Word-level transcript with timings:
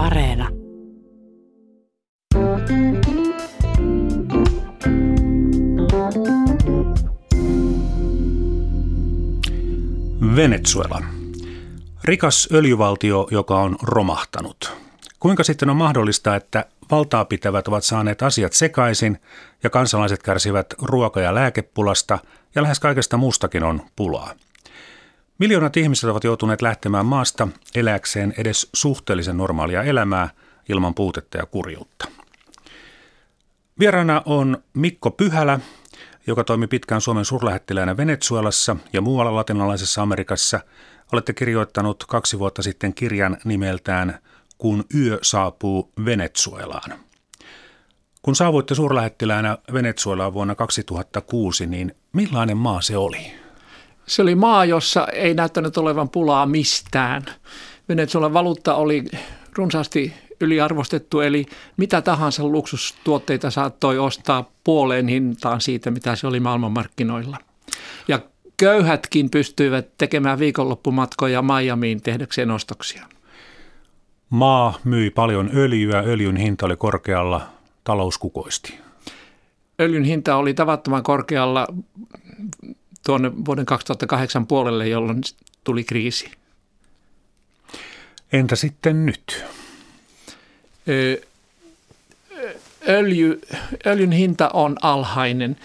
Areena. 0.00 0.48
Venezuela. 10.36 11.02
Rikas 12.04 12.48
öljyvaltio, 12.52 13.28
joka 13.30 13.60
on 13.60 13.76
romahtanut. 13.82 14.72
Kuinka 15.18 15.44
sitten 15.44 15.70
on 15.70 15.76
mahdollista, 15.76 16.36
että 16.36 16.64
valtaa 16.90 17.24
pitävät 17.24 17.68
ovat 17.68 17.84
saaneet 17.84 18.22
asiat 18.22 18.52
sekaisin 18.52 19.18
ja 19.62 19.70
kansalaiset 19.70 20.22
kärsivät 20.22 20.74
ruoka- 20.82 21.20
ja 21.20 21.34
lääkepulasta 21.34 22.18
ja 22.54 22.62
lähes 22.62 22.80
kaikesta 22.80 23.16
muustakin 23.16 23.62
on 23.62 23.82
pulaa? 23.96 24.34
Miljoonat 25.40 25.76
ihmiset 25.76 26.10
ovat 26.10 26.24
joutuneet 26.24 26.62
lähtemään 26.62 27.06
maasta 27.06 27.48
eläkseen 27.74 28.34
edes 28.38 28.70
suhteellisen 28.74 29.36
normaalia 29.36 29.82
elämää 29.82 30.28
ilman 30.68 30.94
puutetta 30.94 31.38
ja 31.38 31.46
kurjuutta. 31.46 32.08
Vieraana 33.78 34.22
on 34.24 34.62
Mikko 34.74 35.10
Pyhälä, 35.10 35.60
joka 36.26 36.44
toimi 36.44 36.66
pitkään 36.66 37.00
Suomen 37.00 37.24
suurlähettiläänä 37.24 37.96
Venezuelassa 37.96 38.76
ja 38.92 39.00
muualla 39.00 39.34
latinalaisessa 39.34 40.02
Amerikassa. 40.02 40.60
Olette 41.12 41.32
kirjoittanut 41.32 42.04
kaksi 42.04 42.38
vuotta 42.38 42.62
sitten 42.62 42.94
kirjan 42.94 43.36
nimeltään 43.44 44.18
Kun 44.58 44.84
yö 44.94 45.18
saapuu 45.22 45.92
Venezuelaan. 46.04 46.92
Kun 48.22 48.36
saavuitte 48.36 48.74
suurlähettiläänä 48.74 49.58
Venezuelaan 49.72 50.34
vuonna 50.34 50.54
2006, 50.54 51.66
niin 51.66 51.94
millainen 52.12 52.56
maa 52.56 52.80
se 52.80 52.96
oli? 52.96 53.39
Se 54.10 54.22
oli 54.22 54.34
maa, 54.34 54.64
jossa 54.64 55.06
ei 55.06 55.34
näyttänyt 55.34 55.78
olevan 55.78 56.08
pulaa 56.08 56.46
mistään. 56.46 57.22
Venezuelan 57.88 58.32
valuutta 58.32 58.74
oli 58.74 59.04
runsaasti 59.56 60.12
yliarvostettu, 60.40 61.20
eli 61.20 61.46
mitä 61.76 62.02
tahansa 62.02 62.44
luksustuotteita 62.44 63.50
saattoi 63.50 63.98
ostaa 63.98 64.50
puoleen 64.64 65.08
hintaan 65.08 65.60
siitä, 65.60 65.90
mitä 65.90 66.16
se 66.16 66.26
oli 66.26 66.40
maailmanmarkkinoilla. 66.40 67.36
Ja 68.08 68.20
köyhätkin 68.56 69.30
pystyivät 69.30 69.88
tekemään 69.98 70.38
viikonloppumatkoja 70.38 71.42
Miamiin 71.42 72.02
tehdäkseen 72.02 72.50
ostoksia. 72.50 73.06
Maa 74.30 74.78
myi 74.84 75.10
paljon 75.10 75.50
öljyä, 75.54 76.02
öljyn 76.06 76.36
hinta 76.36 76.66
oli 76.66 76.76
korkealla, 76.76 77.46
talous 77.84 78.18
kukoisti. 78.18 78.78
Öljyn 79.80 80.04
hinta 80.04 80.36
oli 80.36 80.54
tavattoman 80.54 81.02
korkealla 81.02 81.66
tuonne 83.06 83.32
vuoden 83.44 83.66
2008 83.66 84.46
puolelle, 84.46 84.88
jolloin 84.88 85.20
tuli 85.64 85.84
kriisi. 85.84 86.30
Entä 88.32 88.56
sitten 88.56 89.06
nyt? 89.06 89.44
Öljy, 92.88 93.40
öljyn 93.86 94.12
hinta 94.12 94.48
on 94.52 94.76
alhainen, 94.82 95.56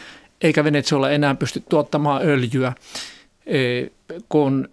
eikä 0.41 0.63
Venezuela 0.63 1.09
enää 1.09 1.36
pysty 1.36 1.63
tuottamaan 1.69 2.22
öljyä, 2.25 2.73
kun 4.30 4.69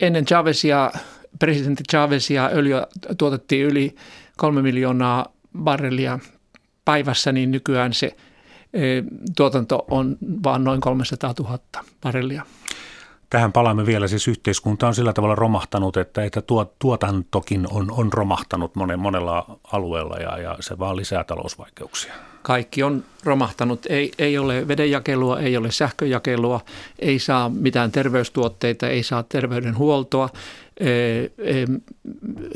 ennen 0.00 0.24
Chavezia, 0.24 0.90
presidentti 1.38 1.84
Chavezia 1.90 2.50
öljyä 2.52 2.86
tuotettiin 3.18 3.66
yli 3.66 3.94
kolme 4.36 4.62
miljoonaa 4.62 5.32
barrelia 5.58 6.18
päivässä, 6.84 7.32
niin 7.32 7.50
nykyään 7.50 7.92
se 7.92 8.16
tuotanto 9.36 9.84
on 9.90 10.16
vain 10.44 10.64
noin 10.64 10.80
300 10.80 11.34
000 11.38 11.58
barrelia. 12.00 12.46
Tähän 13.30 13.52
palaamme 13.52 13.86
vielä, 13.86 14.08
siis 14.08 14.28
yhteiskunta 14.28 14.86
on 14.86 14.94
sillä 14.94 15.12
tavalla 15.12 15.34
romahtanut, 15.34 15.96
että, 15.96 16.24
että 16.24 16.42
tuotantokin 16.78 17.66
on, 17.70 17.90
on 17.90 18.12
romahtanut 18.12 18.76
monen, 18.76 18.98
monella 18.98 19.58
alueella 19.72 20.16
ja, 20.16 20.38
ja 20.38 20.56
se 20.60 20.78
vaan 20.78 20.96
lisää 20.96 21.24
talousvaikeuksia. 21.24 22.14
Kaikki 22.42 22.82
on 22.82 23.04
romahtanut, 23.24 23.86
ei, 23.88 24.12
ei 24.18 24.38
ole 24.38 24.68
vedenjakelua, 24.68 25.40
ei 25.40 25.56
ole 25.56 25.70
sähköjakelua, 25.70 26.60
ei 26.98 27.18
saa 27.18 27.48
mitään 27.48 27.92
terveystuotteita, 27.92 28.88
ei 28.88 29.02
saa 29.02 29.22
terveydenhuoltoa, 29.22 30.28
e, 30.80 30.88
e, 30.88 31.30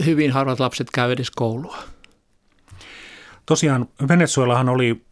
hyvin 0.06 0.32
harvat 0.32 0.60
lapset 0.60 0.90
käy 0.90 1.12
edes 1.12 1.30
koulua. 1.30 1.78
Tosiaan 3.46 3.88
Venezuelahan 4.08 4.68
oli 4.68 5.07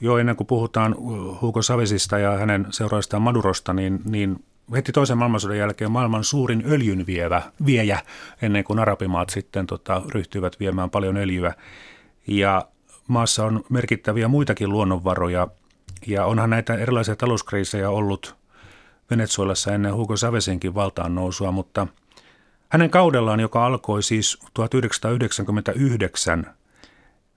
jo 0.00 0.18
ennen 0.18 0.36
kuin 0.36 0.46
puhutaan 0.46 0.94
Hugo 1.40 1.60
Chavezista 1.60 2.18
ja 2.18 2.30
hänen 2.30 2.66
seuraajastaan 2.70 3.22
Madurosta, 3.22 3.72
niin, 3.72 4.00
niin 4.04 4.44
heti 4.74 4.92
toisen 4.92 5.18
maailmansodan 5.18 5.58
jälkeen 5.58 5.90
maailman 5.90 6.24
suurin 6.24 6.62
öljyn 6.66 7.06
vievä, 7.06 7.42
viejä, 7.66 8.00
ennen 8.42 8.64
kuin 8.64 8.78
arabimaat 8.78 9.30
sitten 9.30 9.66
tota, 9.66 10.02
ryhtyivät 10.08 10.60
viemään 10.60 10.90
paljon 10.90 11.16
öljyä. 11.16 11.54
Ja 12.26 12.68
maassa 13.08 13.44
on 13.44 13.64
merkittäviä 13.68 14.28
muitakin 14.28 14.68
luonnonvaroja, 14.68 15.48
ja 16.06 16.24
onhan 16.24 16.50
näitä 16.50 16.74
erilaisia 16.74 17.16
talouskriisejä 17.16 17.90
ollut 17.90 18.36
Venezuelassa 19.10 19.74
ennen 19.74 19.94
Hugo 19.94 20.14
Chavezinkin 20.14 20.74
valtaan 20.74 21.14
nousua, 21.14 21.52
mutta 21.52 21.86
hänen 22.68 22.90
kaudellaan, 22.90 23.40
joka 23.40 23.66
alkoi 23.66 24.02
siis 24.02 24.38
1999, 24.54 26.54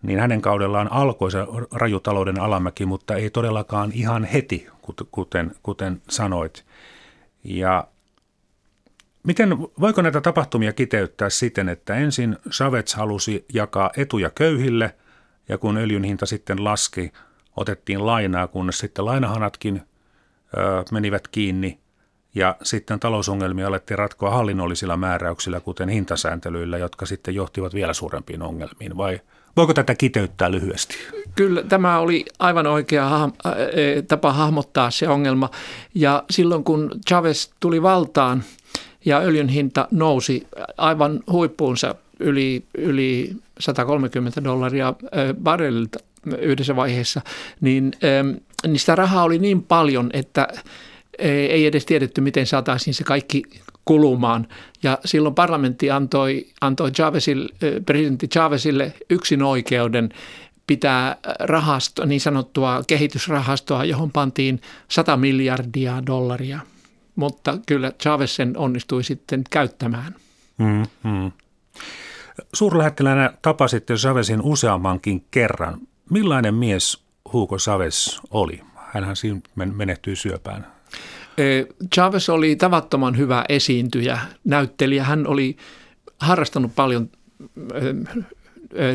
niin 0.05 0.19
hänen 0.19 0.41
kaudellaan 0.41 0.91
alkoi 0.91 1.31
se 1.31 1.39
rajutalouden 1.71 2.39
alamäki, 2.39 2.85
mutta 2.85 3.15
ei 3.15 3.29
todellakaan 3.29 3.91
ihan 3.93 4.23
heti, 4.23 4.67
kuten, 5.11 5.51
kuten 5.63 6.01
sanoit. 6.09 6.65
Ja 7.43 7.87
miten, 9.23 9.57
voiko 9.59 10.01
näitä 10.01 10.21
tapahtumia 10.21 10.73
kiteyttää 10.73 11.29
siten, 11.29 11.69
että 11.69 11.95
ensin 11.95 12.37
Chavez 12.49 12.93
halusi 12.93 13.45
jakaa 13.53 13.91
etuja 13.97 14.29
köyhille 14.29 14.95
ja 15.49 15.57
kun 15.57 15.77
öljyn 15.77 16.03
hinta 16.03 16.25
sitten 16.25 16.63
laski, 16.63 17.13
otettiin 17.55 18.05
lainaa, 18.05 18.47
kunnes 18.47 18.77
sitten 18.77 19.05
lainahanatkin 19.05 19.81
ö, 20.57 20.83
menivät 20.91 21.27
kiinni 21.27 21.79
ja 22.35 22.55
sitten 22.63 22.99
talousongelmia 22.99 23.67
alettiin 23.67 23.97
ratkoa 23.97 24.31
hallinnollisilla 24.31 24.97
määräyksillä, 24.97 25.59
kuten 25.59 25.89
hintasääntelyillä, 25.89 26.77
jotka 26.77 27.05
sitten 27.05 27.35
johtivat 27.35 27.73
vielä 27.73 27.93
suurempiin 27.93 28.41
ongelmiin, 28.41 28.97
vai 28.97 29.19
voiko 29.57 29.73
tätä 29.73 29.95
kiteyttää 29.95 30.51
lyhyesti? 30.51 30.95
Kyllä, 31.35 31.63
tämä 31.63 31.99
oli 31.99 32.25
aivan 32.39 32.67
oikea 32.67 33.29
e, 33.73 34.01
tapa 34.01 34.33
hahmottaa 34.33 34.91
se 34.91 35.07
ongelma. 35.07 35.49
Ja 35.95 36.23
silloin 36.29 36.63
kun 36.63 36.91
Chavez 37.07 37.49
tuli 37.59 37.81
valtaan 37.81 38.43
ja 39.05 39.19
öljyn 39.19 39.49
hinta 39.49 39.87
nousi 39.91 40.47
aivan 40.77 41.19
huippuunsa 41.31 41.95
yli, 42.19 42.63
yli 42.77 43.35
130 43.59 44.43
dollaria 44.43 44.93
barrelilta 45.43 45.99
yhdessä 46.39 46.75
vaiheessa, 46.75 47.21
niin, 47.61 47.91
niin 48.67 48.79
sitä 48.79 48.95
rahaa 48.95 49.23
oli 49.23 49.39
niin 49.39 49.63
paljon, 49.63 50.09
että 50.13 50.47
ei 51.19 51.65
edes 51.65 51.85
tiedetty, 51.85 52.21
miten 52.21 52.47
saataisiin 52.47 52.93
se 52.93 53.03
kaikki 53.03 53.43
kulumaan. 53.85 54.47
Ja 54.83 54.97
silloin 55.05 55.35
parlamentti 55.35 55.91
antoi, 55.91 56.47
antoi 56.61 56.91
Chavezille, 56.91 57.49
presidentti 57.85 58.27
Chavezille 58.27 58.93
yksin 59.09 59.43
oikeuden 59.43 60.09
pitää 60.67 61.17
rahasto, 61.39 62.05
niin 62.05 62.21
sanottua 62.21 62.81
kehitysrahastoa, 62.87 63.85
johon 63.85 64.11
pantiin 64.11 64.61
100 64.87 65.17
miljardia 65.17 66.03
dollaria. 66.05 66.59
Mutta 67.15 67.57
kyllä 67.65 67.91
Chavez 68.01 68.31
sen 68.31 68.57
onnistui 68.57 69.03
sitten 69.03 69.41
käyttämään. 69.49 70.15
Mm, 70.57 70.83
mm. 71.03 71.31
Suurlähettilänä 72.53 73.33
tapasitte 73.41 73.93
Chavezin 73.93 74.41
useammankin 74.41 75.25
kerran. 75.31 75.79
Millainen 76.09 76.53
mies 76.53 77.03
Hugo 77.33 77.57
Chavez 77.57 78.19
oli? 78.29 78.61
Hänhän 78.75 79.15
siinä 79.15 79.41
menehtyi 79.55 80.15
syöpään. 80.15 80.74
Chavez 81.93 82.29
oli 82.29 82.55
tavattoman 82.55 83.17
hyvä 83.17 83.45
esiintyjä, 83.49 84.19
näyttelijä. 84.43 85.03
Hän 85.03 85.27
oli 85.27 85.57
harrastanut 86.19 86.75
paljon 86.75 87.09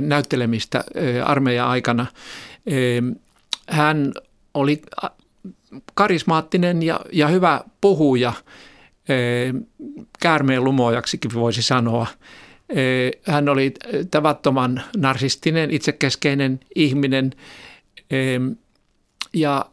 näyttelemistä 0.01 0.85
armeijan 1.25 1.69
aikana. 1.69 2.07
Hän 3.69 4.13
oli 4.55 4.83
karismaattinen 5.95 6.83
ja, 6.83 7.01
ja 7.13 7.29
hyvä 7.29 7.61
puhuja, 7.81 8.33
käärmeen 10.21 10.65
lumojaksikin 10.65 11.35
voisi 11.35 11.63
sanoa. 11.63 12.07
Hän 13.27 13.49
oli 13.49 13.75
tavattoman 14.11 14.83
narsistinen, 14.97 15.71
itsekeskeinen 15.71 16.61
ihminen 16.75 17.33
ja, 19.33 19.67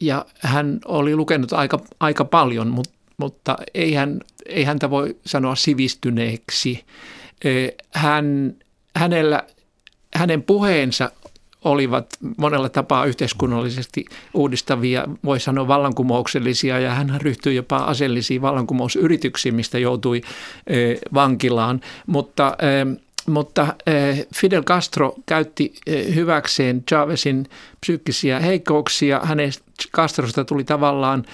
ja 0.00 0.26
hän 0.40 0.78
oli 0.84 1.16
lukenut 1.16 1.52
aika, 1.52 1.80
aika 2.00 2.24
paljon, 2.24 2.68
mutta, 2.68 2.94
mutta 3.16 3.56
ei, 3.74 3.94
hän, 3.94 4.20
ei 4.46 4.64
häntä 4.64 4.90
voi 4.90 5.16
sanoa 5.26 5.54
sivistyneeksi. 5.54 6.84
Hän, 7.94 8.54
hänellä, 8.96 9.42
hänen 10.14 10.42
puheensa 10.42 11.10
olivat 11.64 12.06
monella 12.36 12.68
tapaa 12.68 13.04
yhteiskunnallisesti 13.04 14.04
uudistavia, 14.34 15.04
voi 15.24 15.40
sanoa 15.40 15.68
vallankumouksellisia, 15.68 16.78
ja 16.78 16.94
hän 16.94 17.20
ryhtyi 17.20 17.56
jopa 17.56 17.76
aseellisiin 17.76 18.42
vallankumousyrityksiin, 18.42 19.54
mistä 19.54 19.78
joutui 19.78 20.20
vankilaan. 21.14 21.80
Mutta 22.06 22.56
mutta 23.26 23.74
Fidel 24.34 24.62
Castro 24.62 25.14
käytti 25.26 25.72
hyväkseen 26.14 26.84
Chavezin 26.84 27.46
psyykkisiä 27.80 28.40
heikkouksia. 28.40 29.20
Hänen 29.24 29.52
Castrosta 29.96 30.44
tuli 30.44 30.64
tavallaan 30.64 31.24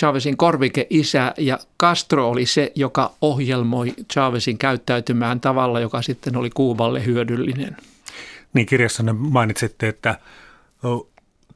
Chavezin 0.00 0.36
korvike-isä 0.36 1.34
ja 1.38 1.58
Castro 1.80 2.28
oli 2.28 2.46
se, 2.46 2.72
joka 2.74 3.12
ohjelmoi 3.20 3.94
Chavezin 4.12 4.58
käyttäytymään 4.58 5.40
tavalla, 5.40 5.80
joka 5.80 6.02
sitten 6.02 6.36
oli 6.36 6.50
Kuuballe 6.50 7.04
hyödyllinen. 7.04 7.76
Niin 8.52 8.66
kirjassanne 8.66 9.12
mainitsitte, 9.12 9.88
että 9.88 10.18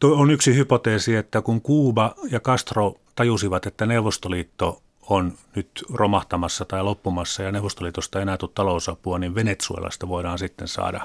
on 0.02 0.30
yksi 0.30 0.54
hypoteesi, 0.54 1.16
että 1.16 1.42
kun 1.42 1.60
Kuuba 1.60 2.14
ja 2.30 2.40
Castro 2.40 2.94
tajusivat, 3.14 3.66
että 3.66 3.86
Neuvostoliitto 3.86 4.82
on 5.10 5.32
nyt 5.54 5.68
romahtamassa 5.92 6.64
tai 6.64 6.82
loppumassa 6.82 7.42
ja 7.42 7.52
Neuvostoliitosta 7.52 8.18
ei 8.18 8.22
enää 8.22 8.36
tule 8.36 8.50
talousapua, 8.54 9.18
niin 9.18 9.34
Venezuelasta 9.34 10.08
voidaan 10.08 10.38
sitten 10.38 10.68
saada, 10.68 11.00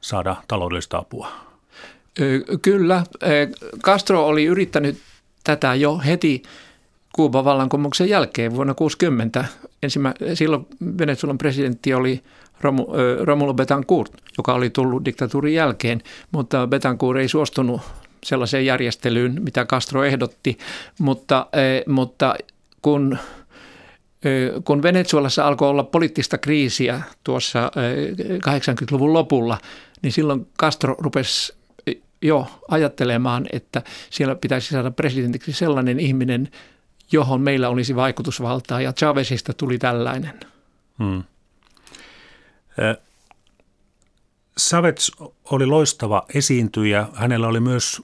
saada 0.00 0.36
taloudellista 0.48 0.98
apua. 0.98 1.28
Kyllä. 2.62 3.04
Castro 3.82 4.26
oli 4.26 4.44
yrittänyt 4.44 4.98
tätä 5.44 5.74
jo 5.74 5.98
heti 5.98 6.42
Kuuban 7.12 7.44
vallankumouksen 7.44 8.08
jälkeen 8.08 8.54
vuonna 8.54 8.74
60. 8.74 9.44
Ensimmä, 9.82 10.14
silloin 10.34 10.66
Venezuelan 10.98 11.38
presidentti 11.38 11.94
oli 11.94 12.22
Romulo 13.20 13.54
Betancourt, 13.54 14.12
joka 14.38 14.54
oli 14.54 14.70
tullut 14.70 15.04
diktatuurin 15.04 15.54
jälkeen, 15.54 16.02
mutta 16.32 16.66
Betancourt 16.66 17.18
ei 17.18 17.28
suostunut 17.28 17.80
sellaiseen 18.24 18.66
järjestelyyn, 18.66 19.42
mitä 19.42 19.64
Castro 19.64 20.04
ehdotti, 20.04 20.58
mutta, 20.98 21.46
mutta 21.86 22.34
kun 22.82 23.18
kun 24.64 24.82
Venezuelassa 24.82 25.46
alkoi 25.46 25.68
olla 25.68 25.84
poliittista 25.84 26.38
kriisiä 26.38 27.02
tuossa 27.24 27.70
80-luvun 28.48 29.12
lopulla, 29.12 29.58
niin 30.02 30.12
silloin 30.12 30.46
Castro 30.60 30.94
rupesi 30.98 31.54
jo 32.22 32.46
ajattelemaan, 32.68 33.46
että 33.52 33.82
siellä 34.10 34.34
pitäisi 34.34 34.68
saada 34.68 34.90
presidentiksi 34.90 35.52
sellainen 35.52 36.00
ihminen, 36.00 36.48
johon 37.12 37.40
meillä 37.40 37.68
olisi 37.68 37.96
vaikutusvaltaa, 37.96 38.80
ja 38.80 38.92
Chavezista 38.92 39.52
tuli 39.52 39.78
tällainen. 39.78 40.40
Hmm. 40.98 41.24
Savets 44.56 45.12
oli 45.50 45.66
loistava 45.66 46.22
esiintyjä. 46.34 47.06
Hänellä 47.14 47.48
oli 47.48 47.60
myös, 47.60 48.02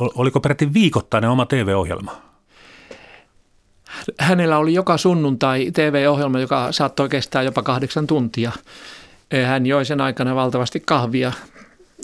oliko 0.00 0.40
peräti 0.40 0.74
viikoittainen 0.74 1.30
oma 1.30 1.46
TV-ohjelma? 1.46 2.33
Hänellä 4.18 4.58
oli 4.58 4.74
joka 4.74 4.96
sunnuntai 4.96 5.70
TV-ohjelma, 5.72 6.40
joka 6.40 6.72
saattoi 6.72 7.08
kestää 7.08 7.42
jopa 7.42 7.62
kahdeksan 7.62 8.06
tuntia. 8.06 8.52
Hän 9.46 9.66
joi 9.66 9.84
sen 9.84 10.00
aikana 10.00 10.34
valtavasti 10.34 10.80
kahvia 10.80 11.32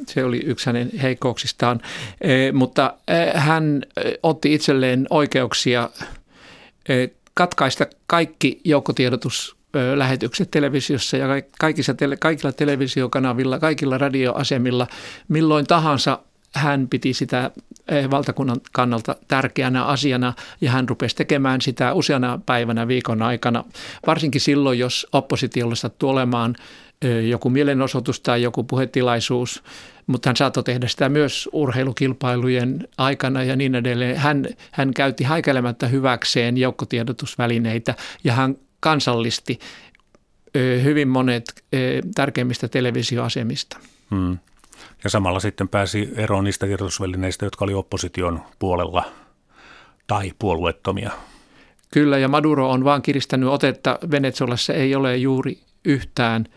se 0.06 0.25
oli 0.25 0.42
yksi 0.44 0.66
hänen 0.66 0.90
heikkouksistaan, 1.02 1.81
e, 2.20 2.52
mutta 2.52 2.94
e, 3.08 3.38
hän 3.38 3.82
e, 3.96 4.12
otti 4.22 4.54
itselleen 4.54 5.06
oikeuksia 5.10 5.90
katkaista 7.34 7.87
kaikki 8.06 8.60
joukkotiedotuslähetykset 8.64 10.50
televisiossa 10.50 11.16
ja 11.16 11.26
kaikissa, 11.58 11.94
kaikilla 12.19 12.52
televisiokanavilla, 12.52 13.58
kaikilla 13.58 13.98
radioasemilla, 13.98 14.87
milloin 15.28 15.66
tahansa 15.66 16.19
hän 16.55 16.88
piti 16.88 17.14
sitä 17.14 17.50
valtakunnan 18.11 18.61
kannalta 18.73 19.17
tärkeänä 19.29 19.85
asiana 19.85 20.32
ja 20.61 20.70
hän 20.70 20.88
rupesi 20.88 21.17
tekemään 21.17 21.61
sitä 21.61 21.93
useana 21.93 22.41
päivänä 22.47 22.88
viikon 22.88 23.23
aikana, 23.23 23.64
varsinkin 24.06 24.41
silloin, 24.41 24.79
jos 24.79 25.06
oppositiolla 25.12 25.75
sattuu 25.75 26.08
olemaan 26.08 26.56
joku 27.29 27.50
mielenosoitus 27.50 28.20
tai 28.20 28.43
joku 28.43 28.64
puhetilaisuus, 28.64 29.62
mutta 30.06 30.29
hän 30.29 30.37
saattoi 30.37 30.62
tehdä 30.64 30.88
sitä 30.88 31.08
myös 31.08 31.49
urheilukilpailujen 31.52 32.88
aikana 32.99 33.44
ja 33.44 33.56
niin 33.56 33.75
edelleen. 33.75 34.17
Hän, 34.17 34.47
hän 34.70 34.94
käytti 34.94 35.25
haikailemättä 35.25 35.87
hyväkseen 35.87 36.56
joukkotiedotusvälineitä 36.56 37.94
ja 38.25 38.32
hän 38.32 38.56
kansallisti 38.81 39.58
hyvin 40.82 41.08
monet 41.08 41.64
tärkeimmistä 42.14 42.69
televisioasemista. 42.69 43.79
Hmm. 44.11 44.38
Ja 45.05 45.11
samalla 45.11 45.41
sitten 45.41 45.69
pääsi 45.69 46.11
eroon 46.17 46.44
niistä 46.44 46.67
tiedotusvälineistä, 46.67 47.47
jotka 47.47 47.64
oli 47.64 47.75
opposition 47.75 48.43
puolella 48.58 49.05
tai 50.06 50.32
puolueettomia. 50.38 51.11
Kyllä, 51.93 52.19
ja 52.19 52.29
Maduro 52.29 52.70
on 52.70 52.85
vaan 52.85 53.02
kiristänyt 53.02 53.49
otetta. 53.49 53.99
Venezuelassa 54.11 54.73
ei 54.73 54.94
ole 54.94 55.17
juuri 55.17 55.58
yhtään– 55.85 56.44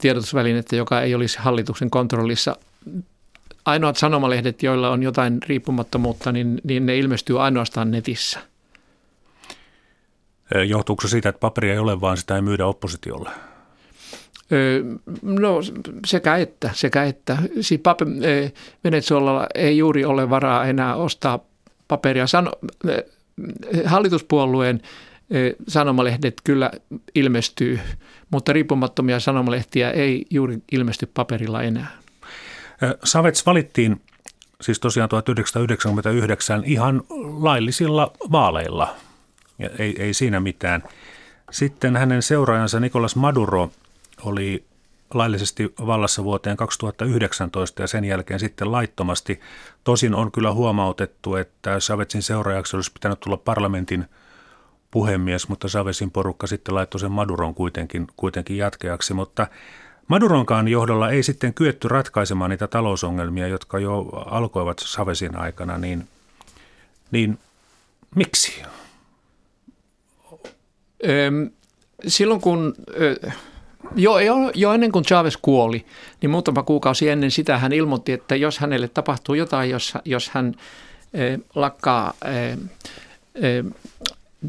tiedotusvälinettä, 0.00 0.76
joka 0.76 1.00
ei 1.00 1.14
olisi 1.14 1.38
hallituksen 1.38 1.90
kontrollissa. 1.90 2.56
Ainoat 3.64 3.96
sanomalehdet, 3.96 4.62
joilla 4.62 4.90
on 4.90 5.02
jotain 5.02 5.38
riippumattomuutta, 5.46 6.32
niin, 6.32 6.60
niin 6.64 6.86
ne 6.86 6.98
ilmestyy 6.98 7.42
ainoastaan 7.42 7.90
netissä. 7.90 8.40
Johtuuko 10.68 11.02
se 11.02 11.08
siitä, 11.08 11.28
että 11.28 11.40
paperia 11.40 11.72
ei 11.72 11.78
ole, 11.78 12.00
vaan 12.00 12.16
sitä 12.16 12.36
ei 12.36 12.42
myydä 12.42 12.66
oppositiolle? 12.66 13.30
No 15.22 15.60
sekä 16.06 16.36
että, 16.36 16.70
sekä 16.72 17.04
että. 17.04 17.38
Siis 17.60 17.80
pape, 17.80 18.04
Venezuelalla 18.84 19.46
ei 19.54 19.78
juuri 19.78 20.04
ole 20.04 20.30
varaa 20.30 20.64
enää 20.64 20.96
ostaa 20.96 21.38
paperia. 21.88 22.26
Sano, 22.26 22.52
hallituspuolueen 23.84 24.80
sanomalehdet 25.68 26.34
kyllä 26.44 26.70
ilmestyy, 27.14 27.80
mutta 28.30 28.52
riippumattomia 28.52 29.20
sanomalehtiä 29.20 29.90
ei 29.90 30.26
juuri 30.30 30.58
ilmesty 30.72 31.10
paperilla 31.14 31.62
enää. 31.62 31.98
Savets 33.04 33.46
valittiin 33.46 34.00
siis 34.60 34.80
tosiaan 34.80 35.08
1999 35.08 36.62
ihan 36.64 37.02
laillisilla 37.38 38.12
vaaleilla. 38.32 38.94
Ja 39.58 39.70
ei, 39.78 40.02
ei 40.02 40.14
siinä 40.14 40.40
mitään. 40.40 40.82
Sitten 41.50 41.96
hänen 41.96 42.22
seuraajansa 42.22 42.80
Nicolas 42.80 43.16
Maduro 43.16 43.70
oli 44.24 44.64
laillisesti 45.14 45.74
vallassa 45.86 46.24
vuoteen 46.24 46.56
2019 46.56 47.82
ja 47.82 47.86
sen 47.86 48.04
jälkeen 48.04 48.40
sitten 48.40 48.72
laittomasti. 48.72 49.40
Tosin 49.84 50.14
on 50.14 50.32
kyllä 50.32 50.52
huomautettu, 50.52 51.36
että 51.36 51.80
Savetsin 51.80 52.22
seuraajaksi 52.22 52.76
olisi 52.76 52.92
pitänyt 52.92 53.20
tulla 53.20 53.36
parlamentin– 53.36 54.04
puhemies, 54.90 55.48
mutta 55.48 55.68
Savesin 55.68 56.10
porukka 56.10 56.46
sitten 56.46 56.74
laittoi 56.74 57.00
sen 57.00 57.12
Maduron 57.12 57.54
kuitenkin, 57.54 58.06
kuitenkin 58.16 58.56
jatkeaksi. 58.56 59.14
Mutta 59.14 59.46
Maduronkaan 60.08 60.68
johdolla 60.68 61.10
ei 61.10 61.22
sitten 61.22 61.54
kyetty 61.54 61.88
ratkaisemaan 61.88 62.50
niitä 62.50 62.66
talousongelmia, 62.66 63.48
jotka 63.48 63.78
jo 63.78 63.98
alkoivat 64.26 64.78
Savesin 64.78 65.36
aikana, 65.36 65.78
niin, 65.78 66.08
niin 67.10 67.38
miksi? 68.14 68.62
Silloin 72.06 72.40
kun, 72.40 72.74
jo, 73.96 74.14
jo 74.54 74.72
ennen 74.72 74.92
kuin 74.92 75.04
Chavez 75.04 75.36
kuoli, 75.42 75.86
niin 76.22 76.30
muutama 76.30 76.62
kuukausi 76.62 77.08
ennen 77.08 77.30
sitä 77.30 77.58
hän 77.58 77.72
ilmoitti, 77.72 78.12
että 78.12 78.36
jos 78.36 78.58
hänelle 78.58 78.88
tapahtuu 78.88 79.34
jotain, 79.34 79.70
jos, 79.70 79.94
jos 80.04 80.30
hän 80.30 80.54
lakkaa 81.54 82.14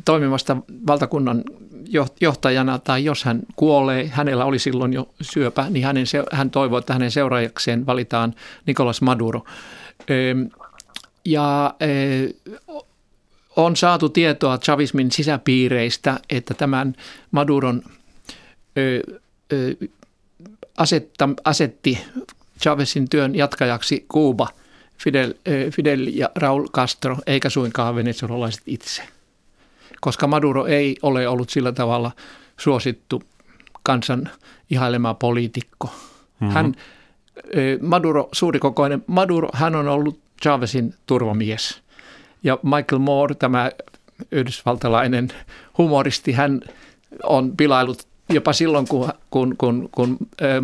toimimasta 0.06 0.58
valtakunnan 0.88 1.44
johtajana 2.22 2.80
tai 2.80 3.06
jos 3.06 3.24
hän 3.24 3.40
kuolee, 3.56 4.08
hänellä 4.08 4.46
oli 4.46 4.60
silloin 4.60 4.94
jo 4.94 5.10
syöpä, 5.22 5.66
niin 5.70 5.86
hänen, 5.86 6.06
hän 6.32 6.52
toivoi, 6.52 6.80
että 6.80 6.94
hänen 6.94 7.12
seuraajakseen 7.12 7.86
valitaan 7.86 8.36
Nicolas 8.66 9.02
Maduro. 9.02 9.44
Ja 11.26 11.74
on 13.56 13.76
saatu 13.76 14.10
tietoa 14.10 14.58
Chavismin 14.58 15.12
sisäpiireistä, 15.12 16.20
että 16.30 16.54
tämän 16.54 16.96
Maduron 17.32 17.82
asetti 21.46 22.00
Chavezin 22.62 23.10
työn 23.10 23.36
jatkajaksi 23.36 24.06
Kuuba, 24.08 24.48
Fidel, 24.98 25.34
Fidel 25.76 26.08
ja 26.14 26.30
Raul 26.36 26.68
Castro, 26.68 27.18
eikä 27.28 27.50
suinkaan 27.50 27.96
venezuelalaiset 27.96 28.64
itse 28.66 29.04
koska 30.02 30.28
Maduro 30.28 30.66
ei 30.66 30.98
ole 31.02 31.28
ollut 31.28 31.50
sillä 31.50 31.72
tavalla 31.72 32.12
suosittu 32.58 33.24
kansan 33.84 34.30
ihailema 34.70 35.14
poliitikko. 35.14 35.88
Mm-hmm. 35.88 36.54
Hän, 36.54 36.76
Maduro, 37.82 38.30
suurikokoinen 38.32 39.04
Maduro, 39.08 39.50
hän 39.54 39.76
on 39.76 39.88
ollut 39.88 40.20
Chavezin 40.42 40.94
turvamies. 41.06 41.82
Ja 42.44 42.60
Michael 42.64 43.00
Moore, 43.00 43.36
tämä 43.36 43.72
yhdysvaltalainen 44.32 45.28
humoristi, 45.78 46.32
hän 46.32 46.62
on 47.24 47.58
pilailut 47.58 48.08
jopa 48.30 48.54
silloin, 48.54 48.88
kun, 48.88 49.10
kun, 49.30 49.56
kun, 49.58 49.90
kun 49.92 50.18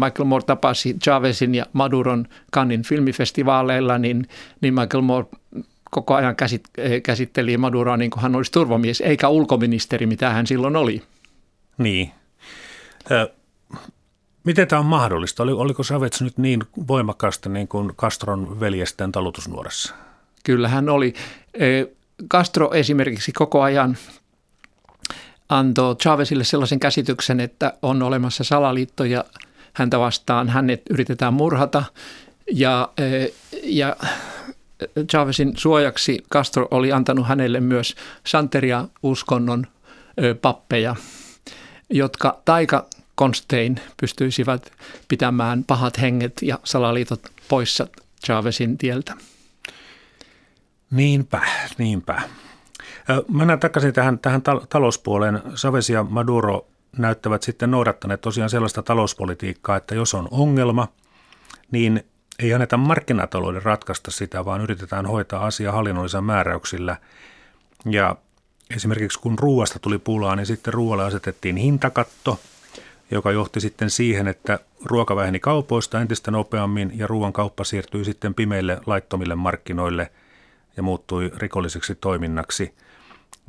Michael 0.04 0.26
Moore 0.26 0.46
tapasi 0.46 0.96
Chavezin 1.04 1.56
ja 1.56 1.66
Maduron 1.74 2.28
Cannin 2.54 2.84
filmifestivaaleilla, 2.84 3.98
niin, 3.98 4.28
niin 4.62 4.74
Michael 4.74 5.02
Moore 5.02 5.28
koko 5.92 6.16
ajan 6.16 6.36
käsit, 6.36 6.64
käsitteli 7.04 7.58
Maduroa 7.58 7.98
niin 7.98 8.12
kuin 8.12 8.22
hän 8.22 8.36
olisi 8.36 8.52
turvamies, 8.52 9.02
eikä 9.02 9.30
ulkoministeri, 9.30 10.06
mitä 10.06 10.30
hän 10.30 10.48
silloin 10.48 10.76
oli. 10.76 11.02
Niin. 11.78 12.12
Miten 14.44 14.68
tämä 14.68 14.80
on 14.80 14.86
mahdollista? 14.86 15.44
Oliko 15.44 15.84
Chavez 15.84 16.22
nyt 16.22 16.38
niin 16.38 16.64
voimakkaasti 16.88 17.50
niin 17.50 17.68
kuin 17.68 17.96
Castron 17.96 18.60
veljesten 18.60 19.12
talutusnuorassa? 19.12 19.96
Kyllä 20.44 20.68
hän 20.68 20.90
oli. 20.90 21.14
Castro 22.32 22.74
esimerkiksi 22.74 23.32
koko 23.32 23.62
ajan 23.62 23.98
antoi 25.50 25.96
Chavezille 25.96 26.44
sellaisen 26.44 26.80
käsityksen, 26.80 27.40
että 27.40 27.74
on 27.82 28.04
olemassa 28.04 28.44
salaliittoja 28.44 29.24
häntä 29.74 30.00
vastaan, 30.00 30.50
hänet 30.50 30.82
yritetään 30.90 31.34
murhata 31.34 31.84
ja, 32.52 32.90
ja 33.64 33.96
Chavezin 35.12 35.54
suojaksi 35.58 36.24
Castro 36.34 36.68
oli 36.72 36.92
antanut 36.92 37.28
hänelle 37.28 37.60
myös 37.60 37.96
Santeria-uskonnon 38.26 39.68
pappeja, 40.42 40.96
jotka 41.90 42.42
taika 42.46 42.86
konstein 43.16 43.80
pystyisivät 44.02 44.72
pitämään 45.08 45.64
pahat 45.64 46.02
henget 46.02 46.34
ja 46.42 46.60
salaliitot 46.64 47.22
poissa 47.48 47.88
Chavezin 48.26 48.78
tieltä. 48.78 49.14
Niinpä, 50.92 51.42
niinpä. 51.78 52.22
Mennään 53.34 53.60
takaisin 53.60 53.94
tähän, 53.94 54.20
tähän 54.20 54.42
talouspuoleen. 54.70 55.42
Chavez 55.56 55.90
ja 55.90 56.04
Maduro 56.04 56.68
näyttävät 56.98 57.44
sitten 57.44 57.72
noudattaneet 57.72 58.22
tosiaan 58.22 58.50
sellaista 58.50 58.84
talouspolitiikkaa, 58.84 59.78
että 59.78 59.96
jos 59.96 60.14
on 60.14 60.28
ongelma, 60.32 60.88
niin 61.72 62.06
ei 62.40 62.54
anneta 62.54 62.78
markkinatalouden 62.78 63.64
ratkaista 63.64 64.12
sitä, 64.12 64.46
vaan 64.46 64.62
yritetään 64.62 65.06
hoitaa 65.06 65.46
asia 65.46 65.72
hallinnollisilla 65.72 66.22
määräyksillä. 66.22 66.98
Ja 67.86 68.16
esimerkiksi 68.76 69.20
kun 69.20 69.40
ruuasta 69.40 69.80
tuli 69.80 69.98
pulaa, 69.98 70.36
niin 70.36 70.46
sitten 70.46 70.74
ruoalle 70.74 71.04
asetettiin 71.04 71.56
hintakatto, 71.56 72.40
joka 73.12 73.32
johti 73.32 73.60
sitten 73.60 73.90
siihen, 73.90 74.28
että 74.28 74.60
ruoka 74.86 75.16
väheni 75.16 75.40
kaupoista 75.40 76.02
entistä 76.02 76.32
nopeammin 76.32 76.92
ja 76.96 77.08
ruoan 77.08 77.34
kauppa 77.34 77.64
siirtyi 77.64 78.06
sitten 78.06 78.34
pimeille 78.34 78.82
laittomille 78.86 79.36
markkinoille 79.36 80.12
ja 80.78 80.84
muuttui 80.84 81.32
rikolliseksi 81.38 81.96
toiminnaksi. 81.96 82.74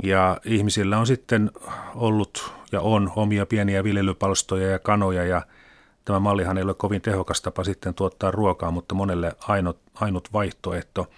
Ja 0.02 0.40
ihmisillä 0.44 0.98
on 0.98 1.06
sitten 1.06 1.50
ollut 1.94 2.52
ja 2.72 2.80
on 2.80 3.12
omia 3.16 3.46
pieniä 3.46 3.84
viljelypalstoja 3.84 4.70
ja 4.70 4.78
kanoja 4.78 5.24
ja 5.24 5.42
Tämä 6.06 6.20
mallihan 6.20 6.58
ei 6.58 6.64
ole 6.64 6.74
kovin 6.74 7.02
tehokas 7.02 7.42
tapa 7.42 7.64
sitten 7.64 7.94
tuottaa 7.94 8.30
ruokaa, 8.30 8.70
mutta 8.70 8.94
monelle 8.94 9.32
ainut, 9.48 9.78
ainut 9.94 10.32
vaihtoehto. 10.32 11.10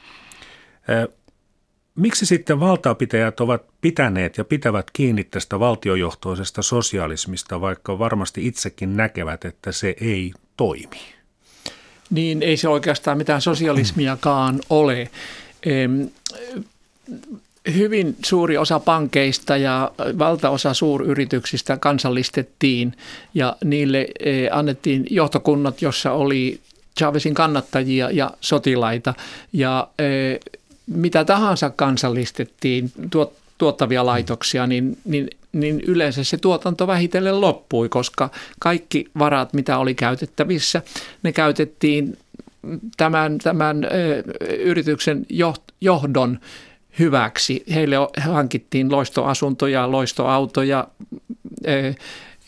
Miksi 1.94 2.26
sitten 2.26 2.60
valtaapitäjät 2.60 3.40
ovat 3.40 3.62
pitäneet 3.80 4.38
ja 4.38 4.44
pitävät 4.44 4.90
kiinni 4.92 5.24
tästä 5.24 5.60
valtiojohtoisesta 5.60 6.62
sosialismista, 6.62 7.60
vaikka 7.60 7.98
varmasti 7.98 8.46
itsekin 8.46 8.96
näkevät, 8.96 9.44
että 9.44 9.72
se 9.72 9.94
ei 10.00 10.32
toimi? 10.56 11.00
Niin 12.10 12.42
ei 12.42 12.56
se 12.56 12.68
oikeastaan 12.68 13.18
mitään 13.18 13.40
sosialismiakaan 13.40 14.60
ole 14.70 15.10
hyvin 17.74 18.16
suuri 18.24 18.56
osa 18.56 18.80
pankeista 18.80 19.56
ja 19.56 19.90
valtaosa 20.18 20.74
suuryrityksistä 20.74 21.76
kansallistettiin 21.76 22.92
ja 23.34 23.56
niille 23.64 24.08
e, 24.20 24.48
annettiin 24.50 25.06
johtokunnat, 25.10 25.82
jossa 25.82 26.12
oli 26.12 26.60
Chavezin 26.98 27.34
kannattajia 27.34 28.10
ja 28.10 28.30
sotilaita. 28.40 29.14
Ja 29.52 29.88
e, 29.98 30.04
mitä 30.86 31.24
tahansa 31.24 31.70
kansallistettiin, 31.70 32.92
tuottavia 33.58 34.06
laitoksia, 34.06 34.66
niin, 34.66 34.98
niin, 35.04 35.30
niin 35.52 35.80
yleensä 35.80 36.24
se 36.24 36.36
tuotanto 36.36 36.86
vähitellen 36.86 37.40
loppui, 37.40 37.88
koska 37.88 38.30
kaikki 38.58 39.06
varat, 39.18 39.52
mitä 39.52 39.78
oli 39.78 39.94
käytettävissä, 39.94 40.82
ne 41.22 41.32
käytettiin 41.32 42.18
tämän, 42.96 43.38
tämän 43.38 43.84
ö, 43.84 44.22
yrityksen 44.58 45.26
johdon 45.80 46.38
hyväksi. 46.98 47.64
Heille 47.74 47.96
hankittiin 48.20 48.92
loistoasuntoja, 48.92 49.92
loistoautoja, 49.92 50.88
eh, 51.64 51.96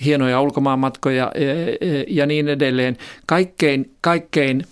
hienoja 0.04 0.40
ulkomaanmatkoja 0.40 1.32
eh, 1.34 1.48
eh, 1.80 2.04
ja 2.08 2.26
niin 2.26 2.48
edelleen. 2.48 2.96
Kaikkein, 3.26 3.90
kaikkein 4.00 4.66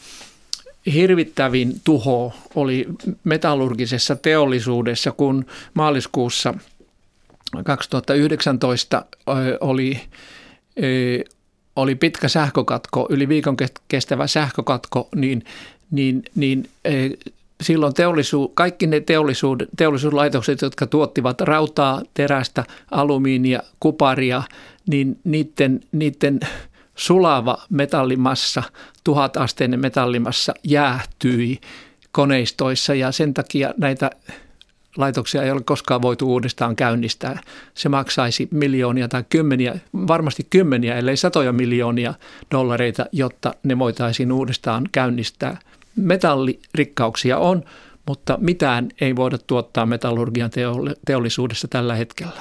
hirvittävin 0.92 1.80
tuho 1.84 2.32
oli 2.54 2.86
metallurgisessa 3.24 4.16
teollisuudessa, 4.16 5.12
kun 5.12 5.46
maaliskuussa 5.74 6.54
2019 7.64 9.04
oli, 9.60 10.00
oli 11.76 11.94
pitkä 11.94 12.28
sähkökatko, 12.28 13.06
yli 13.10 13.28
viikon 13.28 13.56
kestävä 13.88 14.26
sähkökatko, 14.26 15.08
niin, 15.14 15.44
niin, 15.90 16.22
niin 16.34 16.68
silloin 17.62 17.94
teollisuus, 17.94 18.50
kaikki 18.54 18.86
ne 18.86 19.00
teollisuud, 19.00 19.60
teollisuuslaitokset, 19.76 20.62
jotka 20.62 20.86
tuottivat 20.86 21.40
rautaa, 21.40 22.02
terästä, 22.14 22.64
alumiinia, 22.90 23.62
kuparia, 23.80 24.42
niin 24.88 25.18
niiden, 25.24 25.80
niiden 25.92 26.40
sulava 26.94 27.58
metallimassa, 27.70 28.62
tuhatasteinen 29.04 29.80
metallimassa 29.80 30.54
jäähtyi 30.64 31.60
koneistoissa 32.12 32.94
ja 32.94 33.12
sen 33.12 33.34
takia 33.34 33.74
näitä 33.76 34.10
laitoksia 34.96 35.42
ei 35.42 35.50
ole 35.50 35.62
koskaan 35.62 36.02
voitu 36.02 36.32
uudestaan 36.32 36.76
käynnistää. 36.76 37.40
Se 37.74 37.88
maksaisi 37.88 38.48
miljoonia 38.50 39.08
tai 39.08 39.24
kymmeniä, 39.30 39.78
varmasti 39.94 40.46
kymmeniä, 40.50 40.96
ellei 40.96 41.16
satoja 41.16 41.52
miljoonia 41.52 42.14
dollareita, 42.50 43.06
jotta 43.12 43.54
ne 43.62 43.78
voitaisiin 43.78 44.32
uudestaan 44.32 44.88
käynnistää– 44.92 45.58
metallirikkauksia 45.96 47.38
on, 47.38 47.64
mutta 48.06 48.38
mitään 48.40 48.88
ei 49.00 49.16
voida 49.16 49.38
tuottaa 49.38 49.86
metallurgian 49.86 50.50
teollisuudessa 51.06 51.68
tällä 51.68 51.94
hetkellä. 51.94 52.40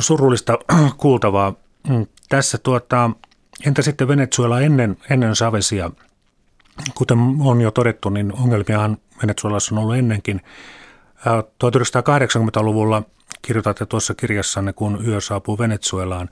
Surullista 0.00 0.58
kuultavaa. 0.96 1.54
Mm, 1.88 2.06
tässä 2.28 2.58
tuota, 2.58 3.10
entä 3.66 3.82
sitten 3.82 4.08
Venezuela 4.08 4.60
ennen, 4.60 4.96
ennen 5.10 5.36
Savesia? 5.36 5.90
Kuten 6.94 7.18
on 7.40 7.60
jo 7.60 7.70
todettu, 7.70 8.08
niin 8.08 8.32
ongelmiahan 8.32 8.96
Venezuelassa 9.22 9.74
on 9.74 9.78
ollut 9.82 9.96
ennenkin. 9.96 10.40
1980-luvulla 11.64 13.02
kirjoitatte 13.42 13.86
tuossa 13.86 14.14
kirjassanne, 14.14 14.72
kun 14.72 15.06
yö 15.06 15.20
saapuu 15.20 15.58
Venezuelaan, 15.58 16.30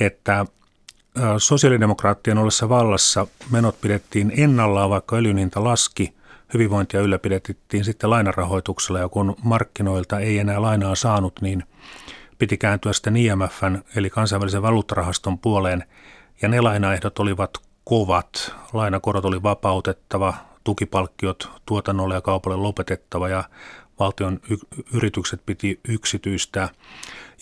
että 0.00 0.46
sosiaalidemokraattien 1.38 2.38
ollessa 2.38 2.68
vallassa 2.68 3.26
menot 3.50 3.80
pidettiin 3.80 4.32
ennallaan, 4.36 4.90
vaikka 4.90 5.16
öljyn 5.16 5.38
hinta 5.38 5.64
laski. 5.64 6.14
Hyvinvointia 6.54 7.00
ylläpidettiin 7.00 7.84
sitten 7.84 8.10
lainarahoituksella 8.10 8.98
ja 8.98 9.08
kun 9.08 9.36
markkinoilta 9.42 10.20
ei 10.20 10.38
enää 10.38 10.62
lainaa 10.62 10.94
saanut, 10.94 11.40
niin 11.40 11.64
piti 12.38 12.56
kääntyä 12.56 12.92
sitten 12.92 13.16
IMFn 13.16 13.78
eli 13.96 14.10
kansainvälisen 14.10 14.62
valuuttarahaston 14.62 15.38
puoleen. 15.38 15.84
Ja 16.42 16.48
ne 16.48 16.60
lainaehdot 16.60 17.18
olivat 17.18 17.50
kovat. 17.84 18.54
Lainakorot 18.72 19.24
oli 19.24 19.42
vapautettava, 19.42 20.34
tukipalkkiot 20.64 21.50
tuotannolle 21.66 22.14
ja 22.14 22.20
kaupalle 22.20 22.56
lopetettava 22.56 23.28
ja 23.28 23.44
valtion 23.98 24.40
y- 24.50 24.78
yritykset 24.92 25.40
piti 25.46 25.80
yksityistää. 25.88 26.68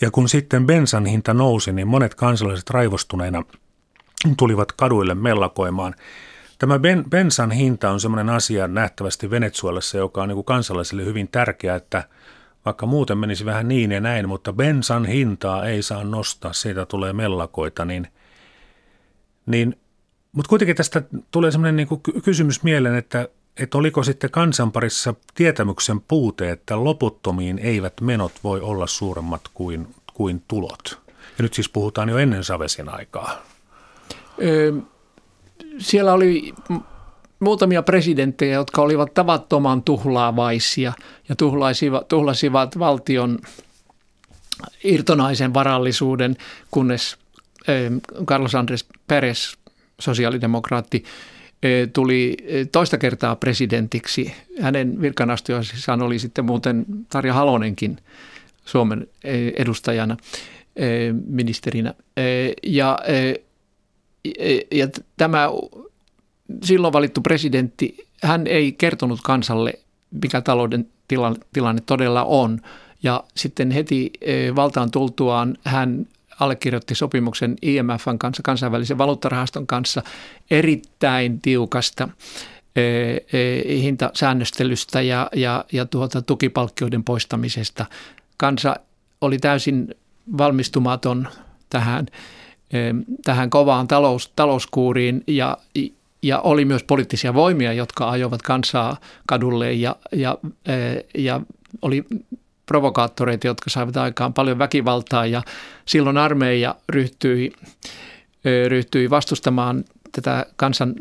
Ja 0.01 0.11
kun 0.11 0.29
sitten 0.29 0.65
bensan 0.65 1.05
hinta 1.05 1.33
nousi, 1.33 1.71
niin 1.71 1.87
monet 1.87 2.15
kansalaiset 2.15 2.69
raivostuneina 2.69 3.43
tulivat 4.37 4.71
kaduille 4.71 5.15
mellakoimaan. 5.15 5.95
Tämä 6.59 6.79
ben, 6.79 7.03
bensan 7.09 7.51
hinta 7.51 7.91
on 7.91 7.99
sellainen 7.99 8.35
asia 8.35 8.67
nähtävästi 8.67 9.29
Venezuelassa, 9.29 9.97
joka 9.97 10.23
on 10.23 10.29
niin 10.29 10.43
kansalaisille 10.43 11.05
hyvin 11.05 11.27
tärkeä, 11.27 11.75
että 11.75 12.03
vaikka 12.65 12.85
muuten 12.85 13.17
menisi 13.17 13.45
vähän 13.45 13.67
niin 13.67 13.91
ja 13.91 14.01
näin, 14.01 14.27
mutta 14.27 14.53
bensan 14.53 15.05
hintaa 15.05 15.65
ei 15.65 15.81
saa 15.81 16.03
nostaa, 16.03 16.53
siitä 16.53 16.85
tulee 16.85 17.13
mellakoita, 17.13 17.85
niin, 17.85 18.07
niin 19.45 19.75
mutta 20.31 20.49
kuitenkin 20.49 20.75
tästä 20.75 21.03
tulee 21.31 21.51
sellainen 21.51 21.75
niin 21.75 22.21
kysymys 22.23 22.63
mieleen, 22.63 22.95
että, 22.95 23.27
että 23.57 23.77
oliko 23.77 24.03
sitten 24.03 24.31
kansanparissa 24.31 25.13
tietämyksen 25.35 26.01
puute, 26.01 26.51
että 26.51 26.83
loputtomiin 26.83 27.59
eivät 27.59 28.01
menot 28.01 28.31
voi 28.43 28.61
olla 28.61 28.87
suuremmat 28.87 29.41
kuin, 29.53 29.87
kuin 30.13 30.43
tulot. 30.47 30.99
Ja 31.07 31.43
nyt 31.43 31.53
siis 31.53 31.69
puhutaan 31.69 32.09
jo 32.09 32.17
ennen 32.17 32.43
Savesin 32.43 32.89
aikaa. 32.89 33.52
Siellä 35.77 36.13
oli 36.13 36.53
muutamia 37.39 37.83
presidenttejä, 37.83 38.53
jotka 38.53 38.81
olivat 38.81 39.13
tavattoman 39.13 39.83
tuhlaavaisia 39.83 40.93
ja 41.29 41.35
tuhlasivat, 41.35 42.07
tuhlasivat 42.07 42.79
valtion 42.79 43.39
irtonaisen 44.83 45.53
varallisuuden, 45.53 46.35
kunnes 46.71 47.17
Carlos 48.25 48.55
Andres 48.55 48.85
Perez, 49.07 49.53
sosiaalidemokraatti, 49.99 51.03
tuli 51.93 52.37
toista 52.71 52.97
kertaa 52.97 53.35
presidentiksi. 53.35 54.33
Hänen 54.61 55.01
virkanastujaisissaan 55.01 56.01
oli 56.01 56.19
sitten 56.19 56.45
muuten 56.45 56.85
Tarja 57.09 57.33
Halonenkin 57.33 57.97
Suomen 58.65 59.07
edustajana 59.55 60.17
ministerinä. 61.27 61.93
Ja, 62.63 62.99
ja 64.71 64.87
tämä 65.17 65.49
silloin 66.63 66.93
valittu 66.93 67.21
presidentti, 67.21 68.07
hän 68.23 68.47
ei 68.47 68.71
kertonut 68.71 69.19
kansalle, 69.23 69.73
mikä 70.21 70.41
talouden 70.41 70.87
tilanne 71.53 71.81
todella 71.85 72.23
on. 72.23 72.59
Ja 73.03 73.23
sitten 73.35 73.71
heti 73.71 74.11
valtaan 74.55 74.91
tultuaan 74.91 75.57
hän 75.65 76.07
allekirjoitti 76.39 76.95
sopimuksen 76.95 77.55
IMFn 77.61 78.19
kanssa, 78.19 78.43
kansainvälisen 78.43 78.97
valuuttarahaston 78.97 79.67
kanssa 79.67 80.03
erittäin 80.51 81.41
tiukasta 81.41 82.09
hintasäännöstelystä 83.67 85.01
ja, 85.01 85.29
ja, 85.35 85.65
ja 85.71 85.85
tuota, 85.85 86.21
tukipalkkioiden 86.21 87.03
poistamisesta. 87.03 87.85
Kansa 88.37 88.75
oli 89.21 89.37
täysin 89.37 89.95
valmistumaton 90.37 91.27
tähän, 91.69 92.05
tähän 93.23 93.49
kovaan 93.49 93.87
talous, 93.87 94.31
talouskuuriin 94.35 95.23
ja, 95.27 95.57
ja 96.21 96.39
oli 96.39 96.65
myös 96.65 96.83
poliittisia 96.83 97.33
voimia, 97.33 97.73
jotka 97.73 98.09
ajoivat 98.09 98.41
kansaa 98.41 98.97
kadulle 99.27 99.73
ja, 99.73 99.95
ja, 100.11 100.37
ja 101.17 101.41
oli 101.81 102.05
provokaattoreita, 102.65 103.47
jotka 103.47 103.69
saivat 103.69 103.97
aikaan 103.97 104.33
paljon 104.33 104.59
väkivaltaa 104.59 105.25
ja 105.25 105.41
silloin 105.85 106.17
armeija 106.17 106.75
ryhtyi, 106.89 107.53
ryhtyi 108.67 109.09
vastustamaan 109.09 109.83
tätä 110.11 110.45
kansan 110.55 110.93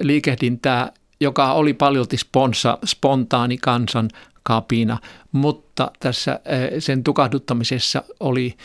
liikehdintää, 0.00 0.92
joka 1.20 1.52
oli 1.52 1.74
paljolti 1.74 2.16
sponsa, 2.16 2.78
spontaani 2.84 3.58
kansan 3.58 4.08
kapina, 4.42 4.98
mutta 5.32 5.90
tässä 6.00 6.40
sen 6.78 7.04
tukahduttamisessa 7.04 8.02
oli 8.20 8.56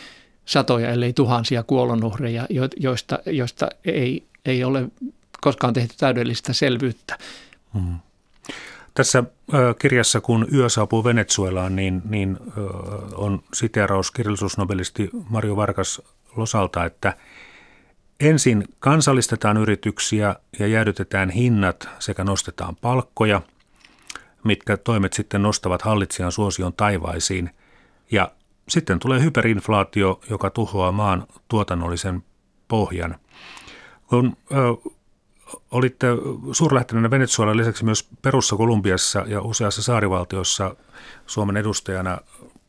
satoja, 0.48 0.90
ellei 0.90 1.12
tuhansia 1.12 1.62
kuolonuhreja, 1.62 2.46
joista, 2.76 3.18
joista 3.26 3.68
ei, 3.84 4.26
ei 4.44 4.64
ole 4.64 4.88
koskaan 5.40 5.74
tehty 5.74 5.94
täydellistä 5.98 6.52
selvyyttä. 6.52 7.18
Hmm. 7.74 7.96
Tässä 8.94 9.24
kirjassa, 9.78 10.20
kun 10.20 10.46
yö 10.54 10.68
saapuu 10.68 11.04
Venezuelaan, 11.04 11.76
niin, 11.76 12.02
niin 12.04 12.38
on 13.14 13.42
siteeraus 13.54 14.10
kirjallisuusnobelisti 14.10 15.10
Mario 15.28 15.56
Varkas 15.56 16.02
Losalta, 16.36 16.84
että 16.84 17.16
ensin 18.20 18.64
kansallistetaan 18.78 19.56
yrityksiä 19.56 20.36
ja 20.58 20.66
jäädytetään 20.66 21.30
hinnat 21.30 21.88
sekä 21.98 22.24
nostetaan 22.24 22.76
palkkoja, 22.76 23.42
mitkä 24.44 24.76
toimet 24.76 25.12
sitten 25.12 25.42
nostavat 25.42 25.82
hallitsijan 25.82 26.32
suosion 26.32 26.72
taivaisiin. 26.72 27.50
Ja 28.10 28.32
sitten 28.68 28.98
tulee 28.98 29.22
hyperinflaatio, 29.22 30.20
joka 30.30 30.50
tuhoaa 30.50 30.92
maan 30.92 31.26
tuotannollisen 31.48 32.22
pohjan. 32.68 33.16
Kun 34.06 34.36
olitte 35.70 36.06
suurlähettilänä 36.52 37.10
Venezuelan 37.10 37.56
lisäksi 37.56 37.84
myös 37.84 38.08
Perussa, 38.22 38.56
Kolumbiassa 38.56 39.24
ja 39.26 39.40
useassa 39.40 39.82
saarivaltiossa 39.82 40.76
Suomen 41.26 41.56
edustajana 41.56 42.18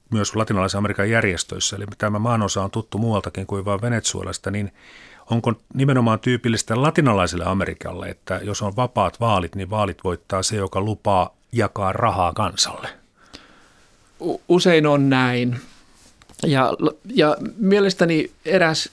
myös 0.10 0.36
latinalaisen 0.36 0.78
Amerikan 0.78 1.10
järjestöissä. 1.10 1.76
Eli 1.76 1.86
tämä 1.98 2.20
maanosa 2.20 2.64
on 2.64 2.72
tuttu 2.72 2.98
muualtakin 2.98 3.48
kuin 3.48 3.66
vain 3.66 3.82
Venezuelasta, 3.82 4.52
niin 4.52 4.72
onko 5.30 5.54
nimenomaan 5.74 6.20
tyypillistä 6.20 6.82
latinalaiselle 6.82 7.46
Amerikalle, 7.46 8.10
että 8.10 8.40
jos 8.44 8.62
on 8.62 8.76
vapaat 8.76 9.20
vaalit, 9.20 9.56
niin 9.56 9.70
vaalit 9.70 10.04
voittaa 10.04 10.44
se, 10.44 10.56
joka 10.56 10.82
lupaa 10.82 11.36
jakaa 11.52 11.94
rahaa 11.94 12.34
kansalle? 12.34 12.90
Usein 14.48 14.88
on 14.88 15.10
näin. 15.10 15.60
Ja, 16.48 16.74
ja 17.16 17.38
mielestäni 17.58 18.32
eräs 18.46 18.90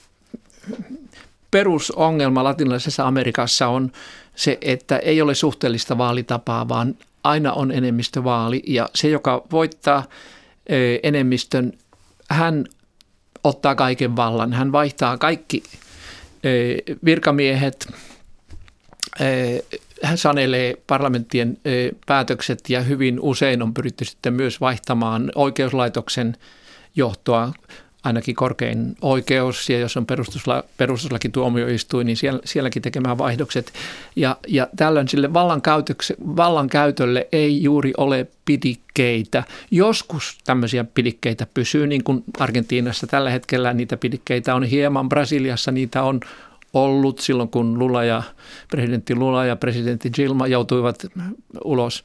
perusongelma 1.51 2.43
latinalaisessa 2.43 3.07
Amerikassa 3.07 3.67
on 3.67 3.91
se, 4.35 4.57
että 4.61 4.97
ei 4.97 5.21
ole 5.21 5.35
suhteellista 5.35 5.97
vaalitapaa, 5.97 6.67
vaan 6.67 6.95
aina 7.23 7.53
on 7.53 7.71
enemmistövaali 7.71 8.63
ja 8.67 8.89
se, 8.95 9.09
joka 9.09 9.43
voittaa 9.51 10.03
enemmistön, 11.03 11.73
hän 12.29 12.65
ottaa 13.43 13.75
kaiken 13.75 14.15
vallan. 14.15 14.53
Hän 14.53 14.71
vaihtaa 14.71 15.17
kaikki 15.17 15.63
virkamiehet, 17.05 17.87
hän 20.03 20.17
sanelee 20.17 20.75
parlamenttien 20.87 21.57
päätökset 22.05 22.69
ja 22.69 22.81
hyvin 22.81 23.19
usein 23.19 23.61
on 23.61 23.73
pyritty 23.73 24.05
sitten 24.05 24.33
myös 24.33 24.61
vaihtamaan 24.61 25.31
oikeuslaitoksen 25.35 26.37
johtoa 26.97 27.51
ainakin 28.07 28.35
korkein 28.35 28.95
oikeus 29.01 29.69
ja 29.69 29.79
jos 29.79 29.97
on 29.97 30.05
perustusla, 30.05 30.63
perustuslaki 30.77 31.29
tuomioistuin, 31.29 32.07
niin 32.07 32.17
siellä, 32.17 32.39
sielläkin 32.45 32.81
tekemään 32.81 33.17
vaihdokset. 33.17 33.73
Ja, 34.15 34.37
ja 34.47 34.67
tällöin 34.75 35.07
sille 35.07 35.33
vallankäytölle 36.37 37.27
ei 37.31 37.63
juuri 37.63 37.93
ole 37.97 38.27
pidikkeitä. 38.45 39.43
Joskus 39.71 40.37
tämmöisiä 40.45 40.83
pidikkeitä 40.83 41.47
pysyy, 41.53 41.87
niin 41.87 42.03
kuin 42.03 42.23
Argentiinassa 42.39 43.07
tällä 43.07 43.29
hetkellä 43.29 43.73
niitä 43.73 43.97
pidikkeitä 43.97 44.55
on 44.55 44.63
hieman, 44.63 45.09
Brasiliassa 45.09 45.71
niitä 45.71 46.03
on 46.03 46.19
ollut 46.73 47.19
silloin, 47.19 47.49
kun 47.49 47.79
Lula 47.79 48.03
ja, 48.03 48.23
presidentti 48.71 49.15
Lula 49.15 49.45
ja 49.45 49.55
presidentti 49.55 50.09
Gilma 50.09 50.47
joutuivat 50.47 51.05
ulos 51.63 52.03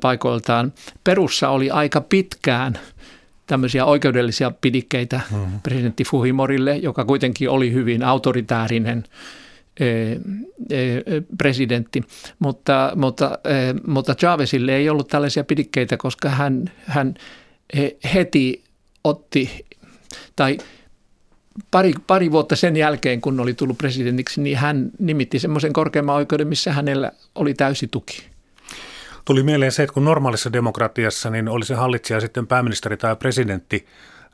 paikoiltaan. 0.00 0.72
Perussa 1.04 1.48
oli 1.48 1.70
aika 1.70 2.00
pitkään– 2.00 2.78
tämmöisiä 3.50 3.84
oikeudellisia 3.84 4.52
pidikkeitä 4.60 5.20
mm-hmm. 5.30 5.60
presidentti 5.60 6.04
Fujimorille, 6.04 6.76
joka 6.76 7.04
kuitenkin 7.04 7.50
oli 7.50 7.72
hyvin 7.72 8.02
autoritäärinen 8.02 9.04
e, 9.80 9.86
e, 9.86 10.18
presidentti, 11.38 12.02
mutta, 12.38 12.92
mutta, 12.96 13.38
e, 13.44 13.54
mutta 13.86 14.14
Chavezille 14.14 14.76
ei 14.76 14.90
ollut 14.90 15.08
tällaisia 15.08 15.44
pidikkeitä, 15.44 15.96
koska 15.96 16.28
hän, 16.28 16.70
hän 16.86 17.14
heti 18.14 18.62
otti, 19.04 19.66
tai 20.36 20.58
pari, 21.70 21.92
pari 22.06 22.30
vuotta 22.30 22.56
sen 22.56 22.76
jälkeen, 22.76 23.20
kun 23.20 23.40
oli 23.40 23.54
tullut 23.54 23.78
presidentiksi, 23.78 24.40
niin 24.40 24.56
hän 24.56 24.90
nimitti 24.98 25.38
semmoisen 25.38 25.72
korkeamman 25.72 26.16
oikeuden, 26.16 26.48
missä 26.48 26.72
hänellä 26.72 27.12
oli 27.34 27.54
täysi 27.54 27.88
tuki. 27.88 28.30
Tuli 29.30 29.42
mieleen 29.42 29.72
se, 29.72 29.82
että 29.82 29.94
kun 29.94 30.04
normaalissa 30.04 30.52
demokratiassa 30.52 31.30
niin 31.30 31.48
oli 31.48 31.64
se 31.64 31.74
hallitsija 31.74 32.20
sitten 32.20 32.46
pääministeri 32.46 32.96
tai 32.96 33.16
presidentti, 33.16 33.86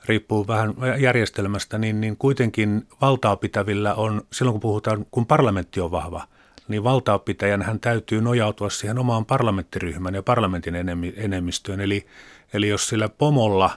riippuu 0.05 0.47
vähän 0.47 0.75
järjestelmästä, 0.99 1.79
niin, 1.79 2.01
niin 2.01 2.17
kuitenkin 2.17 2.87
valtaa 3.01 3.37
pitävillä 3.37 3.95
on, 3.95 4.23
silloin 4.33 4.53
kun 4.53 4.61
puhutaan, 4.61 5.07
kun 5.11 5.27
parlamentti 5.27 5.81
on 5.81 5.91
vahva, 5.91 6.27
niin 6.69 6.85
valtaapitäjän 6.85 7.63
hän 7.63 7.81
täytyy 7.81 8.21
nojautua 8.21 8.71
siihen 8.71 8.99
omaan 8.99 9.27
parlamenttiryhmän 9.27 10.15
ja 10.15 10.23
parlamentin 10.23 10.75
enemmistöön. 11.17 11.81
Eli, 11.81 12.07
eli 12.53 12.69
jos 12.69 12.89
sillä 12.89 13.09
pomolla 13.09 13.71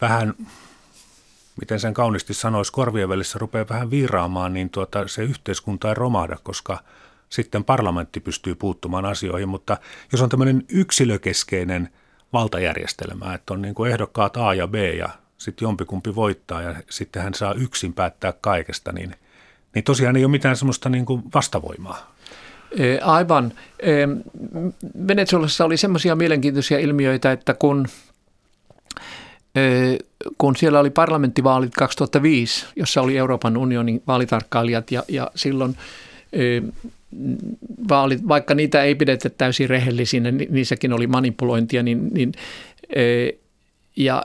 vähän, 0.00 0.34
miten 1.60 1.80
sen 1.80 1.94
kauniisti 1.94 2.34
sanoisi, 2.34 2.72
korvien 2.72 3.08
välissä 3.08 3.38
rupeaa 3.38 3.68
vähän 3.68 3.90
viiraamaan, 3.90 4.52
niin 4.54 4.70
tuota, 4.70 5.08
se 5.08 5.22
yhteiskunta 5.22 5.88
ei 5.88 5.94
romahda, 5.94 6.36
koska– 6.42 6.78
sitten 7.30 7.64
parlamentti 7.64 8.20
pystyy 8.20 8.54
puuttumaan 8.54 9.04
asioihin, 9.04 9.48
mutta 9.48 9.76
jos 10.12 10.22
on 10.22 10.28
tämmöinen 10.28 10.64
yksilökeskeinen 10.68 11.88
valtajärjestelmä, 12.32 13.34
että 13.34 13.54
on 13.54 13.62
niin 13.62 13.74
kuin 13.74 13.90
ehdokkaat 13.90 14.36
A 14.36 14.54
ja 14.54 14.68
B 14.68 14.74
ja 14.74 15.08
sitten 15.38 15.66
jompikumpi 15.66 16.14
voittaa 16.14 16.62
ja 16.62 16.74
sitten 16.90 17.22
hän 17.22 17.34
saa 17.34 17.54
yksin 17.54 17.92
päättää 17.92 18.32
kaikesta, 18.40 18.92
niin, 18.92 19.14
niin 19.74 19.84
tosiaan 19.84 20.16
ei 20.16 20.24
ole 20.24 20.30
mitään 20.30 20.56
semmoista 20.56 20.88
niin 20.88 21.06
kuin 21.06 21.22
vastavoimaa. 21.34 22.14
E, 22.78 22.98
aivan. 22.98 23.52
E, 23.78 23.92
Venezuelassa 25.08 25.64
oli 25.64 25.76
semmoisia 25.76 26.16
mielenkiintoisia 26.16 26.78
ilmiöitä, 26.78 27.32
että 27.32 27.54
kun, 27.54 27.86
e, 29.54 29.60
kun 30.38 30.56
siellä 30.56 30.80
oli 30.80 30.90
parlamenttivaalit 30.90 31.74
2005, 31.74 32.66
jossa 32.76 33.02
oli 33.02 33.18
Euroopan 33.18 33.56
unionin 33.56 34.02
vaalitarkkailijat 34.06 34.92
ja, 34.92 35.02
ja 35.08 35.30
silloin 35.34 35.76
vaalit, 37.88 38.28
vaikka 38.28 38.54
niitä 38.54 38.82
ei 38.82 38.94
pidetä 38.94 39.30
täysin 39.30 39.68
rehellisinä, 39.68 40.30
niissäkin 40.30 40.92
oli 40.92 41.06
manipulointia, 41.06 41.82
niin, 41.82 42.14
niin 42.14 42.32
ja, 43.96 44.22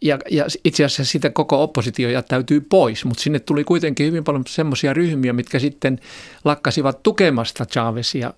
ja, 0.00 0.18
ja 0.30 0.46
itse 0.64 0.84
asiassa 0.84 1.04
sitä 1.04 1.30
koko 1.30 1.62
oppositio 1.62 2.10
jättäytyy 2.10 2.60
pois, 2.60 3.04
mutta 3.04 3.22
sinne 3.22 3.38
tuli 3.38 3.64
kuitenkin 3.64 4.06
hyvin 4.06 4.24
paljon 4.24 4.44
semmoisia 4.48 4.92
ryhmiä, 4.92 5.32
mitkä 5.32 5.58
sitten 5.58 6.00
lakkasivat 6.44 7.02
tukemasta 7.02 7.66
Chavezia, 7.66 8.34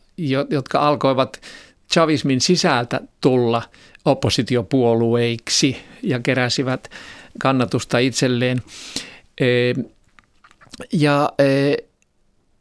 jotka 0.51 0.89
alkoivat 0.89 1.41
chavismin 1.93 2.41
sisältä 2.41 3.01
tulla 3.21 3.63
oppositiopuolueiksi 4.05 5.77
ja 6.03 6.21
keräsivät 6.21 6.91
kannatusta 7.39 7.99
itselleen. 7.99 8.63
Ja, 10.93 11.31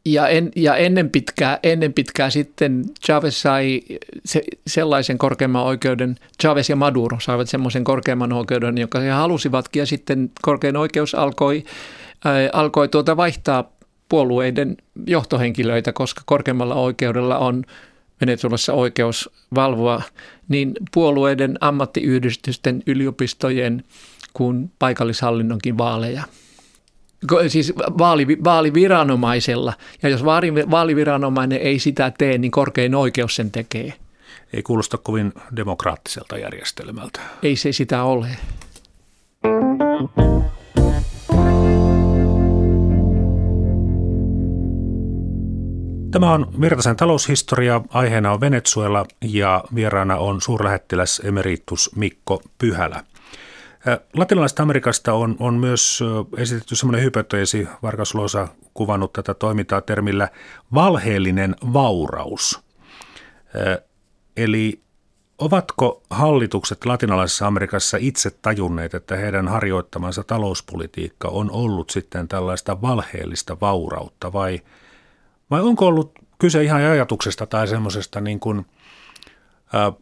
ja, 0.06 0.28
en, 0.28 0.50
ja 0.56 0.76
ennen, 0.76 1.10
pitkää, 1.10 1.58
ennen 1.62 1.92
pitkää 1.92 2.30
sitten 2.30 2.84
Chavez 3.04 3.34
sai 3.36 3.80
se, 4.24 4.42
sellaisen 4.66 5.18
korkeimman 5.18 5.64
oikeuden, 5.64 6.16
Chavez 6.42 6.70
ja 6.70 6.76
Maduro 6.76 7.20
saivat 7.20 7.48
semmoisen 7.48 7.84
korkeimman 7.84 8.32
oikeuden, 8.32 8.78
joka 8.78 8.98
he 8.98 9.10
halusivatkin 9.10 9.80
ja 9.80 9.86
sitten 9.86 10.30
korkein 10.42 10.76
oikeus 10.76 11.14
alkoi, 11.14 11.64
ää, 12.24 12.34
alkoi 12.52 12.88
tuota 12.88 13.16
vaihtaa 13.16 13.72
puolueiden 14.08 14.76
johtohenkilöitä, 15.06 15.92
koska 15.92 16.22
korkeimmalla 16.26 16.74
oikeudella 16.74 17.38
on 17.38 17.64
Venezuelassa 18.20 18.72
oikeus 18.72 19.30
valvoa 19.54 20.02
niin 20.48 20.72
puolueiden, 20.94 21.58
ammattiyhdistysten, 21.60 22.82
yliopistojen 22.86 23.84
kuin 24.32 24.70
paikallishallinnonkin 24.78 25.78
vaaleja. 25.78 26.22
Siis 27.48 27.72
vaali, 27.76 28.26
vaaliviranomaisella. 28.44 29.72
Ja 30.02 30.08
jos 30.08 30.24
vaaliviranomainen 30.70 31.60
ei 31.60 31.78
sitä 31.78 32.12
tee, 32.18 32.38
niin 32.38 32.50
korkein 32.50 32.94
oikeus 32.94 33.36
sen 33.36 33.50
tekee. 33.50 33.94
Ei 34.52 34.62
kuulosta 34.62 34.98
kovin 34.98 35.32
demokraattiselta 35.56 36.38
järjestelmältä. 36.38 37.20
Ei 37.42 37.56
se 37.56 37.72
sitä 37.72 38.02
ole. 38.02 38.28
Tämä 46.10 46.32
on 46.32 46.60
Virtasen 46.60 46.96
taloushistoria. 46.96 47.80
Aiheena 47.88 48.32
on 48.32 48.40
Venezuela 48.40 49.06
ja 49.24 49.64
vieraana 49.74 50.16
on 50.16 50.40
suurlähettiläs 50.40 51.22
emeritus 51.24 51.90
Mikko 51.96 52.42
Pyhälä. 52.58 53.04
Latinalaisesta 54.16 54.62
Amerikasta 54.62 55.12
on, 55.12 55.36
on 55.38 55.54
myös 55.54 56.00
esitetty 56.36 56.76
semmoinen 56.76 57.04
hypoteesi, 57.04 57.68
Vargas 57.82 58.14
Losa 58.14 58.48
kuvannut 58.74 59.12
tätä 59.12 59.34
toimintaa 59.34 59.80
termillä 59.80 60.28
valheellinen 60.74 61.56
vauraus. 61.72 62.60
Eli 64.36 64.82
ovatko 65.38 66.02
hallitukset 66.10 66.86
latinalaisessa 66.86 67.46
Amerikassa 67.46 67.96
itse 68.00 68.30
tajunneet, 68.30 68.94
että 68.94 69.16
heidän 69.16 69.48
harjoittamansa 69.48 70.24
talouspolitiikka 70.24 71.28
on 71.28 71.50
ollut 71.50 71.90
sitten 71.90 72.28
tällaista 72.28 72.82
valheellista 72.82 73.56
vaurautta 73.60 74.32
vai, 74.32 74.60
vai 75.50 75.60
onko 75.60 75.86
ollut 75.86 76.18
kyse 76.38 76.62
ihan 76.62 76.82
ajatuksesta 76.82 77.46
tai 77.46 77.68
semmoisesta 77.68 78.20
niin 78.20 78.40
kuin, 78.40 78.66
ä, 79.74 79.92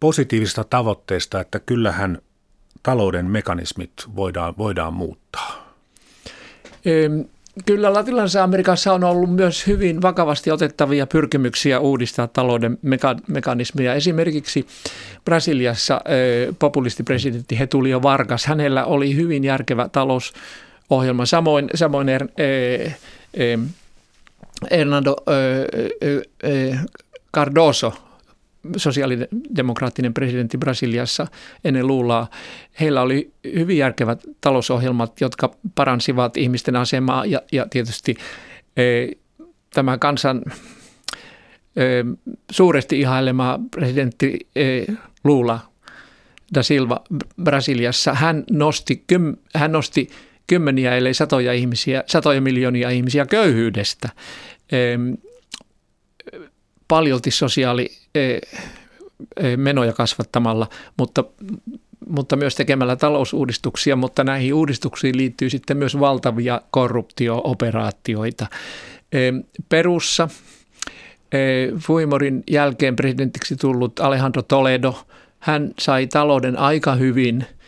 positiivista 0.00 0.64
tavoitteesta, 0.64 1.40
että 1.40 1.60
kyllähän– 1.60 2.18
talouden 2.82 3.26
mekanismit 3.26 3.92
voidaan, 4.16 4.54
voidaan 4.58 4.94
muuttaa? 4.94 5.74
Kyllä 7.66 7.92
Latinalaisessa 7.92 8.42
Amerikassa 8.42 8.92
on 8.92 9.04
ollut 9.04 9.34
myös 9.34 9.66
hyvin 9.66 10.02
vakavasti 10.02 10.50
otettavia 10.50 11.06
pyrkimyksiä 11.06 11.80
uudistaa 11.80 12.26
talouden 12.26 12.78
meka- 12.86 13.24
mekanismeja. 13.28 13.94
Esimerkiksi 13.94 14.66
Brasiliassa 15.24 16.00
populistipresidentti 16.58 17.58
Hetulio 17.58 18.02
Vargas, 18.02 18.46
hänellä 18.46 18.84
oli 18.84 19.16
hyvin 19.16 19.44
järkevä 19.44 19.88
talousohjelma. 19.88 21.26
Samoin, 21.26 21.70
samoin 21.74 22.08
er, 22.08 22.28
eh, 22.38 22.96
eh, 23.34 23.58
Hernando 24.70 25.16
Cardoso, 27.34 27.94
sosiaalidemokraattinen 28.76 30.14
presidentti 30.14 30.58
Brasiliassa 30.58 31.26
ennen 31.64 31.86
Lulaa, 31.86 32.30
heillä 32.80 33.02
oli 33.02 33.32
hyvin 33.54 33.78
järkevät 33.78 34.22
talousohjelmat, 34.40 35.20
jotka 35.20 35.54
paransivat 35.74 36.36
ihmisten 36.36 36.76
asemaa 36.76 37.26
ja, 37.26 37.42
ja 37.52 37.66
tietysti 37.70 38.16
e, 38.76 39.06
tämä 39.74 39.98
kansan 39.98 40.42
e, 41.76 41.82
suuresti 42.50 43.00
ihailema 43.00 43.60
presidentti 43.70 44.48
e, 44.56 44.84
Lula 45.24 45.60
da 46.54 46.62
Silva 46.62 47.00
Brasiliassa, 47.42 48.14
hän 48.14 48.44
nosti, 48.50 49.04
kym, 49.06 49.36
hän 49.54 49.72
nosti 49.72 50.10
kymmeniä 50.46 50.96
ellei 50.96 51.14
satoja 51.14 51.52
ihmisiä, 51.52 52.04
satoja 52.06 52.40
miljoonia 52.40 52.90
ihmisiä 52.90 53.26
köyhyydestä. 53.26 54.08
E, 54.72 54.78
paljolti 56.92 57.30
sosiaali 57.30 57.90
e, 58.14 58.20
e, 59.36 59.92
kasvattamalla, 59.96 60.68
mutta, 60.98 61.24
mutta 62.08 62.36
myös 62.36 62.54
tekemällä 62.54 62.96
talousuudistuksia, 62.96 63.96
mutta 63.96 64.24
näihin 64.24 64.54
uudistuksiin 64.54 65.16
liittyy 65.16 65.50
sitten 65.50 65.76
myös 65.76 66.00
valtavia 66.00 66.60
korruptiooperaatioita. 66.70 68.46
E, 69.12 69.18
Perussa 69.68 70.28
Fuimorin 71.78 72.42
jälkeen 72.50 72.96
presidentiksi 72.96 73.56
tullut 73.56 74.00
Alejandro 74.00 74.42
Toledo, 74.42 74.94
hän 75.38 75.70
sai 75.78 76.06
talouden 76.06 76.58
aika 76.58 76.94
hyvin– 76.94 77.44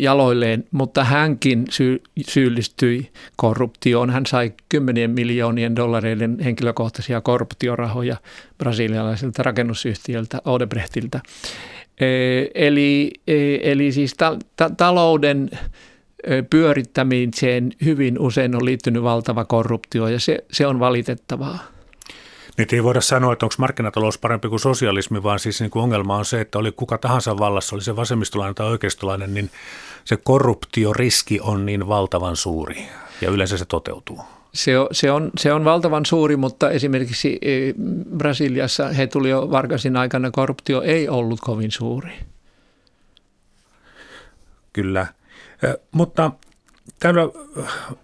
jaloilleen, 0.00 0.64
mutta 0.70 1.04
hänkin 1.04 1.64
sy- 1.70 2.02
syyllistyi 2.28 3.10
korruptioon. 3.36 4.10
Hän 4.10 4.26
sai 4.26 4.52
kymmenien 4.68 5.10
miljoonien 5.10 5.76
dollareiden 5.76 6.38
henkilökohtaisia 6.44 7.20
korruptiorahoja 7.20 8.16
brasilialaiselta 8.58 9.42
rakennusyhtiöltä 9.42 10.38
Odebrechtiltä. 10.44 11.20
Eli, 12.54 13.12
eli 13.62 13.92
siis 13.92 14.14
ta- 14.14 14.38
ta- 14.56 14.70
talouden 14.76 15.50
pyörittämiseen 16.50 17.72
hyvin 17.84 18.18
usein 18.18 18.56
on 18.56 18.64
liittynyt 18.64 19.02
valtava 19.02 19.44
korruptio 19.44 20.08
ja 20.08 20.20
se, 20.20 20.38
se 20.52 20.66
on 20.66 20.80
valitettavaa. 20.80 21.73
Nyt 22.56 22.72
ei 22.72 22.82
voida 22.82 23.00
sanoa, 23.00 23.32
että 23.32 23.46
onko 23.46 23.54
markkinatalous 23.58 24.18
parempi 24.18 24.48
kuin 24.48 24.60
sosialismi, 24.60 25.22
vaan 25.22 25.38
siis 25.38 25.60
niin 25.60 25.70
kuin 25.70 25.82
ongelma 25.82 26.16
on 26.16 26.24
se, 26.24 26.40
että 26.40 26.58
oli 26.58 26.72
kuka 26.72 26.98
tahansa 26.98 27.38
vallassa, 27.38 27.76
oli 27.76 27.82
se 27.82 27.96
vasemmistolainen 27.96 28.54
tai 28.54 28.66
oikeistolainen, 28.66 29.34
niin 29.34 29.50
se 30.04 30.16
korruptioriski 30.16 31.40
on 31.40 31.66
niin 31.66 31.88
valtavan 31.88 32.36
suuri 32.36 32.86
ja 33.20 33.30
yleensä 33.30 33.58
se 33.58 33.64
toteutuu. 33.64 34.20
Se 34.54 34.78
on, 34.78 34.88
se, 34.92 35.10
on, 35.10 35.30
se 35.38 35.52
on 35.52 35.64
valtavan 35.64 36.06
suuri, 36.06 36.36
mutta 36.36 36.70
esimerkiksi 36.70 37.38
e, 37.42 37.74
Brasiliassa 38.16 38.88
he 38.88 39.06
tuli 39.06 39.30
jo 39.30 39.50
Vargasin 39.50 39.96
aikana 39.96 40.30
korruptio 40.30 40.82
ei 40.82 41.08
ollut 41.08 41.40
kovin 41.40 41.70
suuri. 41.70 42.12
Kyllä, 44.72 45.06
mutta 45.92 46.30
täällä 46.98 47.22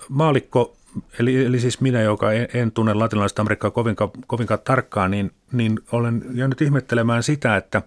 maalikko 0.09 0.77
Eli, 1.19 1.45
eli 1.45 1.61
siis 1.61 1.81
minä, 1.81 2.03
joka 2.03 2.33
en, 2.33 2.49
en 2.55 2.73
tunne 2.73 2.95
latinalaista 2.95 3.43
Amerikkaa 3.43 3.71
kovinkaan, 3.71 4.11
kovinkaan 4.27 4.61
tarkkaan, 4.65 5.11
niin, 5.11 5.31
niin 5.53 5.79
olen 5.93 6.23
jäänyt 6.35 6.61
ihmettelemään 6.61 7.23
sitä, 7.23 7.57
että, 7.57 7.83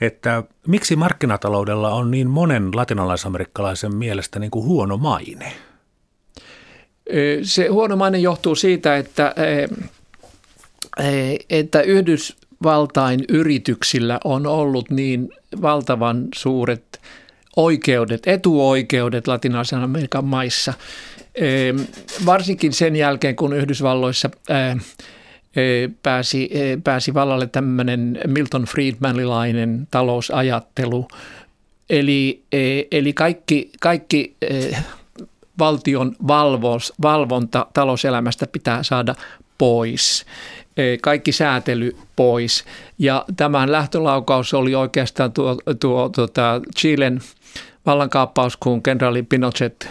että 0.00 0.42
miksi 0.66 0.96
markkinataloudella 0.96 1.90
on 1.90 2.10
niin 2.10 2.30
monen 2.30 2.70
latinalaisamerikkalaisen 2.74 3.96
mielestä 3.96 4.38
niin 4.38 4.50
kuin 4.50 4.66
huono 4.66 4.96
maine? 4.96 5.52
Se 7.42 7.66
huono 7.68 7.96
maine 7.96 8.18
johtuu 8.18 8.54
siitä, 8.54 8.96
että, 8.96 9.34
että 11.50 11.80
Yhdysvaltain 11.80 13.24
yrityksillä 13.28 14.20
on 14.24 14.46
ollut 14.46 14.90
niin 14.90 15.28
valtavan 15.62 16.28
suuret 16.34 17.00
oikeudet, 17.56 18.22
etuoikeudet 18.26 19.26
latinalaisen 19.26 19.78
Amerikan 19.78 20.24
maissa– 20.24 20.74
varsinkin 22.26 22.72
sen 22.72 22.96
jälkeen, 22.96 23.36
kun 23.36 23.56
Yhdysvalloissa 23.56 24.30
pääsi, 26.02 26.50
pääsi 26.84 27.14
vallalle 27.14 27.46
tämmöinen 27.46 28.20
Milton 28.26 28.64
Friedmanilainen 28.64 29.88
talousajattelu. 29.90 31.08
Eli, 31.90 32.42
eli 32.90 33.12
kaikki, 33.12 33.70
kaikki 33.80 34.36
valtion 35.58 36.16
valvos, 36.28 36.92
valvonta 37.02 37.66
talouselämästä 37.74 38.46
pitää 38.46 38.82
saada 38.82 39.14
pois. 39.58 40.26
Kaikki 41.02 41.32
säätely 41.32 41.96
pois. 42.16 42.64
Ja 42.98 43.24
tämän 43.36 43.72
lähtölaukaus 43.72 44.54
oli 44.54 44.74
oikeastaan 44.74 45.32
tuo, 45.32 45.56
tuo 45.80 46.08
tuota 46.08 46.60
Chilen 46.78 47.20
vallankaappaus, 47.86 48.56
kun 48.56 48.82
kenraali 48.82 49.22
Pinochet– 49.22 49.88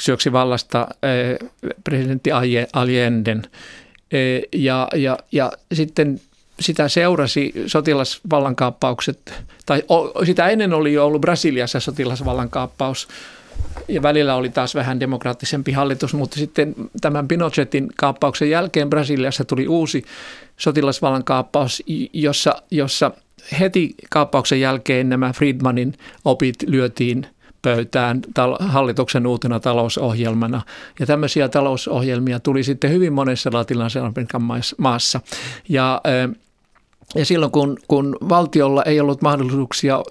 syöksi 0.00 0.32
vallasta 0.32 0.86
eh, 1.02 1.48
presidentti 1.84 2.30
Allenden. 2.72 3.42
Eh, 4.12 4.42
ja, 4.52 4.88
ja, 4.94 5.18
ja 5.32 5.52
sitten 5.72 6.20
sitä 6.60 6.88
seurasi 6.88 7.52
sotilasvallankaappaukset, 7.66 9.34
tai 9.66 9.82
sitä 10.26 10.48
ennen 10.48 10.72
oli 10.72 10.92
jo 10.92 11.06
ollut 11.06 11.20
Brasiliassa 11.20 11.80
sotilasvallankaappaus 11.80 13.08
ja 13.88 14.02
välillä 14.02 14.34
oli 14.34 14.48
taas 14.48 14.74
vähän 14.74 15.00
demokraattisempi 15.00 15.72
hallitus, 15.72 16.14
mutta 16.14 16.36
sitten 16.36 16.74
tämän 17.00 17.28
Pinochetin 17.28 17.88
kaappauksen 17.96 18.50
jälkeen 18.50 18.90
Brasiliassa 18.90 19.44
tuli 19.44 19.68
uusi 19.68 20.04
sotilasvallan 20.56 21.24
kaappaus, 21.24 21.82
jossa, 22.12 22.62
jossa 22.70 23.10
heti 23.60 23.94
kaappauksen 24.10 24.60
jälkeen 24.60 25.08
nämä 25.08 25.32
Friedmanin 25.32 25.94
opit 26.24 26.56
lyötiin 26.66 27.26
pöytään 27.62 28.20
hallituksen 28.60 29.26
uutena 29.26 29.60
talousohjelmana. 29.60 30.62
Ja 31.00 31.06
tämmöisiä 31.06 31.48
talousohjelmia 31.48 32.40
tuli 32.40 32.62
sitten 32.62 32.90
hyvin 32.90 33.12
monessa 33.12 33.50
latinalaisen 33.52 34.02
maassa. 34.78 35.20
Ja, 35.68 36.00
ja 37.14 37.24
silloin 37.24 37.52
kun, 37.52 37.78
kun 37.88 38.16
valtiolla 38.28 38.82
ei 38.82 39.00
ollut 39.00 39.22
mahdollisuuksia 39.22 40.02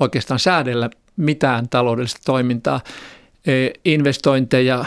oikeastaan 0.00 0.40
säädellä 0.40 0.90
mitään 1.16 1.68
taloudellista 1.68 2.20
toimintaa, 2.24 2.80
investointeja, 3.84 4.84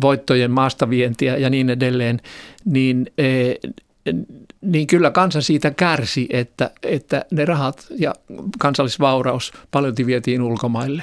voittojen 0.00 0.50
maastavientiä 0.50 1.36
ja 1.36 1.50
niin 1.50 1.70
edelleen, 1.70 2.20
niin 2.64 3.06
niin 4.60 4.86
kyllä 4.86 5.10
kansa 5.10 5.42
siitä 5.42 5.70
kärsi, 5.70 6.26
että, 6.30 6.70
että 6.82 7.24
ne 7.30 7.44
rahat 7.44 7.86
ja 7.98 8.14
kansallisvauraus 8.58 9.52
paljon 9.70 9.94
vietiin 10.06 10.42
ulkomaille. 10.42 11.02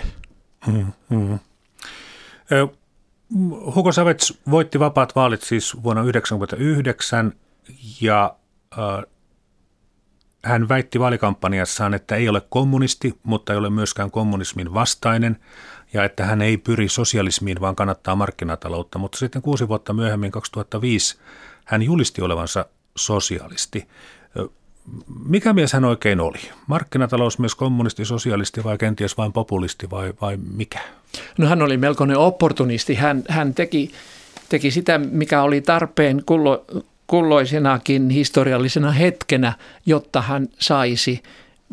Hmm, 0.66 0.92
hmm. 1.10 1.40
Hugo 3.76 3.92
Savets 3.92 4.40
voitti 4.52 4.80
vapaat 4.80 5.16
vaalit 5.16 5.42
siis 5.42 5.84
vuonna 5.84 6.02
1999 6.02 7.34
ja 8.02 8.36
äh, 8.78 9.04
hän 10.44 10.70
väitti 10.70 11.00
vaalikampanjassaan, 11.00 11.94
että 11.94 12.16
ei 12.16 12.30
ole 12.30 12.42
kommunisti, 12.50 13.20
mutta 13.24 13.54
ei 13.54 13.60
ole 13.60 13.70
myöskään 13.70 14.12
kommunismin 14.12 14.74
vastainen 14.74 15.38
ja 15.94 16.04
että 16.04 16.26
hän 16.26 16.42
ei 16.42 16.58
pyri 16.58 16.90
sosialismiin, 16.90 17.62
vaan 17.62 17.76
kannattaa 17.76 18.16
markkinataloutta. 18.16 19.00
Mutta 19.00 19.18
sitten 19.18 19.42
kuusi 19.42 19.68
vuotta 19.68 19.94
myöhemmin, 19.94 20.32
2005, 20.32 21.18
hän 21.66 21.84
julisti 21.84 22.22
olevansa 22.22 22.66
sosialisti. 22.98 23.88
Mikä 25.26 25.54
mies 25.54 25.74
hän 25.74 25.86
oikein 25.86 26.20
oli? 26.20 26.40
Markkinatalousmies, 26.68 27.56
kommunisti, 27.56 28.06
sosialisti 28.06 28.64
vai 28.64 28.78
kenties 28.78 29.18
vain 29.18 29.34
populisti 29.34 29.90
vai, 29.90 30.14
vai 30.22 30.38
mikä? 30.56 30.80
No 31.38 31.48
hän 31.48 31.62
oli 31.62 31.78
melkoinen 31.78 32.18
opportunisti. 32.18 32.96
Hän, 32.96 33.24
hän 33.30 33.54
teki, 33.54 33.92
teki 34.50 34.72
sitä, 34.72 34.98
mikä 34.98 35.42
oli 35.42 35.62
tarpeen 35.62 36.24
kullo, 36.26 36.66
kulloisenakin 37.08 38.10
historiallisena 38.10 38.92
hetkenä, 38.92 39.54
jotta 39.86 40.22
hän 40.22 40.48
saisi 40.60 41.24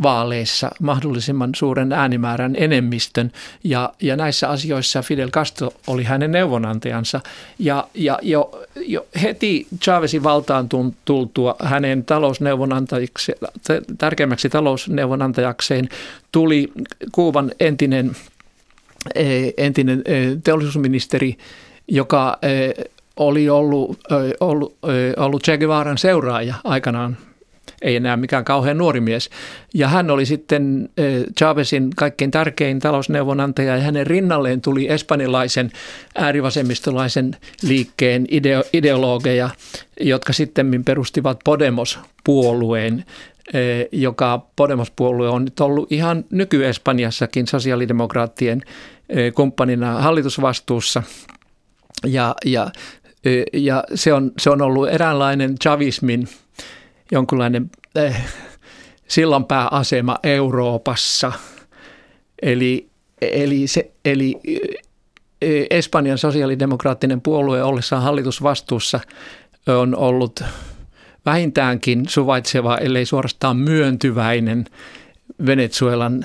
vaaleissa 0.03 0.71
mahdollisimman 0.83 1.51
suuren 1.57 1.93
äänimäärän 1.93 2.55
enemmistön. 2.59 3.33
Ja, 3.65 3.93
ja 4.03 4.17
näissä 4.17 4.49
asioissa 4.49 5.03
Fidel 5.03 5.31
Castro 5.31 5.71
oli 5.87 6.05
hänen 6.05 6.33
neuvonantajansa. 6.33 7.21
Ja, 7.59 7.89
ja 7.95 8.19
jo, 8.23 8.63
jo 8.77 9.07
heti 9.23 9.67
Chavezin 9.83 10.23
valtaan 10.23 10.69
tultua 11.05 11.57
hänen 11.63 12.05
talousneuvonantajaksi, 12.05 13.33
tärkeimmäksi 13.99 14.49
talousneuvonantajakseen 14.49 15.89
tuli 16.33 16.73
Kuuban 17.13 17.53
entinen, 17.61 18.13
e, 19.15 19.51
entinen 19.57 20.03
e, 20.05 20.15
teollisuusministeri, 20.45 21.37
joka 21.89 22.39
e, 22.43 22.83
oli 23.17 23.49
ollut, 23.49 23.99
ollut, 24.41 24.77
ollut 25.17 25.43
Che 25.43 25.59
Guevaran 25.59 25.99
seuraaja 25.99 26.55
aikanaan 26.65 27.17
ei 27.83 27.96
enää 27.96 28.16
mikään 28.16 28.44
kauhean 28.44 28.79
nuori 28.79 29.00
mies. 29.00 29.31
Ja 29.74 29.88
hän 29.88 30.11
oli 30.11 30.27
sitten 30.27 30.88
eh, 30.96 31.24
Chavezin 31.38 31.90
kaikkein 31.96 32.31
tärkein 32.31 32.79
talousneuvonantaja 32.79 33.77
ja 33.77 33.83
hänen 33.83 34.07
rinnalleen 34.07 34.61
tuli 34.61 34.88
espanjalaisen 34.88 35.72
äärivasemmistolaisen 36.14 37.37
liikkeen 37.62 38.27
ideo- 38.31 38.68
ideologeja, 38.72 39.50
jotka 40.00 40.33
sitten 40.33 40.85
perustivat 40.85 41.40
Podemos-puolueen, 41.44 43.05
eh, 43.55 43.88
joka 43.92 44.46
Podemos-puolue 44.57 45.29
on 45.29 45.44
nyt 45.44 45.61
ollut 45.61 45.92
ihan 45.92 46.24
nyky-Espanjassakin 46.31 47.46
sosiaalidemokraattien 47.46 48.62
eh, 49.09 49.33
kumppanina 49.33 50.00
hallitusvastuussa. 50.00 51.03
Ja, 52.07 52.35
ja, 52.44 52.70
ja 53.53 53.85
se, 53.94 54.12
on, 54.12 54.33
se 54.38 54.50
on 54.50 54.62
ollut 54.62 54.88
eräänlainen 54.88 55.59
chavismin– 55.59 56.29
jonkunlainen 57.14 57.70
äh, 57.98 58.27
sillanpääasema 59.09 60.18
Euroopassa. 60.22 61.33
Eli, 62.42 62.88
eli, 63.22 63.66
se, 63.66 63.90
eli 64.05 64.40
eh, 65.42 65.66
Espanjan 65.70 66.18
sosiaalidemokraattinen 66.18 67.20
puolue 67.20 67.62
ollessaan 67.62 68.03
hallitusvastuussa 68.03 69.00
on 69.66 69.96
ollut 69.96 70.44
vähintäänkin 71.27 72.09
suvaitseva, 72.09 72.79
ellei 72.79 73.07
suorastaan 73.07 73.57
myöntyväinen 73.57 74.64
Venezuelan 75.46 76.24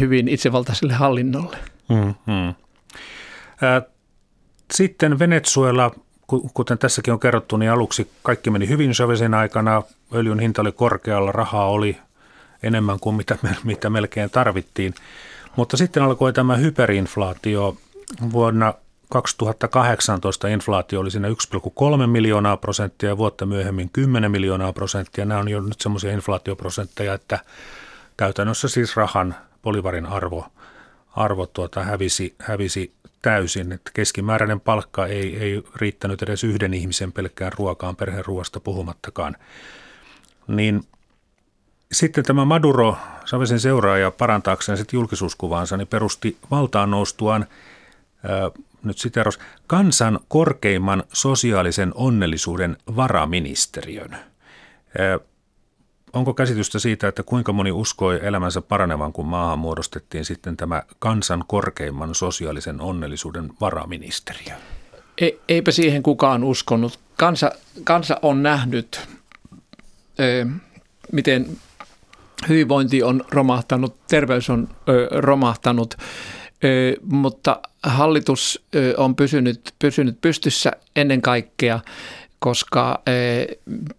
hyvin 0.00 0.28
itsevaltaiselle 0.28 0.92
hallinnolle. 0.92 1.56
Mm-hmm. 1.88 2.54
Sitten 4.72 5.18
Venezuela 5.18 5.94
kuten 6.54 6.78
tässäkin 6.78 7.12
on 7.12 7.20
kerrottu, 7.20 7.56
niin 7.56 7.70
aluksi 7.70 8.10
kaikki 8.22 8.50
meni 8.50 8.68
hyvin 8.68 8.92
Chavezin 8.92 9.34
aikana. 9.34 9.82
Öljyn 10.14 10.40
hinta 10.40 10.62
oli 10.62 10.72
korkealla, 10.72 11.32
rahaa 11.32 11.66
oli 11.66 11.98
enemmän 12.62 13.00
kuin 13.00 13.16
mitä, 13.16 13.38
mitä 13.64 13.90
melkein 13.90 14.30
tarvittiin. 14.30 14.94
Mutta 15.56 15.76
sitten 15.76 16.02
alkoi 16.02 16.32
tämä 16.32 16.56
hyperinflaatio. 16.56 17.76
Vuonna 18.32 18.74
2018 19.08 20.48
inflaatio 20.48 21.00
oli 21.00 21.10
siinä 21.10 21.28
1,3 21.28 22.06
miljoonaa 22.06 22.56
prosenttia 22.56 23.08
ja 23.08 23.16
vuotta 23.16 23.46
myöhemmin 23.46 23.90
10 23.92 24.30
miljoonaa 24.30 24.72
prosenttia. 24.72 25.24
Nämä 25.24 25.40
on 25.40 25.48
jo 25.48 25.60
nyt 25.60 25.80
semmoisia 25.80 26.12
inflaatioprosentteja, 26.12 27.14
että 27.14 27.38
käytännössä 28.16 28.68
siis 28.68 28.96
rahan, 28.96 29.34
polivarin 29.62 30.06
arvo, 30.06 30.46
arvo 31.16 31.46
tuota 31.46 31.84
hävisi, 31.84 32.34
hävisi 32.38 32.92
täysin, 33.22 33.72
että 33.72 33.90
keskimääräinen 33.94 34.60
palkka 34.60 35.06
ei, 35.06 35.36
ei 35.36 35.62
riittänyt 35.76 36.22
edes 36.22 36.44
yhden 36.44 36.74
ihmisen 36.74 37.12
pelkkään 37.12 37.52
ruokaan, 37.52 37.96
perheruoasta 37.96 38.60
puhumattakaan. 38.60 39.36
Niin 40.48 40.82
sitten 41.92 42.24
tämä 42.24 42.44
Maduro, 42.44 42.96
Savesin 43.24 43.60
seuraaja 43.60 44.10
parantaakseen 44.10 44.78
sitten 44.78 44.98
julkisuuskuvaansa, 44.98 45.76
niin 45.76 45.88
perusti 45.88 46.36
valtaan 46.50 46.90
noustuaan, 46.90 47.46
ää, 48.28 48.50
nyt 48.82 48.98
siteros, 48.98 49.38
kansan 49.66 50.20
korkeimman 50.28 51.04
sosiaalisen 51.12 51.92
onnellisuuden 51.94 52.76
varaministeriön. 52.96 54.12
Ää, 54.98 55.18
onko 56.12 56.34
käsitystä 56.34 56.78
siitä, 56.78 57.08
että 57.08 57.22
kuinka 57.22 57.52
moni 57.52 57.72
uskoi 57.72 58.20
elämänsä 58.22 58.62
paranevan, 58.62 59.12
kun 59.12 59.26
maahan 59.26 59.58
muodostettiin 59.58 60.24
sitten 60.24 60.56
tämä 60.56 60.82
kansan 60.98 61.44
korkeimman 61.46 62.14
sosiaalisen 62.14 62.80
onnellisuuden 62.80 63.52
varaministeriö? 63.60 64.54
E, 65.20 65.30
eipä 65.48 65.70
siihen 65.70 66.02
kukaan 66.02 66.44
uskonut. 66.44 66.98
Kansa, 67.16 67.52
kansa 67.84 68.18
on 68.22 68.42
nähnyt, 68.42 69.08
ö, 70.20 70.46
miten 71.12 71.46
hyvinvointi 72.48 73.02
on 73.02 73.24
romahtanut, 73.30 73.96
terveys 74.08 74.50
on 74.50 74.68
romahtanut, 75.10 75.96
mutta 77.02 77.60
hallitus 77.82 78.66
on 78.96 79.16
pysynyt, 79.16 79.74
pysynyt 79.78 80.20
pystyssä 80.20 80.72
ennen 80.96 81.22
kaikkea 81.22 81.80
koska 82.40 83.02
eh, 83.06 83.58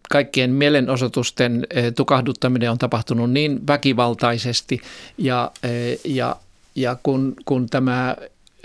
kaikkien 0.10 0.52
mielenosoitusten 0.52 1.68
eh, 1.70 1.94
tukahduttaminen 1.94 2.72
on 2.72 2.78
tapahtunut 2.78 3.32
niin 3.32 3.68
väkivaltaisesti 3.68 4.82
ja, 5.18 5.52
eh, 5.64 6.00
ja, 6.06 6.36
ja 6.76 6.98
kun, 7.04 7.34
kun 7.46 7.70
tämä 7.70 8.16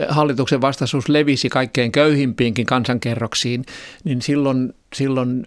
hallituksen 0.09 0.61
vastaisuus 0.61 1.09
levisi 1.09 1.49
kaikkein 1.49 1.93
köyhimpiinkin 1.93 2.67
kansankerroksiin, 2.67 3.67
niin 4.05 4.23
silloin, 4.23 4.75
silloin 4.95 5.47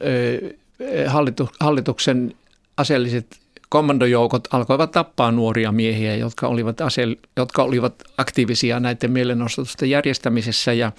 hallituksen 1.60 2.36
aseelliset 2.78 3.26
kommandojoukot 3.70 4.48
alkoivat 4.52 4.92
tappaa 4.92 5.32
nuoria 5.32 5.72
miehiä, 5.72 6.16
jotka 6.16 6.48
olivat, 6.48 6.82
ase, 6.82 7.02
jotka 7.38 7.64
olivat 7.64 8.04
aktiivisia 8.18 8.80
näiden 8.80 9.12
mielenosoitusten 9.12 9.90
järjestämisessä 9.90 10.74
ja, 10.74 10.92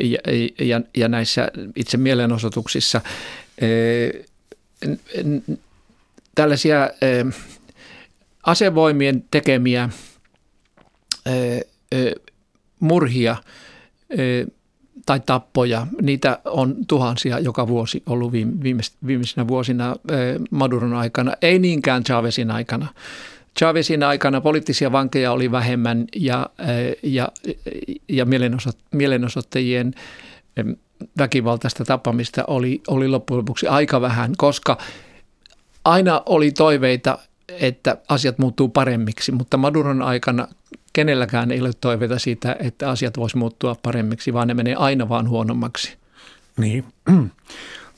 ja, 0.00 0.18
ja, 0.60 0.80
ja 0.96 1.08
näissä 1.08 1.48
itse 1.76 1.96
mielenosoituksissa. 1.96 3.00
Tällaisia 6.34 6.90
asevoimien 8.42 9.24
tekemiä 9.30 9.88
murhia 12.80 13.36
tai 15.06 15.20
tappoja, 15.26 15.86
niitä 16.02 16.38
on 16.44 16.76
tuhansia 16.88 17.38
joka 17.38 17.68
vuosi 17.68 18.02
ollut 18.06 18.32
viime, 18.32 18.82
viimeisinä 19.06 19.48
vuosina 19.48 19.96
Maduron 20.50 20.94
aikana, 20.94 21.32
ei 21.42 21.58
niinkään 21.58 22.04
Chavezin 22.04 22.50
aikana. 22.50 22.86
Chavezin 23.58 24.02
aikana 24.02 24.40
poliittisia 24.40 24.92
vankeja 24.92 25.32
oli 25.32 25.50
vähemmän 25.50 26.04
ja, 26.16 26.50
ja, 27.02 27.28
ja 28.08 28.26
mielenosoittajien 28.92 29.94
väkivaltaista 31.18 31.84
tapamista 31.84 32.44
oli, 32.46 32.82
oli 32.88 33.08
loppujen 33.08 33.38
lopuksi 33.38 33.66
aika 33.66 34.00
vähän, 34.00 34.32
koska 34.36 34.78
aina 35.84 36.22
oli 36.26 36.50
toiveita, 36.50 37.18
että 37.48 37.96
asiat 38.08 38.38
muuttuu 38.38 38.68
paremmiksi, 38.68 39.32
mutta 39.32 39.56
Maduron 39.56 40.02
aikana 40.02 40.48
kenelläkään 40.94 41.50
ei 41.50 41.60
ole 41.60 41.70
toiveita 41.80 42.18
siitä, 42.18 42.56
että 42.58 42.90
asiat 42.90 43.16
voisi 43.16 43.36
muuttua 43.36 43.76
paremmiksi, 43.82 44.32
vaan 44.32 44.48
ne 44.48 44.54
menee 44.54 44.74
aina 44.74 45.08
vaan 45.08 45.28
huonommaksi. 45.28 45.96
Niin. 46.56 46.84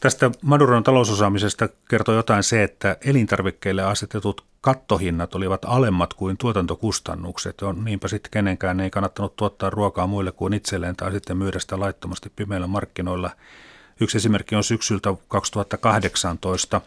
Tästä 0.00 0.30
Maduron 0.42 0.82
talousosaamisesta 0.82 1.68
kertoo 1.88 2.14
jotain 2.14 2.42
se, 2.42 2.62
että 2.62 2.96
elintarvikkeille 3.04 3.82
asetetut 3.82 4.44
kattohinnat 4.60 5.34
olivat 5.34 5.64
alemmat 5.64 6.14
kuin 6.14 6.36
tuotantokustannukset. 6.36 7.62
On, 7.62 7.84
niinpä 7.84 8.08
sitten 8.08 8.30
kenenkään 8.30 8.80
ei 8.80 8.90
kannattanut 8.90 9.36
tuottaa 9.36 9.70
ruokaa 9.70 10.06
muille 10.06 10.32
kuin 10.32 10.52
itselleen 10.52 10.96
tai 10.96 11.12
sitten 11.12 11.36
myydä 11.36 11.58
sitä 11.58 11.80
laittomasti 11.80 12.32
pimeillä 12.36 12.66
markkinoilla. 12.66 13.30
Yksi 14.00 14.16
esimerkki 14.16 14.54
on 14.56 14.64
syksyltä 14.64 15.14
2018. 15.28 16.80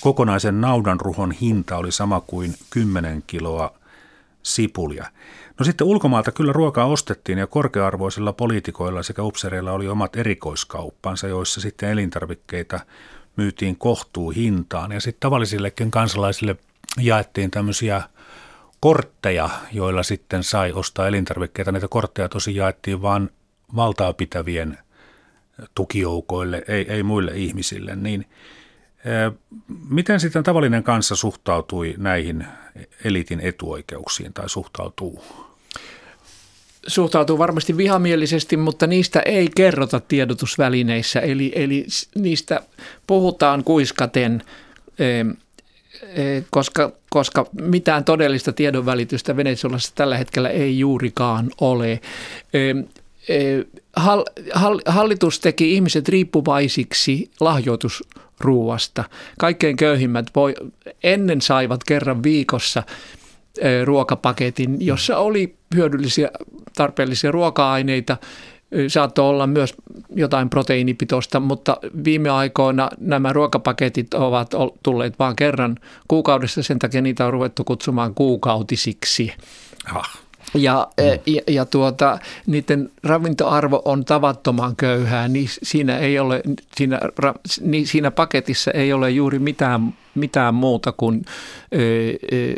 Kokonaisen 0.00 0.60
naudanruhon 0.60 1.32
hinta 1.32 1.76
oli 1.76 1.92
sama 1.92 2.20
kuin 2.20 2.54
10 2.70 3.22
kiloa 3.26 3.74
sipulia. 4.44 5.06
No 5.58 5.64
sitten 5.64 5.86
ulkomaalta 5.86 6.32
kyllä 6.32 6.52
ruokaa 6.52 6.86
ostettiin 6.86 7.38
ja 7.38 7.46
korkearvoisilla 7.46 8.32
poliitikoilla 8.32 9.02
sekä 9.02 9.22
upsereilla 9.22 9.72
oli 9.72 9.88
omat 9.88 10.16
erikoiskauppansa, 10.16 11.28
joissa 11.28 11.60
sitten 11.60 11.90
elintarvikkeita 11.90 12.80
myytiin 13.36 13.76
kohtuu 13.76 14.30
hintaan. 14.30 14.92
Ja 14.92 15.00
sitten 15.00 15.20
tavallisillekin 15.20 15.90
kansalaisille 15.90 16.56
jaettiin 17.00 17.50
tämmöisiä 17.50 18.02
kortteja, 18.80 19.50
joilla 19.72 20.02
sitten 20.02 20.42
sai 20.42 20.72
ostaa 20.72 21.08
elintarvikkeita. 21.08 21.72
Näitä 21.72 21.88
kortteja 21.88 22.28
tosi 22.28 22.56
jaettiin 22.56 23.02
vain 23.02 23.30
valtaa 23.76 24.12
pitävien 24.12 24.78
tukijoukoille, 25.74 26.64
ei, 26.68 26.86
ei 26.88 27.02
muille 27.02 27.32
ihmisille. 27.34 27.96
Niin, 27.96 28.26
miten 29.88 30.20
sitten 30.20 30.42
tavallinen 30.42 30.82
kanssa 30.82 31.16
suhtautui 31.16 31.94
näihin 31.98 32.46
elitin 33.04 33.40
etuoikeuksiin 33.40 34.32
tai 34.32 34.48
suhtautuu? 34.48 35.24
Suhtautuu 36.86 37.38
varmasti 37.38 37.76
vihamielisesti, 37.76 38.56
mutta 38.56 38.86
niistä 38.86 39.20
ei 39.20 39.48
kerrota 39.56 40.00
tiedotusvälineissä, 40.00 41.20
eli, 41.20 41.52
eli 41.54 41.86
niistä 42.14 42.60
puhutaan 43.06 43.64
kuiskaten 43.64 44.42
koska, 46.50 46.92
koska 47.10 47.46
mitään 47.60 48.04
todellista 48.04 48.52
tiedonvälitystä 48.52 49.36
Venezuelassa 49.36 49.92
tällä 49.94 50.16
hetkellä 50.18 50.48
ei 50.48 50.78
juurikaan 50.78 51.50
ole. 51.60 52.00
Hallitus 54.86 55.40
teki 55.40 55.74
ihmiset 55.74 56.08
riippuvaisiksi 56.08 57.30
lahjoitusruuasta. 58.40 59.04
Kaikkein 59.38 59.76
köyhimmät 59.76 60.26
voi, 60.34 60.54
ennen 61.02 61.40
saivat 61.40 61.84
kerran 61.84 62.22
viikossa 62.22 62.82
ruokapaketin, 63.84 64.76
jossa 64.80 65.18
oli 65.18 65.56
hyödyllisiä 65.74 66.30
tarpeellisia 66.76 67.30
ruoka-aineita– 67.30 68.16
saattoi 68.88 69.28
olla 69.28 69.46
myös 69.46 69.74
jotain 70.16 70.50
proteiinipitoista, 70.50 71.40
mutta 71.40 71.76
viime 72.04 72.30
aikoina 72.30 72.88
nämä 73.00 73.32
ruokapaketit 73.32 74.14
ovat 74.14 74.50
tulleet 74.82 75.18
vain 75.18 75.36
kerran 75.36 75.76
kuukaudessa, 76.08 76.62
sen 76.62 76.78
takia 76.78 77.00
niitä 77.02 77.26
on 77.26 77.32
ruvettu 77.32 77.64
kutsumaan 77.64 78.14
kuukautisiksi. 78.14 79.32
Ah. 79.94 80.23
Ja, 80.54 80.88
mm. 81.00 81.20
ja, 81.26 81.42
ja 81.48 81.64
tuota, 81.64 82.18
niiden 82.46 82.90
ravintoarvo 83.02 83.82
on 83.84 84.04
tavattoman 84.04 84.76
köyhää, 84.76 85.28
niin 85.28 85.48
siinä, 85.62 85.98
ei 85.98 86.18
ole, 86.18 86.42
siinä, 86.76 87.00
niin 87.60 87.86
siinä 87.86 88.10
paketissa 88.10 88.70
ei 88.70 88.92
ole 88.92 89.10
juuri 89.10 89.38
mitään, 89.38 89.94
mitään 90.14 90.54
muuta 90.54 90.92
kuin 90.92 91.24
ö, 91.74 91.78
ö, 92.32 92.54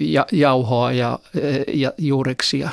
ja, 0.00 0.26
jauhoa 0.32 0.92
ja, 0.92 1.18
ja 1.74 1.92
juureksia. 1.98 2.70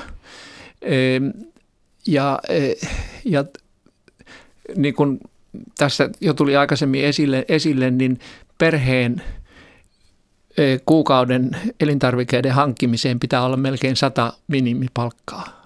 Ja, 2.07 2.39
e, 2.49 2.73
ja 3.25 3.45
niin 4.75 4.93
kuin 4.93 5.19
tässä 5.77 6.09
jo 6.21 6.33
tuli 6.33 6.55
aikaisemmin 6.55 7.05
esille, 7.05 7.45
esille 7.47 7.91
niin 7.91 8.19
perheen 8.57 9.21
kuukauden 10.85 11.51
elintarvikkeiden 11.79 12.51
hankkimiseen 12.51 13.19
pitää 13.19 13.43
olla 13.43 13.57
melkein 13.57 13.95
sata 13.95 14.33
minimipalkkaa. 14.47 15.59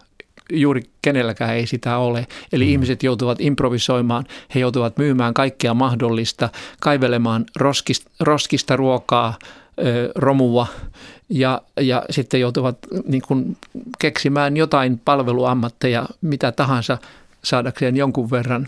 Juuri 0.54 0.82
kenelläkään 1.02 1.56
ei 1.56 1.68
sitä 1.68 1.98
ole. 1.98 2.28
Eli 2.54 2.66
mm. 2.66 2.72
ihmiset 2.72 3.04
joutuvat 3.04 3.42
improvisoimaan, 3.42 4.26
he 4.56 4.60
joutuvat 4.60 4.98
myymään 4.98 5.34
kaikkea 5.34 5.74
mahdollista, 5.74 6.50
kaivelemaan 6.82 7.46
roskista, 7.56 8.12
roskista 8.20 8.76
ruokaa, 8.76 9.38
romua 10.16 10.68
ja, 11.30 11.62
ja 11.82 12.06
sitten 12.10 12.40
joutuvat 12.40 12.78
niin 13.06 13.22
kuin 13.28 13.58
keksimään 14.00 14.58
jotain 14.58 15.02
palveluammatteja, 15.06 16.06
mitä 16.22 16.52
tahansa 16.52 16.98
saadakseen 17.44 17.98
jonkun 17.98 18.32
verran 18.32 18.68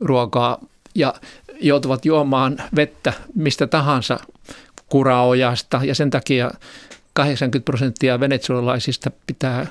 ruokaa 0.00 0.58
ja 0.94 1.14
joutuvat 1.60 2.04
juomaan 2.04 2.56
vettä 2.76 3.12
mistä 3.34 3.66
tahansa 3.66 4.18
kuraojasta 4.88 5.80
ja 5.84 5.94
sen 5.94 6.10
takia 6.10 6.50
80 7.12 7.64
prosenttia 7.64 8.20
venezuelalaisista 8.20 9.10
pitää, 9.26 9.66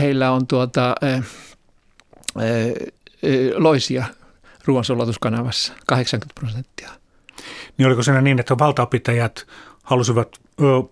heillä 0.00 0.30
on 0.30 0.46
tuota, 0.46 0.94
loisia 3.54 4.04
ruoansulatuskanavassa, 4.64 5.72
80 5.86 6.40
prosenttia. 6.40 6.90
Niin 7.78 7.86
oliko 7.86 8.02
siinä 8.02 8.20
niin, 8.20 8.40
että 8.40 8.58
valtapitäjät 8.58 9.46
halusivat 9.82 10.28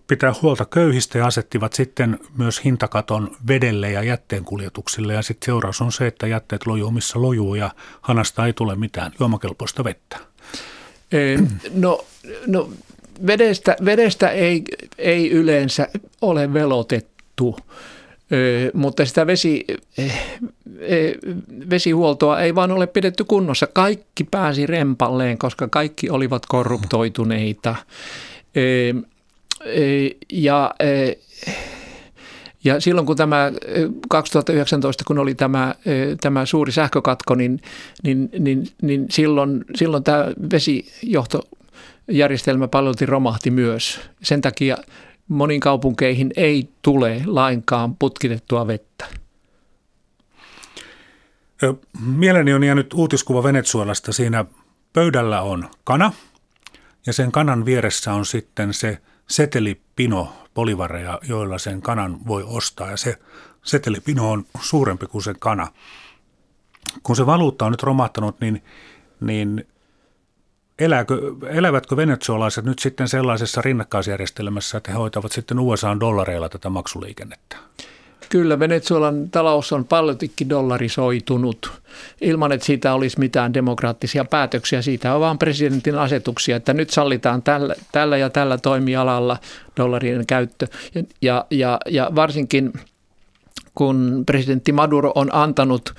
pitää 0.07 0.33
huolta 0.41 0.65
köyhistä 0.65 1.17
ja 1.17 1.25
asettivat 1.25 1.73
sitten 1.73 2.19
myös 2.37 2.65
hintakaton 2.65 3.35
vedelle 3.47 3.91
ja 3.91 4.03
jätteenkuljetuksille. 4.03 5.13
Ja 5.13 5.21
sitten 5.21 5.45
seuraus 5.45 5.81
on 5.81 5.91
se, 5.91 6.07
että 6.07 6.27
jätteet 6.27 6.67
lojuu 6.67 6.91
missä 6.91 7.21
lojuu 7.21 7.55
ja 7.55 7.71
hanasta 8.01 8.45
ei 8.45 8.53
tule 8.53 8.75
mitään 8.75 9.11
juomakelpoista 9.19 9.83
vettä. 9.83 10.17
No, 11.73 12.05
no 12.47 12.69
vedestä, 13.27 13.75
vedestä 13.85 14.29
ei, 14.29 14.63
ei 14.97 15.31
yleensä 15.31 15.87
ole 16.21 16.53
velotettu, 16.53 17.57
mutta 18.73 19.05
sitä 19.05 19.27
vesi, 19.27 19.65
vesihuoltoa 21.69 22.41
ei 22.41 22.55
vaan 22.55 22.71
ole 22.71 22.87
pidetty 22.87 23.23
kunnossa. 23.23 23.67
Kaikki 23.67 24.23
pääsi 24.23 24.65
rempalleen, 24.65 25.37
koska 25.37 25.67
kaikki 25.67 26.09
olivat 26.09 26.45
korruptoituneita. 26.45 27.75
Ja, 30.33 30.71
ja 32.63 32.79
silloin 32.79 33.07
kun 33.07 33.15
tämä 33.17 33.51
2019, 34.09 35.03
kun 35.07 35.19
oli 35.19 35.35
tämä, 35.35 35.75
tämä 36.21 36.45
suuri 36.45 36.71
sähkökatko, 36.71 37.35
niin, 37.35 37.61
niin, 38.03 38.29
niin, 38.39 38.67
niin 38.81 39.05
silloin, 39.09 39.65
silloin 39.75 40.03
tämä 40.03 40.25
vesijohtojärjestelmä 42.07 42.67
paljon 42.67 42.95
romahti 43.05 43.51
myös. 43.51 43.99
Sen 44.23 44.41
takia 44.41 44.77
moniin 45.27 45.59
kaupunkeihin 45.59 46.31
ei 46.35 46.69
tule 46.81 47.21
lainkaan 47.25 47.95
putkitettua 47.95 48.67
vettä. 48.67 49.05
Mieleni 51.99 52.53
on 52.53 52.63
jäänyt 52.63 52.93
uutiskuva 52.93 53.43
Venezuelasta. 53.43 54.13
Siinä 54.13 54.45
pöydällä 54.93 55.41
on 55.41 55.69
kana 55.83 56.11
ja 57.05 57.13
sen 57.13 57.31
kanan 57.31 57.65
vieressä 57.65 58.13
on 58.13 58.25
sitten 58.25 58.73
se 58.73 59.01
setelipino 59.27 60.33
polivareja, 60.53 61.19
joilla 61.27 61.57
sen 61.57 61.81
kanan 61.81 62.17
voi 62.27 62.43
ostaa 62.47 62.91
ja 62.91 62.97
se 62.97 63.17
setelipino 63.63 64.31
on 64.31 64.45
suurempi 64.61 65.05
kuin 65.07 65.23
se 65.23 65.33
kana. 65.39 65.67
Kun 67.03 67.15
se 67.15 67.25
valuutta 67.25 67.65
on 67.65 67.71
nyt 67.71 67.83
romahtanut, 67.83 68.41
niin, 68.41 68.63
niin 69.21 69.67
elääkö, 70.79 71.21
elävätkö 71.49 71.97
venezuelaiset 71.97 72.65
nyt 72.65 72.79
sitten 72.79 73.07
sellaisessa 73.07 73.61
rinnakkaisjärjestelmässä, 73.61 74.77
että 74.77 74.91
he 74.91 74.97
hoitavat 74.97 75.31
sitten 75.31 75.59
USA-dollareilla 75.59 76.49
tätä 76.49 76.69
maksuliikennettä? 76.69 77.57
Kyllä, 78.29 78.59
Venezuelan 78.59 79.29
talous 79.29 79.73
on 79.73 79.85
paljonkin 79.85 80.49
dollarisoitunut 80.49 81.71
ilman, 82.21 82.51
että 82.51 82.65
siitä 82.65 82.93
olisi 82.93 83.19
mitään 83.19 83.53
demokraattisia 83.53 84.25
päätöksiä. 84.25 84.81
Siitä 84.81 85.15
on 85.15 85.21
vain 85.21 85.37
presidentin 85.37 85.95
asetuksia, 85.95 86.55
että 86.55 86.73
nyt 86.73 86.89
sallitaan 86.89 87.43
tällä, 87.43 87.75
tällä 87.91 88.17
ja 88.17 88.29
tällä 88.29 88.57
toimialalla 88.57 89.37
dollarien 89.77 90.25
käyttö. 90.25 90.67
Ja, 91.21 91.45
ja, 91.51 91.79
ja 91.85 92.11
varsinkin 92.15 92.73
kun 93.75 94.23
presidentti 94.25 94.71
Maduro 94.71 95.11
on 95.15 95.29
antanut 95.35 95.95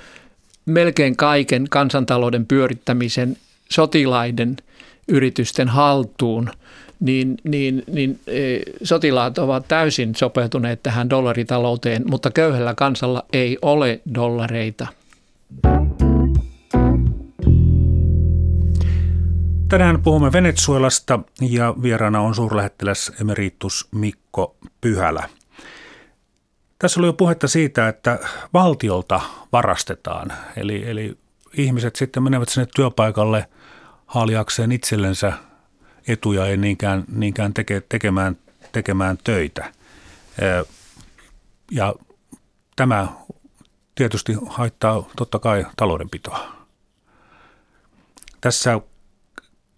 melkein 0.65 1.15
kaiken 1.15 1.67
kansantalouden 1.69 2.45
pyörittämisen 2.45 3.37
sotilaiden 3.71 4.57
yritysten 5.09 5.67
haltuun, 5.67 6.49
niin, 6.99 7.37
niin, 7.43 7.83
niin 7.91 8.19
e, 8.27 8.59
sotilaat 8.83 9.37
ovat 9.37 9.67
täysin 9.67 10.15
sopeutuneet 10.15 10.83
tähän 10.83 11.09
dollaritalouteen, 11.09 12.03
mutta 12.09 12.31
köyhällä 12.31 12.73
kansalla 12.73 13.25
ei 13.33 13.57
ole 13.61 14.01
dollareita. 14.15 14.87
Tänään 19.69 20.01
puhumme 20.03 20.31
Venezuelasta 20.31 21.19
ja 21.41 21.75
vieraana 21.81 22.21
on 22.21 22.35
suurlähettiläs 22.35 23.11
emeritus 23.21 23.87
Mikko 23.91 24.55
Pyhälä. 24.81 25.29
Tässä 26.79 26.99
oli 26.99 27.07
jo 27.07 27.13
puhetta 27.13 27.47
siitä, 27.47 27.87
että 27.87 28.19
valtiolta 28.53 29.21
varastetaan, 29.51 30.33
eli, 30.55 30.89
eli 30.89 31.17
ihmiset 31.53 31.95
sitten 31.95 32.23
menevät 32.23 32.49
sinne 32.49 32.67
työpaikalle 32.75 33.45
haaliakseen 34.09 34.71
itsellensä 34.71 35.33
etuja, 36.07 36.45
ei 36.45 36.57
niinkään, 36.57 37.03
niinkään 37.11 37.53
teke, 37.53 37.81
tekemään, 37.89 38.37
tekemään 38.71 39.17
töitä. 39.23 39.73
Ja 41.71 41.95
tämä 42.75 43.07
tietysti 43.95 44.37
haittaa 44.47 45.03
totta 45.17 45.39
kai 45.39 45.65
taloudenpitoa. 45.77 46.55
Tässä 48.41 48.79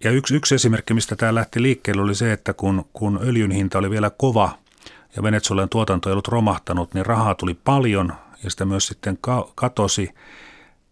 ja 0.04 0.12
yksi, 0.12 0.36
yksi 0.36 0.56
esimerkki, 0.56 0.94
mistä 0.94 1.16
tämä 1.16 1.36
lähti 1.36 1.62
liikkeelle, 1.62 2.02
oli 2.02 2.16
se, 2.16 2.34
että 2.34 2.54
kun, 2.54 2.86
kun 2.94 3.20
öljyn 3.24 3.52
hinta 3.52 3.80
oli 3.80 3.90
vielä 3.90 4.10
kova 4.10 4.58
ja 5.16 5.24
Venezuelan 5.24 5.70
tuotanto 5.70 6.10
ei 6.10 6.12
ollut 6.12 6.28
romahtanut, 6.28 6.94
niin 6.94 7.06
rahaa 7.06 7.36
tuli 7.36 7.54
paljon 7.54 8.14
ja 8.44 8.50
sitä 8.50 8.66
myös 8.66 8.88
sitten 8.88 9.20
katosi. 9.56 10.14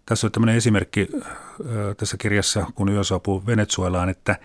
Tässä 0.10 0.28
on 0.28 0.32
tämmöinen 0.32 0.56
esimerkki 0.56 1.08
tässä 1.98 2.18
kirjassa, 2.18 2.66
kun 2.76 2.90
yö 2.90 3.04
saapuu 3.04 3.44
Venezuelaan, 3.46 4.10
että 4.10 4.36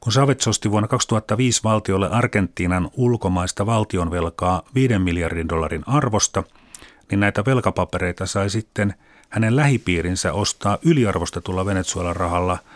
kun 0.00 0.12
Savets 0.12 0.48
osti 0.48 0.70
vuonna 0.70 0.88
2005 0.88 1.60
valtiolle 1.64 2.10
Argentiinan 2.10 2.90
ulkomaista 2.96 3.66
valtionvelkaa 3.66 4.62
5 4.74 4.98
miljardin 4.98 5.48
dollarin 5.48 5.84
arvosta, 5.86 6.42
niin 7.10 7.20
näitä 7.20 7.44
velkapapereita 7.44 8.26
sai 8.26 8.50
sitten 8.50 8.94
hänen 9.28 9.56
lähipiirinsä 9.56 10.32
ostaa 10.32 10.78
yliarvostetulla 10.84 11.66
Venezuelan 11.66 12.16
rahalla– 12.16 12.58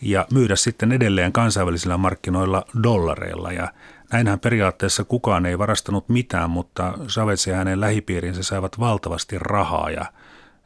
ja 0.00 0.26
myydä 0.32 0.56
sitten 0.56 0.92
edelleen 0.92 1.32
kansainvälisillä 1.32 1.96
markkinoilla 1.96 2.64
dollareilla. 2.82 3.52
Ja 3.52 3.72
näinhän 4.12 4.40
periaatteessa 4.40 5.04
kukaan 5.04 5.46
ei 5.46 5.58
varastanut 5.58 6.08
mitään, 6.08 6.50
mutta 6.50 6.94
Chavez 7.08 7.46
ja 7.46 7.56
hänen 7.56 7.80
lähipiirinsä 7.80 8.42
saivat 8.42 8.80
valtavasti 8.80 9.38
rahaa 9.38 9.90
ja, 9.90 10.04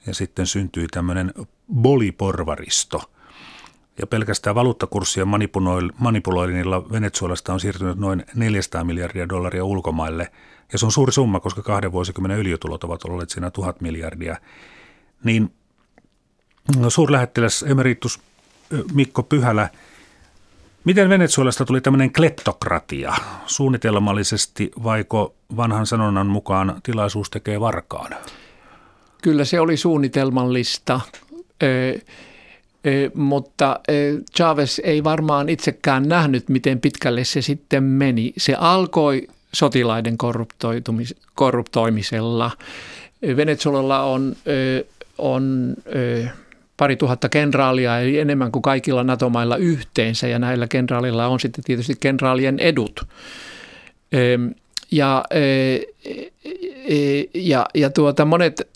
ja 0.07 0.15
sitten 0.15 0.47
syntyi 0.47 0.87
tämmöinen 0.87 1.35
boliporvaristo. 1.75 3.03
Ja 3.99 4.07
pelkästään 4.07 4.55
valuuttakurssien 4.55 5.29
manipuloinnilla 5.99 6.91
Venezuelasta 6.91 7.53
on 7.53 7.61
siirtynyt 7.61 7.99
noin 7.99 8.25
400 8.35 8.85
miljardia 8.85 9.29
dollaria 9.29 9.65
ulkomaille. 9.65 10.33
Ja 10.73 10.79
se 10.79 10.87
on 10.87 10.93
suuri 10.93 11.13
summa, 11.13 11.41
koska 11.41 11.63
kahden 11.63 11.93
vuosikymmenen 11.93 12.39
yliotulot 12.39 12.85
ovat 12.85 13.05
olleet 13.05 13.31
siinä 13.31 13.51
tuhat 13.51 13.81
miljardia. 13.81 14.37
Niin 15.25 15.53
no, 16.77 16.91
suurlähettiläs 16.91 17.63
emeritus 17.63 18.21
Mikko 18.95 19.23
Pyhälä, 19.23 19.69
miten 20.85 21.09
Venezuelasta 21.09 21.65
tuli 21.65 21.81
tämmöinen 21.81 22.13
kleptokratia 22.13 23.15
suunnitelmallisesti 23.47 24.71
vaiko 24.83 25.35
vanhan 25.57 25.87
sanonnan 25.87 26.27
mukaan 26.27 26.81
tilaisuus 26.83 27.31
tekee 27.31 27.61
varkaan? 27.61 28.15
Kyllä 29.23 29.45
se 29.45 29.61
oli 29.61 29.77
suunnitelmallista, 29.77 31.01
mutta 33.15 33.81
Chavez 34.37 34.79
ei 34.83 35.05
varmaan 35.05 35.49
itsekään 35.49 36.09
nähnyt, 36.09 36.49
miten 36.49 36.81
pitkälle 36.81 37.25
se 37.25 37.43
sitten 37.43 37.85
meni. 37.85 38.33
Se 38.37 38.55
alkoi 38.55 39.29
sotilaiden 39.53 40.17
korruptoimisella. 41.35 42.51
Venezuelalla 43.37 44.03
on, 44.03 44.37
on 45.19 45.75
pari 46.77 46.97
tuhatta 46.97 47.29
kenraalia, 47.29 48.01
eli 48.01 48.19
enemmän 48.19 48.53
kuin 48.53 48.63
kaikilla 48.63 49.05
NATO-mailla 49.05 49.57
yhteensä, 49.57 50.29
ja 50.29 50.39
näillä 50.39 50.67
kenraalilla 50.67 51.27
on 51.27 51.41
sitten 51.41 51.65
tietysti 51.65 51.95
kenraalien 52.01 52.59
edut. 52.59 53.07
Ja, 54.91 55.25
ja, 57.35 57.67
ja 57.75 57.91
tuota, 57.91 58.25
monet 58.25 58.69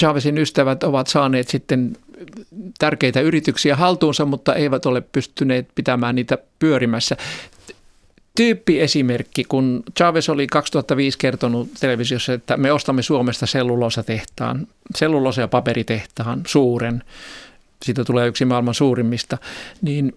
Chavezin 0.00 0.38
ystävät 0.38 0.82
ovat 0.82 1.06
saaneet 1.06 1.48
sitten 1.48 1.96
tärkeitä 2.78 3.20
yrityksiä 3.20 3.76
haltuunsa, 3.76 4.24
mutta 4.24 4.54
eivät 4.54 4.86
ole 4.86 5.00
pystyneet 5.00 5.68
pitämään 5.74 6.14
niitä 6.14 6.38
pyörimässä. 6.58 7.16
Tyyppiesimerkki, 8.36 9.44
kun 9.44 9.82
Chavez 9.96 10.28
oli 10.28 10.46
2005 10.46 11.18
kertonut 11.18 11.68
televisiossa, 11.80 12.32
että 12.32 12.56
me 12.56 12.72
ostamme 12.72 13.02
Suomesta 13.02 13.46
sellulosatehtaan, 13.46 14.66
sellulosa- 14.96 15.40
ja 15.40 15.48
paperitehtaan, 15.48 16.42
suuren, 16.46 17.02
siitä 17.82 18.04
tulee 18.04 18.28
yksi 18.28 18.44
maailman 18.44 18.74
suurimmista, 18.74 19.38
niin, 19.82 20.14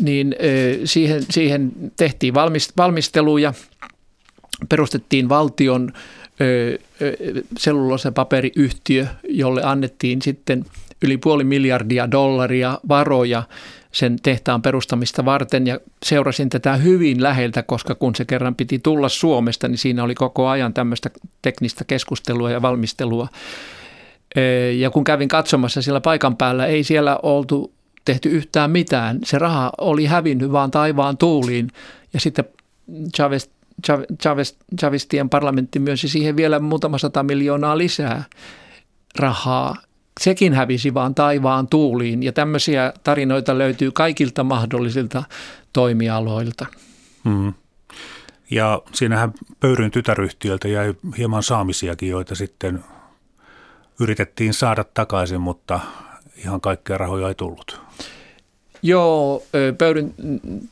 niin 0.00 0.36
siihen, 0.84 1.22
siihen 1.30 1.72
tehtiin 1.96 2.34
valmisteluja, 2.76 3.54
perustettiin 4.68 5.28
valtion 5.28 5.92
paperiyhtiö, 8.14 9.06
jolle 9.28 9.62
annettiin 9.64 10.22
sitten 10.22 10.64
yli 11.02 11.16
puoli 11.16 11.44
miljardia 11.44 12.10
dollaria 12.10 12.78
varoja 12.88 13.42
sen 13.92 14.16
tehtaan 14.22 14.62
perustamista 14.62 15.24
varten 15.24 15.66
ja 15.66 15.80
seurasin 16.04 16.48
tätä 16.48 16.76
hyvin 16.76 17.22
läheltä, 17.22 17.62
koska 17.62 17.94
kun 17.94 18.14
se 18.14 18.24
kerran 18.24 18.54
piti 18.54 18.78
tulla 18.78 19.08
Suomesta, 19.08 19.68
niin 19.68 19.78
siinä 19.78 20.04
oli 20.04 20.14
koko 20.14 20.48
ajan 20.48 20.74
tämmöistä 20.74 21.10
teknistä 21.42 21.84
keskustelua 21.84 22.50
ja 22.50 22.62
valmistelua. 22.62 23.28
Ja 24.76 24.90
kun 24.90 25.04
kävin 25.04 25.28
katsomassa 25.28 25.82
siellä 25.82 26.00
paikan 26.00 26.36
päällä, 26.36 26.66
ei 26.66 26.84
siellä 26.84 27.18
oltu 27.22 27.72
tehty 28.04 28.28
yhtään 28.28 28.70
mitään. 28.70 29.18
Se 29.24 29.38
raha 29.38 29.72
oli 29.78 30.04
hävinnyt 30.06 30.52
vaan 30.52 30.70
taivaan 30.70 31.16
tuuliin 31.16 31.70
ja 32.14 32.20
sitten 32.20 32.44
Chavez, 33.16 33.48
Chavistien 34.80 35.30
parlamentti 35.30 35.78
myönsi 35.78 36.08
siihen 36.08 36.36
vielä 36.36 36.58
muutama 36.58 36.98
sata 36.98 37.22
miljoonaa 37.22 37.78
lisää 37.78 38.24
rahaa. 39.18 39.76
Sekin 40.20 40.52
hävisi 40.52 40.94
vaan 40.94 41.14
taivaan 41.14 41.68
tuuliin 41.68 42.22
ja 42.22 42.32
tämmöisiä 42.32 42.92
tarinoita 43.04 43.58
löytyy 43.58 43.90
kaikilta 43.92 44.44
mahdollisilta 44.44 45.22
toimialoilta. 45.72 46.66
Mm. 47.24 47.54
Ja 48.50 48.82
siinähän 48.92 49.32
Pöyryn 49.60 49.90
tytäryhtiöltä 49.90 50.68
jäi 50.68 50.94
hieman 51.18 51.42
saamisiakin, 51.42 52.08
joita 52.08 52.34
sitten 52.34 52.84
yritettiin 54.00 54.54
saada 54.54 54.84
takaisin, 54.84 55.40
mutta 55.40 55.80
ihan 56.36 56.60
kaikkea 56.60 56.98
rahoja 56.98 57.28
ei 57.28 57.34
tullut. 57.34 57.80
Joo, 58.82 59.42
Pöydyn 59.78 60.14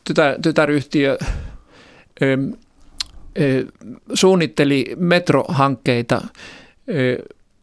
tytär, 0.04 0.40
tytäryhtiö 0.42 1.18
suunnitteli 4.14 4.96
metrohankkeita 4.96 6.22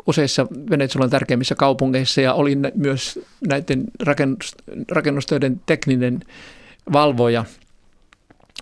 useissa 0.08 0.48
Venezuelan 0.70 1.10
tärkeimmissä 1.10 1.56
kaupungeissa 1.56 2.22
ja 2.22 2.34
oli 2.34 2.58
myös 2.76 3.20
näiden 3.48 3.84
rakennustöiden 4.92 5.62
tekninen 5.66 6.20
valvoja. 6.94 7.46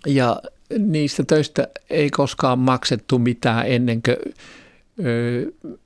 Ja 0.05 0.41
niistä 0.79 1.23
töistä 1.23 1.67
ei 1.89 2.09
koskaan 2.09 2.59
maksettu 2.59 3.19
mitään 3.19 3.67
ennen 3.67 4.01
kuin 4.01 4.17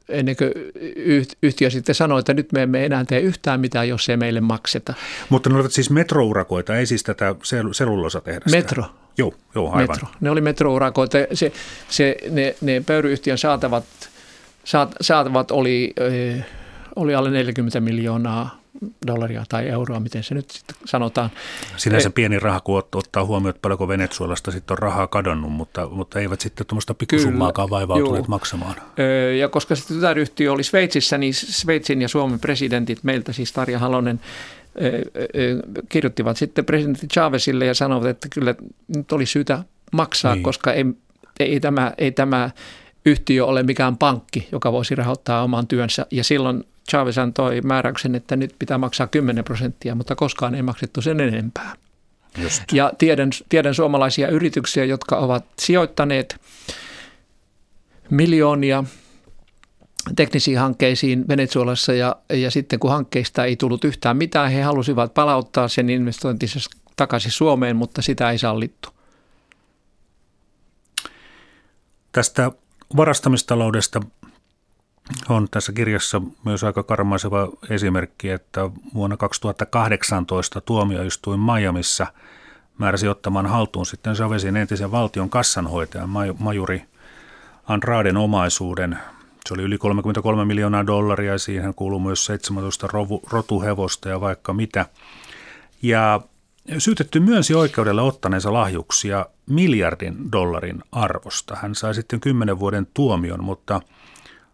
ennen 0.10 0.36
kuin 0.36 0.52
yhtiö 1.42 1.70
sitten 1.70 1.96
sanoi, 1.96 2.20
että 2.20 2.34
nyt 2.34 2.52
me 2.52 2.62
emme 2.64 2.86
enää 2.86 3.06
tee 3.06 3.20
yhtään 3.20 3.60
mitään, 3.60 3.90
jos 3.90 4.10
ei 4.10 4.18
meille 4.18 4.42
makseta. 4.42 4.94
Mutta 5.30 5.50
ne 5.50 5.56
olivat 5.56 5.72
siis 5.72 5.90
metrourakoita, 5.90 6.76
ei 6.76 6.86
siis 6.86 7.04
tätä 7.04 7.36
sellulosatehdasta? 7.74 8.58
Metro. 8.58 8.84
Joo, 9.18 9.34
joo 9.56 9.72
aivan. 9.72 9.88
Metro. 9.88 10.08
Ne 10.22 10.30
oli 10.30 10.42
metrourakoita. 10.42 11.18
Se, 11.34 11.52
se, 11.90 12.16
ne, 12.30 12.56
ne 12.62 12.84
pöyryyhtiön 12.86 13.38
saatavat, 13.38 13.84
saat, 14.64 14.96
saatavat 15.02 15.52
oli, 15.52 15.94
oli 16.96 17.16
alle 17.16 17.30
40 17.30 17.80
miljoonaa 17.80 18.62
dollaria 19.08 19.44
tai 19.50 19.68
euroa, 19.68 20.00
miten 20.00 20.24
se 20.24 20.36
nyt 20.36 20.52
sitten 20.52 20.76
sanotaan. 20.86 21.30
Sinänsä 21.78 22.10
e- 22.10 22.12
pieni 22.12 22.40
raha, 22.40 22.60
kun 22.60 22.84
ottaa 22.94 23.26
huomioon, 23.26 23.50
että 23.50 23.62
paljonko 23.62 23.88
Venezuelasta 23.88 24.52
sitten 24.52 24.74
on 24.74 24.80
rahaa 24.80 25.08
kadonnut, 25.08 25.52
mutta, 25.52 25.88
mutta 25.90 26.20
eivät 26.20 26.42
sitten 26.42 26.68
tuommoista 26.68 26.94
pikkusummaakaan 26.94 27.70
vaivautuneet 27.70 28.28
maksamaan. 28.28 28.76
Ja 29.40 29.50
koska 29.50 29.76
sitten 29.76 29.96
tytäryhtiö 29.98 30.52
oli 30.52 30.64
Sveitsissä, 30.64 31.18
niin 31.18 31.34
Sveitsin 31.34 32.02
ja 32.02 32.08
Suomen 32.08 32.40
presidentit, 32.40 33.04
meiltä 33.04 33.34
siis 33.34 33.52
Tarja 33.52 33.80
Halonen, 33.80 34.20
kirjoittivat 35.90 36.38
sitten 36.38 36.66
presidentti 36.66 37.08
Chavezille 37.08 37.66
ja 37.66 37.74
sanoivat, 37.74 38.08
että 38.08 38.28
kyllä 38.34 38.56
nyt 38.96 39.12
oli 39.12 39.26
syytä 39.26 39.64
maksaa, 39.92 40.36
niin. 40.36 40.44
koska 40.44 40.74
ei, 40.74 40.86
ei, 41.40 41.60
tämä, 41.60 41.94
ei 41.98 42.12
tämä 42.12 42.50
yhtiö 43.06 43.46
ole 43.46 43.64
mikään 43.64 43.98
pankki, 43.98 44.48
joka 44.52 44.72
voisi 44.72 44.96
rahoittaa 44.96 45.44
oman 45.44 45.68
työnsä. 45.68 46.06
Ja 46.12 46.24
silloin 46.24 46.64
Chavez 46.90 47.18
antoi 47.18 47.62
määräyksen, 47.62 48.16
että 48.16 48.36
nyt 48.36 48.56
pitää 48.60 48.78
maksaa 48.78 49.08
10 49.08 49.44
prosenttia, 49.44 49.96
mutta 49.96 50.16
koskaan 50.16 50.56
ei 50.56 50.62
maksettu 50.62 51.02
sen 51.02 51.20
enempää. 51.20 51.74
Just. 52.38 52.64
Ja 52.72 52.92
tiedän, 52.98 53.30
tiedän 53.50 53.76
suomalaisia 53.76 54.28
yrityksiä, 54.28 54.86
jotka 54.86 55.16
ovat 55.16 55.46
sijoittaneet 55.60 56.42
miljoonia 58.10 58.84
teknisiin 60.16 60.60
hankkeisiin 60.60 61.28
Venezuelassa 61.28 61.94
ja, 61.94 62.16
ja 62.34 62.52
sitten 62.52 62.80
kun 62.80 62.92
hankkeista 62.92 63.46
ei 63.46 63.56
tullut 63.56 63.84
yhtään 63.84 64.18
mitään, 64.18 64.52
he 64.52 64.62
halusivat 64.62 65.14
palauttaa 65.14 65.68
sen 65.68 65.90
investointinsa 65.90 66.60
takaisin 66.96 67.32
Suomeen, 67.32 67.76
mutta 67.76 68.02
sitä 68.02 68.32
ei 68.32 68.38
sallittu. 68.38 68.90
Tästä 72.12 72.52
varastamistaloudesta 72.98 74.02
on 75.30 75.48
tässä 75.52 75.72
kirjassa 75.72 76.22
myös 76.46 76.64
aika 76.64 76.84
karmaiseva 76.84 77.50
esimerkki, 77.70 78.30
että 78.30 78.70
vuonna 78.94 79.18
2018 79.18 80.62
tuomioistuin 80.62 81.40
Miamiissa 81.40 82.08
määräsi 82.78 83.08
ottamaan 83.08 83.46
haltuun 83.46 83.86
sitten 83.86 84.14
Chavezin 84.14 84.58
entisen 84.58 84.92
valtion 84.92 85.30
kassanhoitajan 85.30 86.10
majuri 86.40 86.86
Andraden 87.68 88.18
omaisuuden. 88.18 89.00
Se 89.48 89.54
oli 89.54 89.62
yli 89.62 89.78
33 89.78 90.46
miljoonaa 90.46 90.88
dollaria 90.88 91.32
ja 91.32 91.38
siihen 91.38 91.76
kuuluu 91.76 92.00
myös 92.00 92.26
17 92.26 92.88
rotuhevosta 93.32 94.10
ja 94.10 94.22
vaikka 94.22 94.54
mitä. 94.54 94.86
Ja 95.82 96.22
Syytetty 96.78 97.20
myönsi 97.20 97.54
oikeudelle 97.54 98.02
ottaneensa 98.02 98.54
lahjuksia 98.54 99.26
miljardin 99.50 100.32
dollarin 100.32 100.84
arvosta. 100.92 101.56
Hän 101.56 101.76
sai 101.76 101.96
sitten 101.96 102.20
kymmenen 102.20 102.60
vuoden 102.60 102.88
tuomion, 102.94 103.44
mutta 103.44 103.82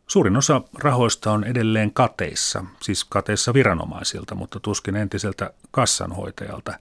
suurin 0.07 0.37
osa 0.37 0.61
rahoista 0.79 1.31
on 1.31 1.43
edelleen 1.43 1.93
kateissa, 1.93 2.65
siis 2.81 3.05
kateissa 3.05 3.53
viranomaisilta, 3.53 4.35
mutta 4.35 4.59
tuskin 4.59 4.95
entiseltä 4.95 5.53
kassanhoitajalta. 5.71 6.79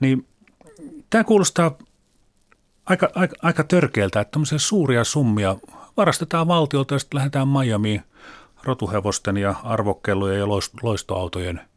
Niin 0.00 0.26
tämä 1.10 1.24
kuulostaa 1.24 1.78
aika, 2.86 3.10
aika, 3.14 3.36
aika 3.42 3.64
törkeältä, 3.64 4.20
että 4.20 4.30
tämmöisiä 4.30 4.58
suuria 4.58 5.04
summia 5.04 5.56
varastetaan 5.96 6.48
valtiolta 6.48 6.94
ja 6.94 6.98
sitten 6.98 7.16
lähdetään 7.16 7.48
Miamiin 7.48 8.02
rotuhevosten 8.62 9.36
ja 9.36 9.54
arvokkelujen 9.64 10.38
ja 10.38 10.48
loistoautojen– 10.82 11.60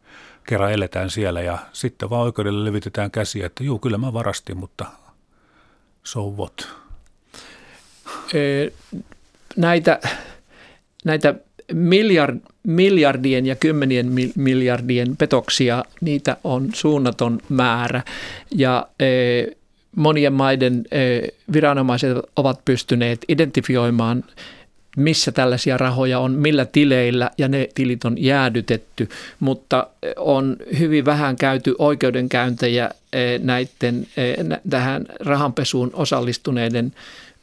kerran 0.47 0.73
eletään 0.73 1.09
siellä 1.09 1.41
ja 1.41 1.57
sitten 1.73 2.09
vaan 2.09 2.21
oikeudelle 2.21 2.65
levitetään 2.65 3.11
käsiä, 3.11 3.45
että 3.45 3.63
juu, 3.63 3.79
kyllä 3.79 3.97
mä 3.97 4.13
varastin, 4.13 4.57
mutta 4.57 4.85
so 6.03 6.29
what? 6.29 6.67
Näitä, 9.57 9.99
näitä 11.05 11.35
miljard, 11.73 12.39
miljardien 12.63 13.45
ja 13.45 13.55
kymmenien 13.55 14.11
miljardien 14.35 15.17
petoksia, 15.17 15.85
niitä 16.01 16.37
on 16.43 16.69
suunnaton 16.73 17.39
määrä 17.49 18.03
ja 18.55 18.87
monien 19.97 20.33
maiden 20.33 20.85
viranomaiset 21.53 22.17
ovat 22.35 22.65
pystyneet 22.65 23.25
identifioimaan 23.27 24.23
missä 24.97 25.31
tällaisia 25.31 25.77
rahoja 25.77 26.19
on, 26.19 26.31
millä 26.31 26.65
tileillä 26.65 27.31
ja 27.37 27.47
ne 27.47 27.69
tilit 27.75 28.05
on 28.05 28.15
jäädytetty, 28.23 29.09
mutta 29.39 29.87
on 30.17 30.55
hyvin 30.79 31.05
vähän 31.05 31.35
käyty 31.35 31.75
oikeudenkäyntejä 31.79 32.89
näiden 33.39 34.07
tähän 34.69 35.05
rahanpesuun 35.19 35.91
osallistuneiden 35.93 36.93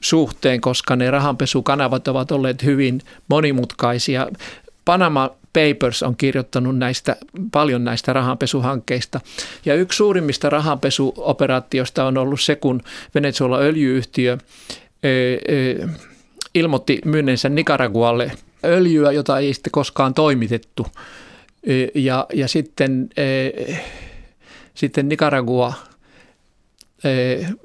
suhteen, 0.01 0.61
koska 0.61 0.97
ne 0.97 1.11
rahanpesukanavat 1.11 2.09
ovat 2.09 2.33
olleet 2.33 2.63
hyvin 2.63 3.01
monimutkaisia. 3.29 4.29
Panama 4.85 5.31
Papers 5.55 6.03
on 6.03 6.17
kirjoittanut 6.17 6.79
näistä, 6.79 7.17
paljon 7.53 7.85
näistä 7.85 8.13
rahanpesuhankkeista. 8.13 9.21
Ja 9.65 9.75
yksi 9.75 9.97
suurimmista 9.97 10.51
rahanpesuoperaatioista 10.51 12.05
on 12.05 12.19
ollut 12.19 12.41
se, 12.41 12.57
kun 12.57 12.81
Venezuela 13.15 13.59
öljyyhtiö 13.59 14.39
ilmoitti 16.55 17.01
myynneensä 17.05 17.49
Nicaragualle 17.49 18.33
öljyä, 18.65 19.13
jota 19.13 19.39
ei 19.39 19.55
sitten 19.55 19.71
koskaan 19.71 20.15
toimitettu. 20.15 20.87
Ja, 21.95 22.27
ja 22.35 22.49
sitten, 22.49 23.11
sitten 24.75 25.09
Nicaragua 25.09 25.73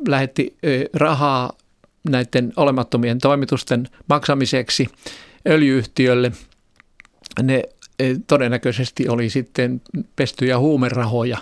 lähetti 0.07 0.57
rahaa 0.93 1.53
näiden 2.09 2.53
olemattomien 2.55 3.19
toimitusten 3.19 3.87
maksamiseksi 4.09 4.87
öljyyhtiölle. 5.47 6.31
Ne 7.43 7.63
todennäköisesti 8.27 9.09
oli 9.09 9.29
sitten 9.29 9.81
pestyjä 10.15 10.59
huumerahoja, 10.59 11.37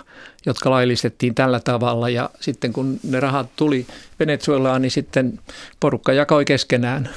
jotka 0.46 0.70
laillistettiin 0.70 1.34
tällä 1.34 1.60
tavalla. 1.60 2.08
Ja 2.08 2.30
sitten 2.40 2.72
kun 2.72 3.00
ne 3.02 3.20
rahat 3.20 3.48
tuli 3.56 3.86
Venezuelaan, 4.20 4.82
niin 4.82 4.90
sitten 4.90 5.40
porukka 5.80 6.12
jakoi 6.12 6.44
keskenään 6.44 7.08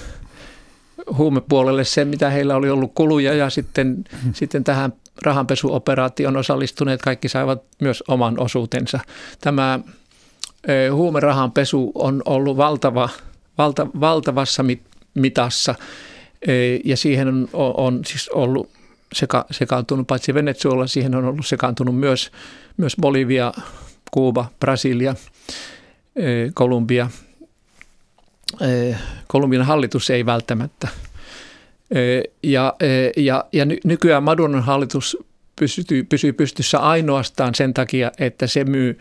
huumepuolelle 1.18 1.84
sen, 1.84 2.08
mitä 2.08 2.30
heillä 2.30 2.56
oli 2.56 2.70
ollut 2.70 2.92
kuluja 2.96 3.34
ja 3.34 3.50
sitten, 3.50 4.04
hmm. 4.24 4.34
sitten 4.34 4.64
tähän 4.64 4.94
rahanpesuoperaation 5.22 6.38
osallistuneet 6.38 7.02
kaikki 7.02 7.30
saivat 7.30 7.64
myös 7.82 8.04
oman 8.08 8.39
osuutensa. 8.39 9.00
Tämä 9.42 9.80
huumerahanpesu 10.92 11.92
on 11.96 12.22
ollut 12.26 12.58
valtava, 12.58 13.10
valta, 13.58 13.88
valtavassa 14.00 14.64
mit, 14.64 14.82
mitassa 15.14 15.76
ja 16.84 16.98
siihen 16.98 17.28
on, 17.28 17.50
on 17.54 18.02
siis 18.06 18.30
ollut 18.30 18.70
seka, 19.14 19.45
sekaantunut 19.51 20.07
paitsi 20.07 20.34
Venezuela, 20.34 20.88
siihen 20.88 21.16
on 21.16 21.26
ollut 21.26 21.45
sekaantunut 21.45 21.95
myös, 21.99 22.32
myös 22.78 22.95
Bolivia, 23.01 23.53
Kuuba, 24.12 24.45
Brasilia, 24.59 25.16
Kolumbia– 26.53 27.09
Kolumbian 29.28 29.66
hallitus 29.66 30.09
ei 30.09 30.26
välttämättä. 30.26 30.88
Ja, 32.43 32.74
ja, 33.18 33.45
ja 33.53 33.66
nykyään 33.84 34.24
Maduron 34.24 34.64
hallitus 34.64 35.18
pysyy, 35.55 36.03
pysyy 36.09 36.34
pystyssä 36.34 36.80
ainoastaan 36.80 37.55
sen 37.55 37.74
takia, 37.74 38.12
että 38.20 38.47
se 38.47 38.64
myy 38.64 38.99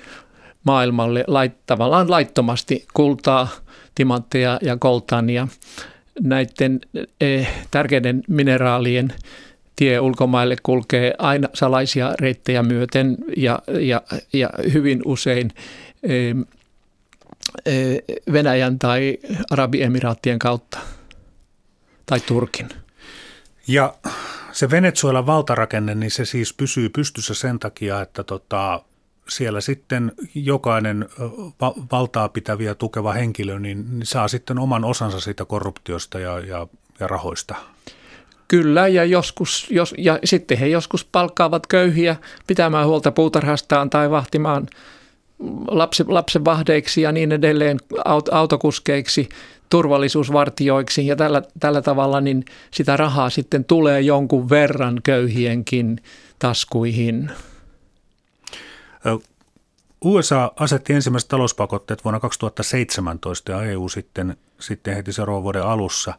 maailmalle 0.65 1.25
lait, 1.27 1.53
tavallaan 1.67 2.11
laittomasti 2.11 2.87
kultaa, 2.95 3.49
timantteja 3.95 4.59
ja 4.63 4.77
koltania. 4.77 5.49
Näiden 6.21 6.81
tärkeiden 7.71 8.23
mineraalien 8.29 9.13
tie 9.81 10.01
ulkomaille 10.01 10.57
kulkee 10.63 11.15
aina 11.19 11.49
salaisia 11.55 12.15
reittejä 12.21 12.63
myöten 12.63 13.17
ja, 13.37 13.59
ja, 13.81 14.03
ja 14.33 14.51
hyvin 14.73 15.03
usein 15.05 15.51
Venäjän 18.33 18.79
tai 18.79 19.19
Arabiemiraattien 19.51 20.39
kautta 20.39 20.79
tai 22.07 22.21
Turkin. 22.21 22.69
Ja 23.67 23.95
se 24.53 24.71
Venezuelan 24.71 25.27
valtarakenne, 25.27 25.95
niin 25.95 26.11
se 26.11 26.25
siis 26.25 26.55
pysyy 26.55 26.89
pystyssä 26.89 27.35
sen 27.35 27.59
takia, 27.59 28.01
että 28.01 28.25
tota, 28.25 28.83
siellä 29.29 29.61
sitten 29.61 30.13
jokainen 30.35 31.09
va- 31.61 31.75
valtaa 31.93 32.29
pitäviä 32.29 32.75
tukeva 32.75 33.13
henkilö 33.13 33.59
niin 33.59 33.85
saa 34.03 34.29
sitten 34.29 34.59
oman 34.59 34.85
osansa 34.85 35.21
siitä 35.21 35.45
korruptiosta 35.45 36.19
ja, 36.19 36.39
ja, 36.39 36.67
ja 37.01 37.07
rahoista. 37.07 37.55
Kyllä, 38.51 38.89
ja, 38.89 39.05
joskus, 39.05 39.67
jos, 39.71 39.95
ja 39.99 40.19
sitten 40.25 40.59
he 40.59 40.67
joskus 40.67 41.05
palkkaavat 41.05 41.67
köyhiä 41.67 42.17
pitämään 42.47 42.87
huolta 42.87 43.13
puutarhastaan 43.13 43.91
tai 43.91 44.11
vahtimaan 44.11 44.67
lapsi, 45.69 46.05
lapsen 46.09 46.45
vahdeiksi 46.45 47.03
ja 47.03 47.13
niin 47.13 47.33
edelleen, 47.33 47.79
autokuskeiksi, 48.31 49.29
turvallisuusvartioiksi 49.69 51.07
ja 51.07 51.17
tällä, 51.17 51.43
tällä 51.61 51.83
tavalla 51.83 52.21
niin 52.21 52.45
sitä 52.71 52.97
rahaa 52.97 53.31
sitten 53.31 53.65
tulee 53.65 54.01
jonkun 54.01 54.51
verran 54.51 55.01
köyhienkin 55.03 56.01
taskuihin. 56.39 57.31
USA 60.05 60.53
asetti 60.57 60.93
ensimmäiset 60.93 61.29
talouspakotteet 61.29 62.05
vuonna 62.05 62.21
2017 62.21 63.53
ja 63.53 63.63
EU 63.63 63.89
sitten, 63.89 64.37
sitten 64.61 64.97
heti 64.97 65.13
seuraavan 65.13 65.43
vuoden 65.43 65.63
alussa. 65.63 66.15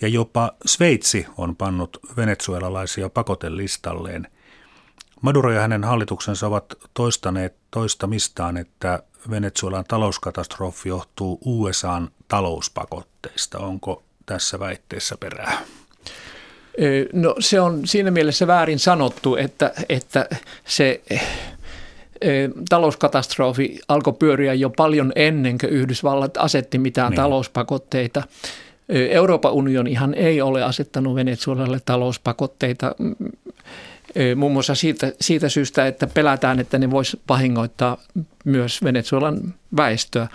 Ja 0.00 0.08
jopa 0.08 0.52
Sveitsi 0.66 1.26
on 1.36 1.56
pannut 1.56 1.98
venezuelalaisia 2.16 3.08
pakotelistalleen– 3.08 4.26
Maduro 5.20 5.52
ja 5.52 5.60
hänen 5.60 5.84
hallituksensa 5.84 6.46
ovat 6.46 6.74
toistaneet 6.94 7.54
toistamistaan, 7.70 8.56
että 8.56 9.02
Venezuelan 9.30 9.84
talouskatastrofi 9.88 10.88
johtuu 10.88 11.38
USAn 11.44 12.10
talouspakotteista. 12.28 13.58
Onko 13.58 14.02
tässä 14.26 14.60
väitteessä 14.60 15.16
perää? 15.20 15.58
No 17.12 17.34
se 17.38 17.60
on 17.60 17.86
siinä 17.86 18.10
mielessä 18.10 18.46
väärin 18.46 18.78
sanottu, 18.78 19.36
että, 19.36 19.72
että 19.88 20.28
se 20.64 21.02
talouskatastrofi 22.68 23.78
alkoi 23.88 24.12
pyöriä 24.12 24.54
jo 24.54 24.70
paljon 24.70 25.12
ennen 25.16 25.58
kuin 25.58 25.72
Yhdysvallat 25.72 26.36
asetti 26.36 26.78
mitään 26.78 27.10
niin. 27.10 27.16
talouspakotteita. 27.16 28.22
Euroopan 28.90 29.52
unionihan 29.52 30.14
ei 30.14 30.40
ole 30.40 30.62
asettanut 30.62 31.14
Venezuelalle 31.14 31.80
talouspakotteita 31.84 32.94
muun 34.36 34.52
muassa 34.52 34.74
siitä, 34.74 35.12
siitä 35.20 35.48
syystä, 35.48 35.86
että 35.86 36.06
pelätään, 36.06 36.60
että 36.60 36.78
ne 36.78 36.90
voisi 36.90 37.20
vahingoittaa 37.28 37.96
myös 38.44 38.84
Venezuelan 38.84 39.54
väestöä. 39.76 40.28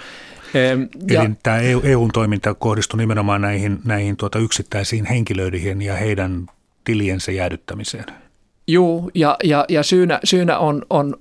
Ja, 1.08 1.22
Eli 1.24 1.32
tämä 1.44 1.58
EUn 1.84 2.10
e 2.10 2.14
toiminta 2.14 2.54
kohdistui 2.54 2.98
nimenomaan 2.98 3.42
näihin, 3.42 3.80
näihin 3.86 4.18
tuota 4.18 4.40
yksittäisiin 4.40 5.06
henkilöihin 5.06 5.82
ja 5.82 5.96
heidän 5.96 6.48
tiliensä 6.84 7.32
jäädyttämiseen. 7.32 8.06
Joo, 8.68 9.12
ja, 9.14 9.38
ja, 9.44 9.66
ja 9.70 9.84
syynä, 9.84 10.20
syynä 10.24 10.58
on, 10.58 10.86
on 10.90 11.16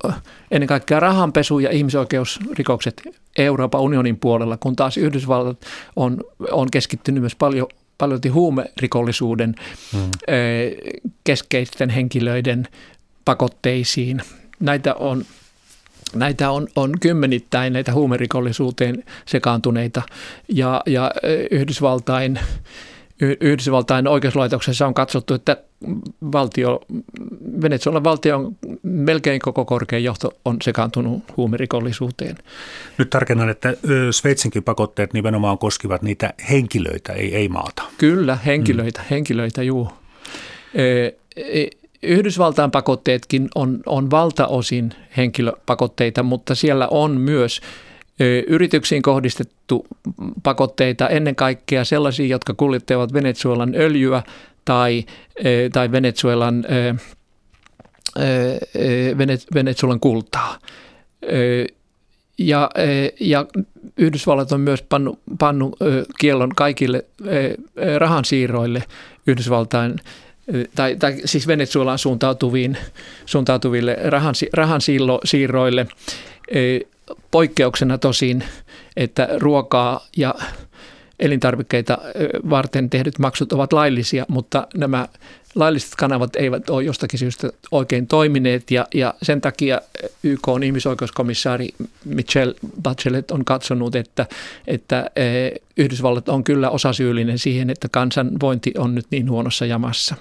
ennen 0.51 0.69
kaikkea 0.69 1.01
rahanpesu 1.01 1.59
ja 1.59 1.71
ihmisoikeusrikokset 1.71 3.03
Euroopan 3.39 3.81
unionin 3.81 4.17
puolella, 4.17 4.57
kun 4.57 4.77
taas 4.77 4.97
Yhdysvallat 4.97 5.61
on, 5.97 6.21
on 6.51 6.71
keskittynyt 6.71 7.23
myös 7.23 7.37
paljon 7.37 7.67
paljon 7.99 8.21
huumerikollisuuden 8.33 9.55
hmm. 9.93 10.11
keskeisten 11.25 11.91
henkilöiden 11.91 12.69
pakotteisiin. 13.25 14.23
Näitä 14.61 14.95
on 14.95 15.25
Näitä 16.15 16.51
on, 16.51 16.69
on 16.77 16.93
kymmenittäin 17.01 17.73
näitä 17.73 17.93
huumerikollisuuteen 17.93 19.05
sekaantuneita 19.27 20.03
ja, 20.49 20.83
ja 20.87 21.11
Yhdysvaltain 21.51 22.41
Yhdysvaltain 23.21 24.09
oikeuslaitoksessa 24.09 24.87
on 24.87 24.95
katsottu, 24.95 25.35
että 25.35 25.57
valtio, 26.33 26.81
Venezuelan 27.63 28.05
valtion 28.05 28.57
melkein 28.83 29.41
koko 29.41 29.65
korkein 29.65 30.05
johto 30.05 30.33
on 30.45 30.57
sekaantunut 30.63 31.23
huumerikollisuuteen. 31.37 32.37
Nyt 32.99 33.11
tarkennan, 33.11 33.49
että 33.49 33.75
Sveitsinkin 34.11 34.63
pakotteet 34.63 35.13
nimenomaan 35.13 35.59
koskivat 35.59 36.03
niitä 36.03 36.35
henkilöitä, 36.51 37.13
ei, 37.13 37.35
ei 37.35 37.49
maata. 37.49 37.83
Kyllä, 37.99 38.39
henkilöitä, 38.47 39.01
mm. 39.01 39.07
henkilöitä, 39.11 39.63
juu. 39.63 39.89
E, 40.75 41.11
Yhdysvaltain 42.03 42.71
pakotteetkin 42.71 43.49
on, 43.55 43.81
on 43.87 44.11
valtaosin 44.11 44.93
henkilöpakotteita, 45.17 46.23
mutta 46.23 46.55
siellä 46.55 46.89
on 46.91 47.21
myös 47.21 47.61
yrityksiin 48.47 49.03
kohdistettu 49.03 49.87
pakotteita 50.43 51.09
ennen 51.09 51.37
kaikkea 51.37 51.85
sellaisia, 51.85 52.27
jotka 52.27 52.55
kuljettavat 52.55 53.13
Venezuelan 53.13 53.75
öljyä 53.75 54.23
tai, 54.65 55.05
tai 55.73 55.93
Venezuelan, 55.93 56.65
Venezuelan 59.55 60.01
kultaa. 60.01 60.59
Ja, 62.39 62.71
ja 63.21 63.47
Yhdysvallat 63.97 64.53
on 64.53 64.61
myös 64.61 64.83
pannu, 64.83 65.19
pannu 65.39 65.77
kiellon 66.19 66.51
kaikille 66.57 67.05
rahansiirroille 67.99 68.83
Yhdysvaltain 69.27 69.97
tai, 70.75 70.97
tai 70.97 71.17
siis 71.25 71.47
Venezuelaan 71.47 71.99
suuntautuviin, 71.99 72.77
suuntautuville 73.27 73.99
rahansiirroille 74.53 75.87
poikkeuksena 77.31 77.99
tosin, 77.99 78.45
että 78.97 79.29
ruokaa 79.39 80.07
ja 80.17 80.35
elintarvikkeita 81.21 81.99
varten 82.51 82.91
tehdyt 82.91 83.19
maksut 83.19 83.53
ovat 83.53 83.73
laillisia, 83.73 84.27
mutta 84.29 84.67
nämä 84.75 85.09
lailliset 85.55 85.95
kanavat 85.97 86.37
eivät 86.37 86.71
ole 86.71 86.83
jostakin 86.83 87.19
syystä 87.19 87.51
oikein 87.71 88.07
toimineet 88.07 88.71
ja, 88.71 88.87
ja 88.95 89.15
sen 89.23 89.41
takia 89.41 89.81
YK 90.23 90.49
on 90.49 90.63
ihmisoikeuskomissaari 90.63 91.69
Michelle 92.05 92.55
Bachelet 92.83 93.31
on 93.31 93.45
katsonut, 93.45 93.97
että, 93.97 94.27
että 94.67 95.11
Yhdysvallat 95.77 96.29
on 96.29 96.45
kyllä 96.45 96.71
osasyyllinen 96.71 97.39
siihen, 97.39 97.71
että 97.71 97.89
kansanvointi 97.89 98.73
on 98.79 98.95
nyt 98.95 99.07
niin 99.11 99.31
huonossa 99.31 99.67
jamassa. 99.67 100.15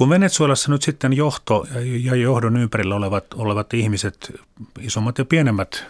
Kun 0.00 0.10
Venezuelassa 0.10 0.70
nyt 0.70 0.82
sitten 0.82 1.12
johto 1.12 1.66
ja 2.02 2.14
johdon 2.14 2.56
ympärillä 2.56 2.94
olevat, 2.94 3.24
olevat 3.34 3.74
ihmiset, 3.74 4.40
isommat 4.80 5.18
ja 5.18 5.24
pienemmät 5.24 5.84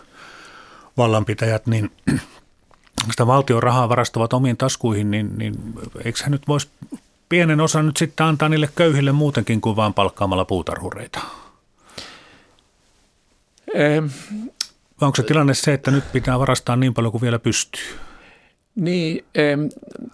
vallanpitäjät, 0.97 1.67
niin 1.67 1.91
sitä 3.11 3.27
valtion 3.27 3.63
rahaa 3.63 3.89
varastavat 3.89 4.33
omiin 4.33 4.57
taskuihin, 4.57 5.11
niin, 5.11 5.39
niin 5.39 5.55
eikö 6.05 6.19
hän 6.23 6.31
nyt 6.31 6.49
voisi 6.49 6.69
pienen 7.29 7.61
osan 7.61 7.87
nyt 7.87 7.97
sitten 7.97 8.27
antaa 8.27 8.49
niille 8.49 8.69
köyhille 8.75 9.13
muutenkin 9.13 9.61
kuin 9.61 9.77
vain 9.77 9.95
palkkaamalla 9.95 10.45
puutarhureita? 10.45 11.21
Ähm. 13.77 14.07
Vai 15.01 15.07
onko 15.07 15.17
se 15.17 15.23
tilanne 15.23 15.55
se, 15.55 15.73
että 15.73 15.91
nyt 15.91 16.13
pitää 16.13 16.39
varastaa 16.39 16.77
niin 16.77 16.95
paljon 16.95 17.13
kuin 17.13 17.23
vielä 17.23 17.39
pystyy? 17.39 18.10
Niin, 18.75 19.25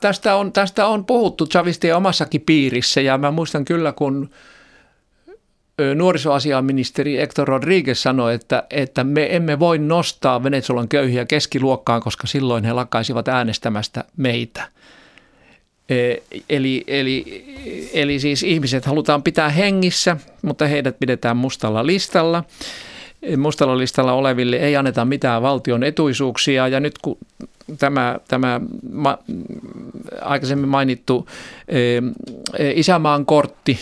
tästä 0.01 0.37
on, 0.37 0.53
tästä 0.53 0.87
on 0.87 1.05
puhuttu 1.05 1.47
Chavistien 1.47 1.97
omassakin 1.97 2.41
piirissä 2.41 3.01
ja 3.01 3.19
mä 3.19 3.31
muistan 3.31 3.65
kyllä, 3.65 3.93
kun 3.93 4.31
nuorisoasiaministeri 5.95 7.17
Hector 7.17 7.49
Rodriguez 7.49 7.99
sanoi, 7.99 8.35
että, 8.35 8.63
että 8.71 9.05
me 9.05 9.37
emme 9.37 9.59
voi 9.59 9.79
nostaa 9.79 10.43
Venezuelan 10.43 10.89
köyhiä 10.89 11.25
keskiluokkaan, 11.25 12.01
koska 12.01 12.27
silloin 12.27 12.65
he 12.65 12.73
lakkaisivat 12.73 13.29
äänestämästä 13.29 14.05
meitä. 14.17 14.69
E, 15.89 16.17
eli, 16.49 16.85
eli, 16.87 17.45
eli 17.93 18.19
siis 18.19 18.43
ihmiset 18.43 18.85
halutaan 18.85 19.23
pitää 19.23 19.49
hengissä, 19.49 20.17
mutta 20.43 20.67
heidät 20.67 20.99
pidetään 20.99 21.37
mustalla 21.37 21.87
listalla. 21.87 22.45
Mustalla 23.37 23.79
listalla 23.79 24.13
oleville 24.13 24.57
ei 24.57 24.77
anneta 24.77 25.05
mitään 25.05 25.43
valtion 25.43 25.83
etuisuuksia 25.83 26.69
ja 26.69 26.81
nyt 26.81 26.99
kun 26.99 27.19
tämä, 27.79 28.19
tämä 28.29 28.61
ma, 28.93 29.19
aikaisemmin 30.23 30.69
mainittu 30.69 31.29
e, 31.69 31.79
e, 32.59 32.73
isämaan 32.75 33.27
kortti 33.27 33.79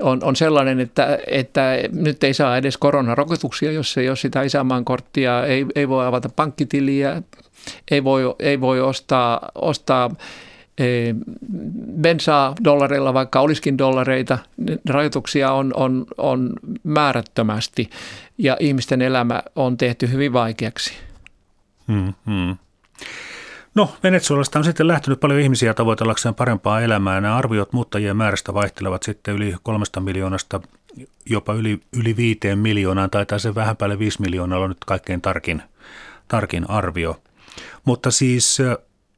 on, 0.00 0.24
on 0.24 0.36
sellainen, 0.36 0.80
että, 0.80 1.18
että 1.26 1.76
nyt 1.92 2.24
ei 2.24 2.34
saa 2.34 2.56
edes 2.56 2.76
koronarokotuksia, 2.76 3.72
jos 3.72 3.98
ei 3.98 4.08
ole 4.08 4.16
sitä 4.16 4.42
isämaan 4.42 4.84
korttia, 4.84 5.46
ei, 5.46 5.66
ei 5.74 5.88
voi 5.88 6.06
avata 6.06 6.28
pankkitiliä, 6.36 7.22
ei 7.90 8.04
voi, 8.04 8.22
ei 8.38 8.60
voi 8.60 8.80
ostaa, 8.80 9.50
ostaa 9.54 10.10
e, 10.78 10.84
bensaa 12.00 12.54
dollareilla, 12.64 13.14
vaikka 13.14 13.40
olisikin 13.40 13.78
dollareita. 13.78 14.38
Rajoituksia 14.88 15.52
on, 15.52 15.72
on, 15.76 16.06
on 16.18 16.52
määrättömästi 16.84 17.90
ja 18.38 18.56
ihmisten 18.60 19.02
elämä 19.02 19.42
on 19.56 19.76
tehty 19.76 20.12
hyvin 20.12 20.32
vaikeaksi. 20.32 20.94
Hmm, 21.88 22.14
hmm. 22.26 22.56
No, 23.78 23.90
Venezuelasta 24.02 24.58
on 24.58 24.64
sitten 24.64 24.88
lähtenyt 24.88 25.20
paljon 25.20 25.40
ihmisiä 25.40 25.74
tavoitellakseen 25.74 26.34
parempaa 26.34 26.80
elämää. 26.80 27.20
Nämä 27.20 27.36
arviot 27.36 27.72
muuttajien 27.72 28.16
määrästä 28.16 28.54
vaihtelevat 28.54 29.02
sitten 29.02 29.34
yli 29.34 29.54
kolmesta 29.62 30.00
miljoonasta 30.00 30.60
jopa 31.26 31.54
yli, 31.54 31.80
yli 31.92 32.16
viiteen 32.16 32.58
miljoonaan. 32.58 33.10
Taitaa 33.10 33.38
se 33.38 33.54
vähän 33.54 33.76
päälle 33.76 33.98
viisi 33.98 34.20
miljoonaa 34.20 34.58
on 34.58 34.68
nyt 34.70 34.84
kaikkein 34.86 35.20
tarkin, 35.20 35.62
tarkin 36.28 36.70
arvio. 36.70 37.22
Mutta 37.84 38.10
siis 38.10 38.58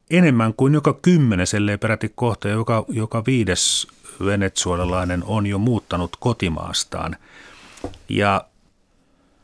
enemmän 0.09 0.53
kuin 0.53 0.73
joka 0.73 0.93
kymmenes, 1.01 1.53
ellei 1.53 1.77
peräti 1.77 2.11
kohta, 2.15 2.47
joka, 2.47 2.85
joka 2.87 3.25
viides 3.25 3.87
venezuelalainen 4.25 5.23
on 5.23 5.47
jo 5.47 5.57
muuttanut 5.57 6.17
kotimaastaan. 6.19 7.15
Ja 8.09 8.45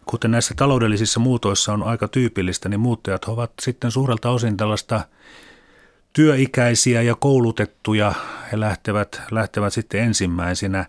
kuten 0.10 0.32
näissä 0.32 0.54
taloudellisissa 0.58 1.20
muutoissa 1.20 1.74
on 1.74 1.84
aika 1.84 2.08
tyypillistä, 2.08 2.70
niin 2.70 2.80
muuttajat 2.80 3.26
ovat 3.26 3.52
sitten 3.62 3.92
suurelta 3.92 4.30
osin 4.30 4.58
tällaista 4.58 5.02
työikäisiä 6.14 7.02
ja 7.02 7.16
koulutettuja. 7.16 8.14
He 8.52 8.60
lähtevät, 8.60 9.22
lähtevät 9.32 9.74
sitten 9.74 10.02
ensimmäisenä. 10.02 10.86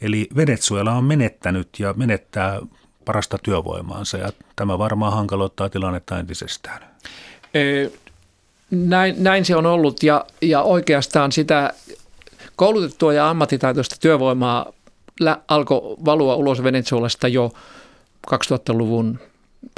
Eli 0.00 0.28
Venezuela 0.36 0.92
on 0.92 1.04
menettänyt 1.04 1.68
ja 1.78 1.94
menettää 1.96 2.60
parasta 3.04 3.38
työvoimaansa 3.42 4.18
ja 4.18 4.32
tämä 4.56 4.78
varmaan 4.78 5.12
hankaloittaa 5.12 5.68
tilannetta 5.68 6.18
entisestään. 6.18 6.82
Näin, 8.70 9.14
näin 9.18 9.44
se 9.44 9.56
on 9.56 9.66
ollut 9.66 10.02
ja, 10.02 10.24
ja 10.42 10.62
oikeastaan 10.62 11.32
sitä 11.32 11.72
koulutettua 12.56 13.12
ja 13.12 13.30
ammattitaitoista 13.30 13.96
työvoimaa 14.00 14.72
alkoi 15.48 15.96
valua 16.04 16.34
ulos 16.34 16.62
Venezuelasta 16.62 17.28
jo– 17.28 17.50
2000-luvun 18.26 19.18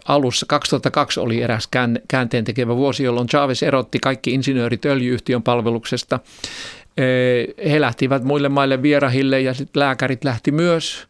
alussa, 0.09 0.47
2002 0.49 1.21
oli 1.21 1.43
eräs 1.43 1.69
käänteen 2.09 2.45
tekevä 2.45 2.77
vuosi, 2.77 3.05
jolloin 3.05 3.29
Chavez 3.29 3.63
erotti 3.63 3.99
kaikki 3.99 4.35
insinöörit 4.35 4.85
öljyyhtiön 4.85 5.43
palveluksesta. 5.43 6.21
He 7.71 7.81
lähtivät 7.81 8.25
muille 8.25 8.49
maille 8.49 8.83
vierahille 8.83 9.41
ja 9.41 9.55
sitten 9.55 9.81
lääkärit 9.81 10.25
lähti 10.25 10.53
myös, 10.53 11.07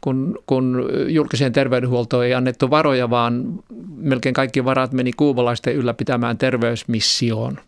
kun, 0.00 0.38
kun 0.46 0.88
julkiseen 1.08 1.52
terveydenhuoltoon 1.52 2.24
ei 2.24 2.34
annettu 2.34 2.70
varoja, 2.70 3.10
vaan 3.10 3.44
melkein 3.96 4.34
kaikki 4.34 4.64
varat 4.64 4.92
meni 4.92 5.12
kuubalaisten 5.12 5.74
ylläpitämään 5.74 6.38
terveysmissioon. 6.38 7.58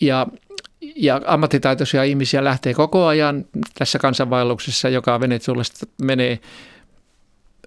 Ja 0.00 0.26
ja 0.96 1.20
ammattitaitoisia 1.26 2.04
ihmisiä 2.04 2.44
lähtee 2.44 2.74
koko 2.74 3.06
ajan 3.06 3.44
tässä 3.74 3.98
kansanvaelluksessa, 3.98 4.88
joka 4.88 5.20
Venezuelasta 5.20 5.86
menee 6.02 6.38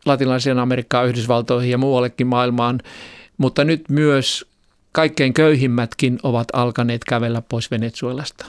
latinalaiseen 0.05 0.59
Amerikkaan, 0.59 1.07
Yhdysvaltoihin 1.07 1.71
ja 1.71 1.77
muuallekin 1.77 2.27
maailmaan, 2.27 2.81
mutta 3.37 3.63
nyt 3.63 3.89
myös 3.89 4.45
kaikkein 4.91 5.33
köyhimmätkin 5.33 6.19
ovat 6.23 6.47
alkaneet 6.53 7.03
kävellä 7.03 7.41
pois 7.41 7.71
Venezuelasta. 7.71 8.45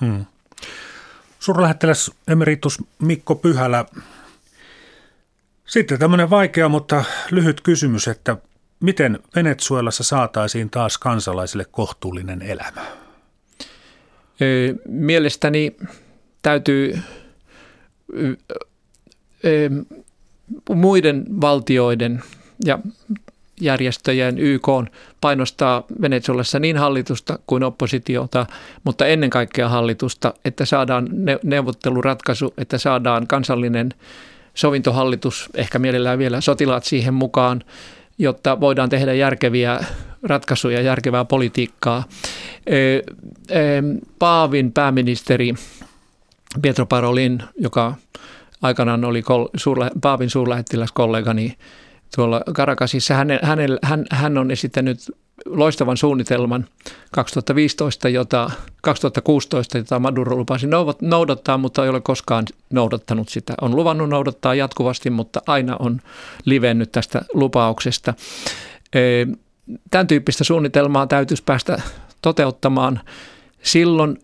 Hmm. 0.00 0.24
Suurlähettiläs 1.38 2.10
emeritus 2.28 2.78
Mikko 2.98 3.34
Pyhälä. 3.34 3.84
Sitten 5.66 5.98
tämmöinen 5.98 6.30
vaikea, 6.30 6.68
mutta 6.68 7.04
lyhyt 7.30 7.60
kysymys, 7.60 8.08
että 8.08 8.36
miten 8.80 9.18
Venezuelassa 9.36 10.04
saataisiin 10.04 10.70
taas 10.70 10.98
kansalaisille 10.98 11.64
kohtuullinen 11.70 12.42
elämä? 12.42 12.86
Mielestäni 14.88 15.76
täytyy 16.42 16.98
muiden 20.74 21.24
valtioiden 21.40 22.22
ja 22.64 22.78
järjestöjen 23.60 24.38
YK 24.38 24.68
painostaa 25.20 25.84
Venezuelassa 26.00 26.58
niin 26.58 26.76
hallitusta 26.76 27.38
kuin 27.46 27.62
oppositiota, 27.62 28.46
mutta 28.84 29.06
ennen 29.06 29.30
kaikkea 29.30 29.68
hallitusta, 29.68 30.34
että 30.44 30.64
saadaan 30.64 31.08
neuvotteluratkaisu, 31.42 32.54
että 32.58 32.78
saadaan 32.78 33.26
kansallinen 33.26 33.94
sovintohallitus, 34.54 35.48
ehkä 35.54 35.78
mielellään 35.78 36.18
vielä 36.18 36.40
sotilaat 36.40 36.84
siihen 36.84 37.14
mukaan, 37.14 37.64
jotta 38.18 38.60
voidaan 38.60 38.88
tehdä 38.88 39.14
järkeviä 39.14 39.80
ratkaisuja, 40.22 40.80
järkevää 40.80 41.24
politiikkaa. 41.24 42.04
Paavin 44.18 44.72
pääministeri 44.72 45.54
Pietro 46.62 46.86
Parolin, 46.86 47.42
joka 47.60 47.94
aikanaan 48.62 49.04
oli 49.04 49.22
Paavin 50.00 50.30
suurlähettiläskollegani 50.30 51.56
tuolla 52.16 52.42
Karakasissa, 52.54 53.14
hän, 53.14 53.28
hän, 53.42 53.58
hän, 53.82 54.04
hän 54.10 54.38
on 54.38 54.50
esittänyt 54.50 54.98
loistavan 55.46 55.96
suunnitelman 55.96 56.66
2015, 57.12 58.08
jota, 58.08 58.50
2016, 58.82 59.78
jota 59.78 59.98
Maduro 59.98 60.36
lupasi 60.36 60.66
noudattaa, 61.00 61.58
mutta 61.58 61.84
ei 61.84 61.90
ole 61.90 62.00
koskaan 62.00 62.44
noudattanut 62.70 63.28
sitä. 63.28 63.54
On 63.60 63.76
luvannut 63.76 64.08
noudattaa 64.08 64.54
jatkuvasti, 64.54 65.10
mutta 65.10 65.42
aina 65.46 65.76
on 65.78 66.00
livennyt 66.44 66.92
tästä 66.92 67.22
lupauksesta. 67.34 68.14
Tämän 69.90 70.06
tyyppistä 70.06 70.44
suunnitelmaa 70.44 71.06
täytyisi 71.06 71.42
päästä 71.42 71.82
toteuttamaan. 72.22 73.00
Silloin 73.62 74.18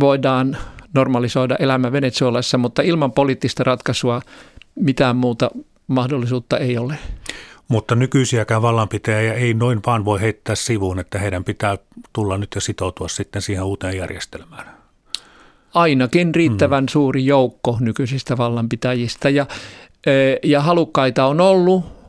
voidaan 0.00 0.56
normalisoida 0.94 1.56
elämä 1.58 1.92
Venezuelassa, 1.92 2.58
mutta 2.58 2.82
ilman 2.82 3.12
poliittista 3.12 3.64
ratkaisua 3.64 4.22
mitään 4.74 5.16
muuta 5.16 5.50
mahdollisuutta 5.86 6.58
ei 6.58 6.78
ole. 6.78 6.98
Mutta 7.68 7.94
nykyisiäkään 7.94 8.62
vallanpitäjiä 8.62 9.34
ei 9.34 9.54
noin 9.54 9.80
vaan 9.86 10.04
voi 10.04 10.20
heittää 10.20 10.54
sivuun, 10.54 10.98
että 10.98 11.18
heidän 11.18 11.44
pitää 11.44 11.78
tulla 12.12 12.38
nyt 12.38 12.48
ja 12.54 12.60
sitoutua 12.60 13.08
sitten 13.08 13.42
siihen 13.42 13.64
uuteen 13.64 13.96
järjestelmään. 13.96 14.80
Ainakin 15.74 16.34
riittävän 16.34 16.84
hmm. 16.84 16.88
suuri 16.88 17.26
joukko 17.26 17.76
nykyisistä 17.80 18.36
vallanpitäjistä 18.36 19.30
ja, 19.30 19.46
ja 20.42 20.60
halukkaita 20.60 21.24
on 21.24 21.40
ollut, 21.40 21.99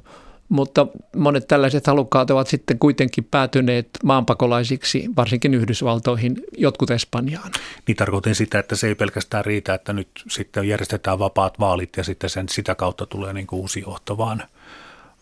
mutta 0.51 0.87
monet 1.15 1.47
tällaiset 1.47 1.87
halukkaat 1.87 2.31
ovat 2.31 2.47
sitten 2.47 2.79
kuitenkin 2.79 3.23
päätyneet 3.31 3.89
maanpakolaisiksi, 4.03 5.09
varsinkin 5.17 5.53
Yhdysvaltoihin, 5.53 6.43
jotkut 6.57 6.91
Espanjaan. 6.91 7.51
Niin 7.87 7.95
tarkoitin 7.95 8.35
sitä, 8.35 8.59
että 8.59 8.75
se 8.75 8.87
ei 8.87 8.95
pelkästään 8.95 9.45
riitä, 9.45 9.73
että 9.73 9.93
nyt 9.93 10.09
sitten 10.29 10.67
järjestetään 10.67 11.19
vapaat 11.19 11.59
vaalit 11.59 11.97
ja 11.97 12.03
sitten 12.03 12.29
sen, 12.29 12.49
sitä 12.49 12.75
kautta 12.75 13.05
tulee 13.05 13.33
niin 13.33 13.47
kuin 13.47 13.59
uusi 13.59 13.81
johto, 13.81 14.17
vaan– 14.17 14.43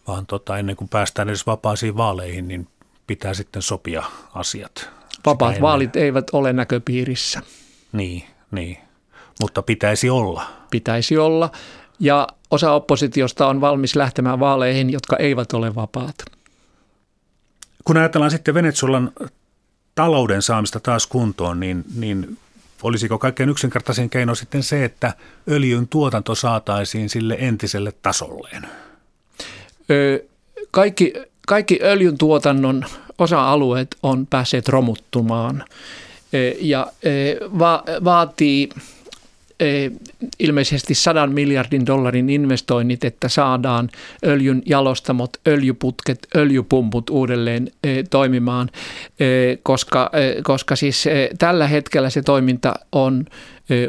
vaan 0.10 0.26
tota, 0.26 0.58
ennen 0.58 0.76
kuin 0.76 0.90
päästään 0.90 1.30
edes 1.30 1.48
vapaisiin 1.48 1.98
vaaleihin, 1.98 2.48
niin 2.48 2.68
pitää 3.08 3.34
sitten 3.34 3.62
sopia 3.62 4.04
asiat. 4.36 4.90
Vapaat 5.26 5.62
vaalit 5.62 5.96
eivät 5.96 6.28
ole 6.34 6.54
näköpiirissä. 6.54 7.42
Niin, 7.92 8.24
niin, 8.52 8.78
mutta 9.42 9.62
pitäisi 9.62 10.10
olla. 10.10 10.44
Pitäisi 10.72 11.18
olla, 11.18 11.52
ja 12.00 12.28
osa 12.52 12.72
oppositiosta 12.72 13.48
on 13.48 13.62
valmis 13.62 13.96
lähtemään 13.96 14.40
vaaleihin, 14.40 14.90
jotka 14.90 15.18
eivät 15.18 15.54
ole 15.54 15.76
vapaat. 15.76 16.16
Kun 17.84 17.98
ajatellaan 17.98 18.32
sitten 18.32 18.54
Venezuelan 18.54 19.12
talouden 19.96 20.42
saamista 20.42 20.80
taas 20.80 21.08
kuntoon, 21.08 21.60
niin, 21.60 21.84
niin 21.96 22.38
olisiko 22.84 23.18
kaikkein 23.18 23.50
yksinkertaisin 23.50 24.10
keino 24.10 24.36
sitten 24.36 24.64
se, 24.64 24.86
että 24.86 25.14
öljyn 25.50 25.88
tuotanto 25.88 26.36
saataisiin 26.36 27.10
sille 27.10 27.38
entiselle 27.40 27.94
tasolleen? 28.02 28.68
kaikki, 30.72 31.14
kaikki 31.48 31.80
öljyn 31.82 32.18
tuotannon 32.18 32.86
osa-alueet 33.18 33.96
on 34.04 34.28
päässeet 34.28 34.68
romuttumaan 34.68 35.64
ja 36.60 36.92
va- 37.60 37.84
vaatii 38.04 38.70
ilmeisesti 40.40 40.96
sadan 40.96 41.34
miljardin 41.34 41.86
dollarin 41.86 42.30
investoinnit, 42.30 43.04
että 43.04 43.30
saadaan 43.30 43.90
öljyn 44.26 44.62
jalostamot, 44.66 45.30
öljyputket, 45.48 46.28
öljypumput 46.36 47.10
uudelleen 47.10 47.72
toimimaan, 48.10 48.70
koska, 49.64 50.12
koska 50.44 50.76
siis 50.76 51.06
tällä 51.40 51.68
hetkellä 51.68 52.10
se 52.10 52.22
toiminta 52.22 52.74
on 52.92 53.26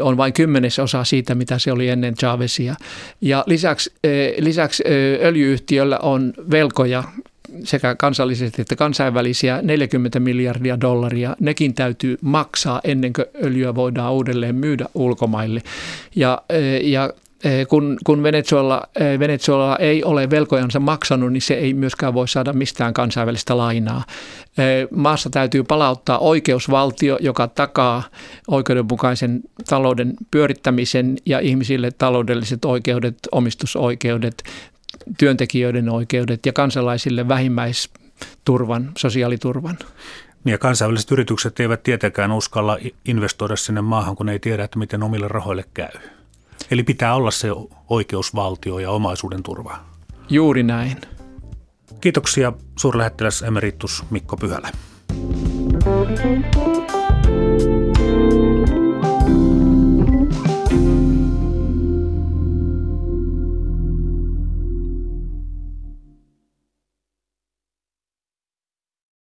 on 0.00 0.16
vain 0.16 0.32
kymmenesosa 0.32 1.04
siitä, 1.04 1.34
mitä 1.34 1.58
se 1.58 1.72
oli 1.72 1.88
ennen 1.88 2.14
Chavezia. 2.14 2.74
Ja 3.20 3.44
lisäksi, 3.46 3.92
lisäksi 4.38 4.84
öljyyhtiöllä 5.22 5.98
on 5.98 6.32
velkoja 6.50 7.04
sekä 7.64 7.94
kansallisesti 7.94 8.62
että 8.62 8.76
kansainvälisiä 8.76 9.60
40 9.62 10.20
miljardia 10.20 10.80
dollaria. 10.80 11.36
Nekin 11.40 11.74
täytyy 11.74 12.18
maksaa 12.20 12.80
ennen 12.84 13.12
kuin 13.12 13.26
öljyä 13.44 13.74
voidaan 13.74 14.12
uudelleen 14.12 14.54
myydä 14.54 14.86
ulkomaille. 14.94 15.62
Ja, 16.16 16.42
ja 16.82 17.12
kun, 17.68 17.98
kun 18.04 18.22
Venezuela, 18.22 18.82
Venezuela 19.18 19.76
ei 19.76 20.04
ole 20.04 20.30
velkojansa 20.30 20.80
maksanut, 20.80 21.32
niin 21.32 21.42
se 21.42 21.54
ei 21.54 21.74
myöskään 21.74 22.14
voi 22.14 22.28
saada 22.28 22.52
mistään 22.52 22.94
kansainvälistä 22.94 23.56
lainaa. 23.56 24.04
Maassa 24.90 25.30
täytyy 25.30 25.62
palauttaa 25.62 26.18
oikeusvaltio, 26.18 27.18
joka 27.20 27.48
takaa 27.48 28.02
oikeudenmukaisen 28.48 29.40
talouden 29.68 30.14
pyörittämisen 30.30 31.16
ja 31.26 31.38
ihmisille 31.38 31.90
taloudelliset 31.90 32.64
oikeudet, 32.64 33.18
omistusoikeudet, 33.32 34.42
työntekijöiden 35.18 35.88
oikeudet 35.88 36.46
ja 36.46 36.52
kansalaisille 36.52 37.28
vähimmäisturvan, 37.28 38.92
sosiaaliturvan. 38.98 39.78
Niin 40.44 40.52
ja 40.52 40.58
kansainväliset 40.58 41.10
yritykset 41.10 41.60
eivät 41.60 41.82
tietenkään 41.82 42.32
uskalla 42.32 42.78
investoida 43.04 43.56
sinne 43.56 43.80
maahan, 43.80 44.16
kun 44.16 44.28
ei 44.28 44.38
tiedä, 44.38 44.64
että 44.64 44.78
miten 44.78 45.02
omille 45.02 45.28
rahoille 45.28 45.64
käy. 45.74 45.92
Eli 46.70 46.82
pitää 46.82 47.14
olla 47.14 47.30
se 47.30 47.48
oikeusvaltio 47.88 48.78
ja 48.78 48.90
omaisuuden 48.90 49.42
turva. 49.42 49.80
Juuri 50.30 50.62
näin. 50.62 50.96
Kiitoksia 52.00 52.52
suurlähettiläs 52.78 53.42
emeritus 53.42 54.04
Mikko 54.10 54.36
Pyhälä. 54.36 54.70
Thank 55.82 56.54
you. 57.64 57.79